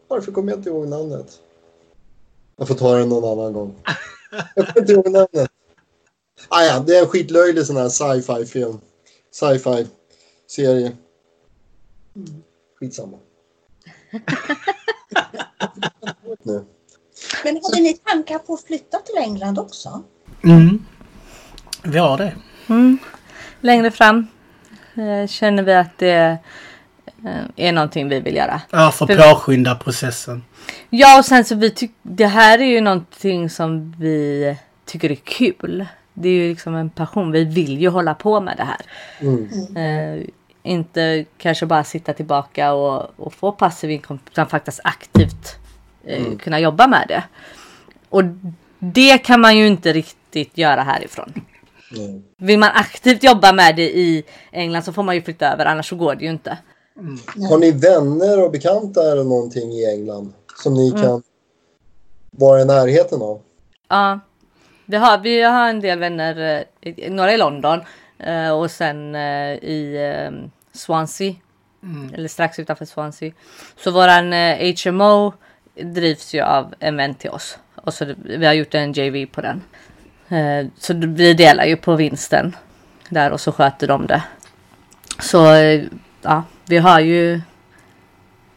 Varför 0.07 0.31
kommer 0.31 0.51
jag 0.51 0.59
inte 0.59 0.69
ihåg 0.69 0.87
namnet? 0.87 1.39
Jag 2.57 2.67
får 2.67 2.75
ta 2.75 2.95
det 2.97 3.05
någon 3.05 3.39
annan 3.39 3.53
gång. 3.53 3.75
Jag 4.55 4.67
kommer 4.67 4.79
inte 4.79 4.93
ihåg 4.93 5.11
namnet. 5.11 5.51
Ah, 6.49 6.63
ja, 6.63 6.79
det 6.79 6.97
är 6.97 7.01
en 7.01 7.07
skitlöjlig 7.07 7.65
sån 7.65 7.77
här 7.77 7.89
sci-fi 7.89 8.45
film. 8.45 8.79
Sci-fi 9.31 9.87
serie. 10.47 10.91
Skitsamma. 12.79 13.17
nu. 16.43 16.65
men 17.43 17.59
hade 17.63 17.81
ni 17.81 17.93
tankar 17.93 18.39
på 18.39 18.53
att 18.53 18.63
flytta 18.63 18.97
till 18.97 19.17
England 19.17 19.59
också? 19.59 20.03
Mm. 20.43 20.85
Vi 21.83 21.97
har 21.97 22.17
det. 22.17 22.35
Mm. 22.69 22.97
Längre 23.61 23.91
fram 23.91 24.27
eh, 24.95 25.27
känner 25.27 25.63
vi 25.63 25.73
att 25.73 25.97
det 25.97 26.37
är 27.55 27.71
någonting 27.71 28.09
vi 28.09 28.19
vill 28.19 28.35
göra. 28.35 28.61
Ja, 28.71 28.91
för 28.91 29.05
För- 29.07 29.31
påskynda 29.33 29.75
processen. 29.75 30.43
Ja 30.89 31.19
och 31.19 31.25
sen 31.25 31.45
så 31.45 31.55
vi 31.55 31.69
tycker 31.69 31.95
det 32.01 32.27
här 32.27 32.59
är 32.59 32.65
ju 32.65 32.81
någonting 32.81 33.49
som 33.49 33.95
vi 33.99 34.57
tycker 34.85 35.11
är 35.11 35.15
kul. 35.15 35.85
Det 36.13 36.29
är 36.29 36.33
ju 36.33 36.49
liksom 36.49 36.75
en 36.75 36.89
passion. 36.89 37.31
Vi 37.31 37.43
vill 37.43 37.81
ju 37.81 37.89
hålla 37.89 38.13
på 38.13 38.41
med 38.41 38.57
det 38.57 38.63
här. 38.63 38.81
Mm. 39.19 39.77
Eh, 39.77 40.25
inte 40.63 41.25
kanske 41.37 41.65
bara 41.65 41.83
sitta 41.83 42.13
tillbaka 42.13 42.73
och, 42.73 43.19
och 43.19 43.33
få 43.33 43.51
passiv 43.51 43.91
inkomst 43.91 44.23
utan 44.31 44.47
faktiskt 44.47 44.79
aktivt 44.83 45.55
eh, 46.05 46.37
kunna 46.39 46.59
jobba 46.59 46.87
med 46.87 47.05
det. 47.07 47.23
Och 48.09 48.23
det 48.79 49.17
kan 49.17 49.41
man 49.41 49.57
ju 49.57 49.67
inte 49.67 49.93
riktigt 49.93 50.57
göra 50.57 50.83
härifrån. 50.83 51.33
Mm. 51.97 52.23
Vill 52.37 52.59
man 52.59 52.69
aktivt 52.73 53.23
jobba 53.23 53.53
med 53.53 53.75
det 53.75 53.97
i 53.97 54.23
England 54.51 54.83
så 54.83 54.93
får 54.93 55.03
man 55.03 55.15
ju 55.15 55.21
flytta 55.21 55.53
över 55.53 55.65
annars 55.65 55.89
så 55.89 55.95
går 55.95 56.15
det 56.15 56.23
ju 56.23 56.29
inte. 56.29 56.57
Har 57.49 57.57
ni 57.57 57.71
vänner 57.71 58.43
och 58.43 58.51
bekanta 58.51 59.11
eller 59.11 59.23
någonting 59.23 59.71
i 59.71 59.85
England 59.85 60.33
som 60.63 60.73
ni 60.73 60.91
kan 60.91 61.23
vara 62.31 62.61
i 62.61 62.65
närheten 62.65 63.21
av? 63.21 63.41
Ja, 63.89 64.19
vi 64.85 64.97
har, 64.97 65.17
vi 65.17 65.41
har 65.41 65.69
en 65.69 65.79
del 65.79 65.99
vänner, 65.99 66.65
eh, 66.81 67.11
några 67.11 67.33
i 67.33 67.37
London 67.37 67.79
eh, 68.19 68.49
och 68.51 68.71
sen 68.71 69.15
eh, 69.15 69.51
i 69.53 69.97
Swansea. 70.73 71.33
Eller 72.13 72.27
strax 72.27 72.59
utanför 72.59 72.85
Swansea. 72.85 73.31
Så 73.77 73.91
våran 73.91 74.33
HMO 74.85 75.33
drivs 75.83 76.33
ju 76.33 76.41
av 76.41 76.73
en 76.79 76.97
vän 76.97 77.15
till 77.15 77.29
oss. 77.29 77.57
Och 77.75 77.93
så 77.93 78.05
det- 78.05 78.15
vi 78.23 78.45
har 78.45 78.53
gjort 78.53 78.73
en 78.75 78.93
JV 78.93 79.25
på 79.25 79.41
den. 79.41 79.61
Så 80.77 80.93
vi 80.93 81.33
delar 81.33 81.65
ju 81.65 81.77
på 81.77 81.95
vinsten 81.95 82.55
där 83.09 83.31
och 83.31 83.41
så 83.41 83.51
sköter 83.51 83.87
de 83.87 84.07
det. 84.07 84.23
Så 85.19 85.45
ja, 86.25 86.43
vi 86.69 86.77
har 86.77 86.99
ju 86.99 87.41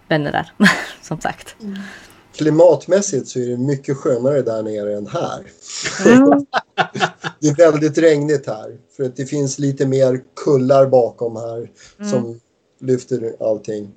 vänner 0.08 0.32
där 0.32 0.52
som 1.02 1.20
sagt. 1.20 1.56
Klimatmässigt 2.36 3.28
så 3.28 3.38
är 3.38 3.46
det 3.46 3.56
mycket 3.56 3.96
skönare 3.96 4.42
där 4.42 4.62
nere 4.62 4.96
än 4.96 5.06
här. 5.06 5.42
det 7.40 7.48
är 7.48 7.56
väldigt 7.56 7.98
regnigt 7.98 8.46
här. 8.46 8.76
För 8.96 9.04
att 9.04 9.16
det 9.16 9.26
finns 9.26 9.58
lite 9.58 9.86
mer 9.86 10.20
kullar 10.44 10.86
bakom 10.86 11.36
här 11.36 11.70
som 12.10 12.40
lyfter 12.80 13.32
allting 13.40 13.90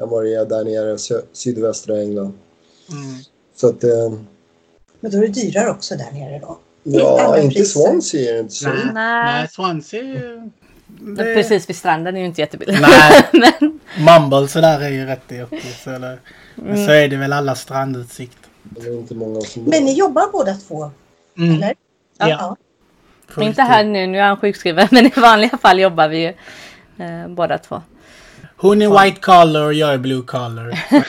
än 0.00 0.08
vad 0.08 0.24
det 0.24 0.34
är 0.34 0.44
där 0.46 0.64
nere 0.64 0.92
i 0.92 0.96
sö- 0.96 1.22
sydvästra 1.32 2.00
England. 2.00 2.32
Så 3.56 3.68
att, 3.68 3.84
eh, 3.84 4.12
Men 5.00 5.10
då 5.10 5.18
är 5.18 5.22
det 5.22 5.28
dyrare 5.28 5.70
också 5.70 5.96
där 5.96 6.10
nere 6.12 6.38
då. 6.38 6.58
ja, 6.82 7.38
inte 7.38 7.54
priser. 7.54 7.80
Swansea 7.80 8.30
är 8.30 8.34
det 8.34 8.40
inte 8.40 8.54
så. 8.54 8.68
Nej, 8.68 8.76
Nej. 8.84 8.92
nej 8.94 9.48
Swansea 9.48 10.00
är 10.00 10.04
ju... 10.04 10.50
det- 10.88 11.34
Precis 11.34 11.68
vid 11.68 11.76
stranden 11.76 12.16
är 12.16 12.20
ju 12.20 12.26
inte 12.26 12.40
jättebilligt. 12.40 12.80
Nej. 12.80 13.22
Men 13.58 13.80
Mumble 14.20 14.48
så 14.48 14.60
där 14.60 14.80
är 14.80 14.88
ju 14.88 15.04
rätt 15.06 15.28
deppigt. 15.28 15.80
Så, 15.84 15.90
eller, 15.90 16.18
men 16.54 16.86
så 16.86 16.92
är 16.92 17.08
det 17.08 17.16
väl 17.16 17.32
alla 17.32 17.54
strandutsikt. 17.54 18.38
Men 19.54 19.84
ni 19.84 19.94
jobbar 19.98 20.32
båda 20.32 20.54
två, 20.54 20.90
Mm. 21.38 21.54
eller? 21.56 21.74
Ja. 22.18 22.56
Fulltid. 23.28 23.48
Inte 23.48 23.62
här 23.62 23.84
nu, 23.84 24.06
nu 24.06 24.18
är 24.18 24.22
han 24.22 24.36
sjukskriven. 24.36 24.88
Men 24.92 25.06
i 25.06 25.12
vanliga 25.16 25.58
fall 25.58 25.80
jobbar 25.80 26.08
vi 26.08 26.18
ju 26.18 26.28
eh, 27.04 27.28
båda 27.28 27.58
två. 27.58 27.82
Hon 28.56 28.82
är 28.82 29.04
white 29.04 29.20
collar 29.20 29.62
och 29.64 29.74
jag 29.74 29.92
är 29.94 29.98
blue 29.98 30.22
collar. 30.22 30.84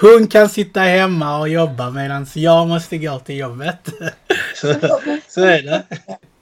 Hon 0.00 0.26
kan 0.26 0.48
sitta 0.48 0.80
hemma 0.80 1.38
och 1.38 1.48
jobba 1.48 1.90
medan 1.90 2.26
jag 2.34 2.68
måste 2.68 2.98
gå 2.98 3.18
till 3.18 3.36
jobbet. 3.38 3.88
så, 4.54 4.74
så 5.28 5.40
är 5.44 5.62
det. 5.62 5.82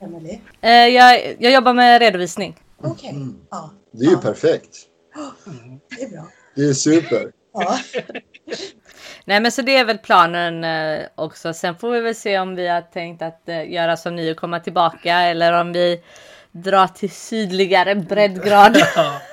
Emily? 0.05 0.41
Eh, 0.61 0.71
jag, 0.71 1.37
jag 1.39 1.53
jobbar 1.53 1.75
med 1.75 2.01
redovisning. 2.01 2.57
Okej, 2.83 3.15
ja. 3.51 3.71
Det 3.93 4.05
är 4.05 4.09
ju 4.09 4.15
ja, 4.15 4.21
perfekt. 4.21 4.77
det 5.97 6.03
är 6.03 6.11
bra. 6.11 6.27
Det 6.55 6.63
är 6.63 6.73
super. 6.73 7.33
Ja. 7.53 7.79
Nej 9.25 9.41
men 9.41 9.53
så 9.53 9.63
det 9.63 9.77
är 9.77 9.85
väl 9.85 9.99
planen 9.99 10.65
eh, 10.65 11.07
också. 11.15 11.53
Sen 11.53 11.77
får 11.77 11.91
vi 11.91 12.01
väl 12.01 12.15
se 12.15 12.39
om 12.39 12.55
vi 12.55 12.69
har 12.69 12.81
tänkt 12.81 13.23
att 13.23 13.49
eh, 13.49 13.73
göra 13.73 13.97
som 13.97 14.17
ni 14.17 14.33
och 14.33 14.37
komma 14.37 14.61
tillbaka. 14.61 15.15
Eller 15.15 15.61
om 15.61 15.73
vi 15.73 16.03
drar 16.53 16.87
till 16.87 17.11
sydligare 17.11 17.95
breddgrader. 17.95 18.85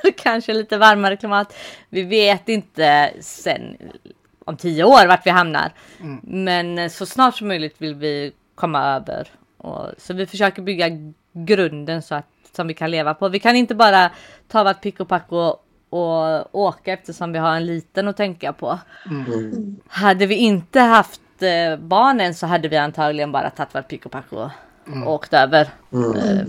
Kanske 0.18 0.54
lite 0.54 0.78
varmare 0.78 1.18
klimat. 1.18 1.54
Vi 1.90 2.02
vet 2.02 2.50
inte 2.50 3.14
sen 3.22 3.78
om 4.46 4.58
tio 4.58 4.84
år 4.84 5.08
vart 5.08 5.26
vi 5.26 5.30
hamnar. 5.30 5.74
Men 6.24 6.78
eh, 6.78 6.90
så 6.90 7.06
snart 7.06 7.36
som 7.38 7.48
möjligt 7.48 7.76
vill 7.78 7.96
vi 7.96 8.34
komma 8.56 8.96
över. 8.96 9.28
Och, 9.62 9.90
så 9.98 10.14
vi 10.14 10.26
försöker 10.26 10.62
bygga 10.62 10.88
grunden 11.34 12.02
så 12.02 12.16
att, 12.16 12.26
som 12.56 12.68
vi 12.68 12.74
kan 12.74 12.92
leva 12.92 13.14
på. 13.14 13.30
Vi 13.30 13.40
kan 13.40 13.56
inte 13.56 13.76
bara 13.76 14.12
ta 14.48 14.64
vårt 14.64 14.82
pick 14.82 15.00
och 15.00 15.08
pack 15.08 15.26
och, 15.30 15.66
och 15.90 16.56
åka 16.56 16.94
eftersom 16.94 17.34
vi 17.34 17.40
har 17.40 17.56
en 17.56 17.66
liten 17.66 18.08
att 18.08 18.18
tänka 18.18 18.54
på. 18.54 18.80
Mm. 19.10 19.76
Hade 19.88 20.26
vi 20.26 20.36
inte 20.36 20.80
haft 20.80 21.22
eh, 21.40 21.78
barnen 21.78 22.36
så 22.36 22.48
hade 22.48 22.68
vi 22.68 22.78
antagligen 22.78 23.32
bara 23.32 23.50
tagit 23.50 23.76
vårt 23.76 23.88
pick 23.88 24.06
och 24.06 24.12
pack 24.12 24.26
och 24.30 24.50
åkt 25.06 25.34
över. 25.34 25.70
Mm. 25.94 26.16
Eh, 26.16 26.46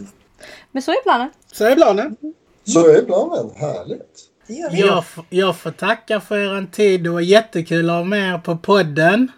men 0.71 0.83
så 0.83 0.91
är 0.91 1.03
planen. 1.03 1.31
Så 1.53 1.65
är 1.65 1.75
planen. 1.75 2.17
Så 2.65 2.89
är 2.89 3.03
planen. 3.03 3.51
Härligt. 3.57 4.29
Jag, 4.71 5.05
jag 5.31 5.57
får 5.57 5.71
tacka 5.71 6.21
för 6.21 6.39
er 6.39 6.67
tid. 6.73 7.05
Det 7.05 7.11
var 7.11 7.21
jättekul 7.21 7.91
att 7.91 7.97
ha 7.97 8.05
med 8.05 8.35
er 8.35 8.39
på 8.39 8.57
podden. 8.57 9.33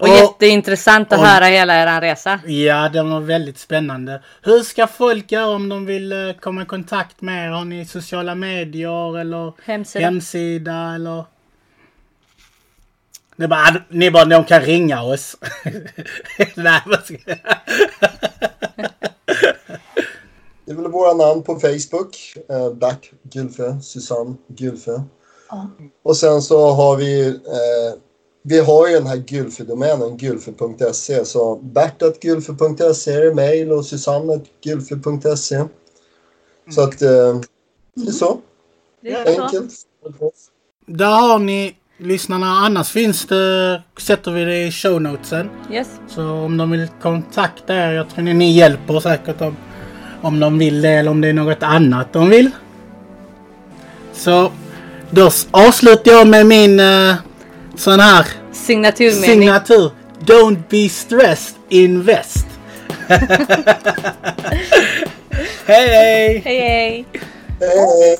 Och, 0.00 0.08
Och- 0.08 0.08
jätteintressant 0.08 1.12
att 1.12 1.18
och- 1.18 1.26
höra 1.26 1.44
hela 1.44 1.74
er 1.96 2.00
resa. 2.00 2.40
Ja, 2.46 2.88
det 2.88 3.02
var 3.02 3.20
väldigt 3.20 3.58
spännande. 3.58 4.22
Hur 4.42 4.60
ska 4.62 4.86
folk 4.86 5.32
göra 5.32 5.46
om 5.46 5.68
de 5.68 5.86
vill 5.86 6.12
eh, 6.12 6.32
komma 6.40 6.62
i 6.62 6.66
kontakt 6.66 7.20
med 7.20 7.46
er? 7.46 7.50
Har 7.50 7.64
ni 7.64 7.86
sociala 7.86 8.34
medier 8.34 9.18
eller 9.18 9.52
Hemsida. 9.64 10.04
hemsida 10.04 10.94
eller? 10.94 11.24
Det 13.36 13.44
är 13.44 13.48
bara, 13.48 13.82
ni 13.88 14.10
bara, 14.10 14.24
de 14.24 14.44
kan 14.44 14.60
ringa 14.60 15.02
oss. 15.02 15.36
Nej, 16.54 16.80
vad 16.86 17.04
ska 17.04 17.16
jag... 17.26 17.38
Det 20.66 20.72
är 20.72 20.76
väl 20.76 20.90
våra 20.90 21.12
namn 21.12 21.42
på 21.42 21.54
Facebook. 21.60 22.16
Eh, 22.48 22.72
Back 22.72 23.12
Gylfe, 23.32 23.80
Susanne 23.82 24.34
Gylfe. 24.56 25.02
Ja. 25.50 25.70
Och 26.04 26.16
sen 26.16 26.42
så 26.42 26.70
har 26.72 26.96
vi, 26.96 27.28
eh, 27.28 27.34
vi 28.46 28.58
har 28.60 28.88
ju 28.88 28.94
den 28.94 29.06
här 29.06 29.16
Gylfe-domänen, 29.16 30.16
gylfe.se. 30.16 31.24
Så 31.24 31.56
bertatgylfe.se 31.56 33.12
är 33.12 33.34
mejl 33.34 33.72
och 33.72 33.86
susannegylfe.se. 33.86 35.64
Så 36.70 36.80
att 36.80 37.02
eh, 37.02 37.40
det 37.94 38.08
är 38.08 38.12
så 38.12 38.40
Det 39.02 39.12
är 39.12 39.34
så. 39.34 39.42
enkelt. 39.42 39.72
Där 40.86 41.20
har 41.20 41.38
ni 41.38 41.76
lyssnarna. 41.98 42.46
Annars 42.46 42.90
finns 42.90 43.26
det, 43.26 43.82
sätter 44.00 44.30
vi 44.30 44.44
det 44.44 44.66
i 44.66 44.72
show 44.72 45.02
notesen. 45.02 45.50
Yes. 45.72 45.88
Så 46.08 46.22
om 46.22 46.56
de 46.56 46.70
vill 46.70 46.88
kontakta 47.02 47.74
er, 47.74 47.92
jag 47.92 48.10
tror 48.10 48.24
ni, 48.24 48.34
ni 48.34 48.52
hjälper 48.52 49.00
säkert 49.00 49.40
om, 49.40 49.56
om 50.22 50.40
de 50.40 50.58
vill 50.58 50.82
det 50.82 50.90
eller 50.90 51.10
om 51.10 51.20
det 51.20 51.28
är 51.28 51.32
något 51.32 51.62
annat 51.62 52.12
de 52.12 52.30
vill. 52.30 52.50
Så 54.12 54.52
då 55.10 55.30
avslutar 55.50 56.12
jag 56.12 56.28
med 56.28 56.46
min 56.46 56.80
uh, 56.80 57.14
sån 57.76 58.00
här 58.00 58.26
Signaturmening. 58.52 59.24
signatur. 59.24 59.90
Don't 60.20 60.58
be 60.68 60.88
stressed, 60.88 61.54
invest. 61.68 62.46
Hej 65.66 65.88
hej! 65.88 66.42
Hej 66.44 66.58
hej! 66.60 67.06
Hej! 67.60 68.18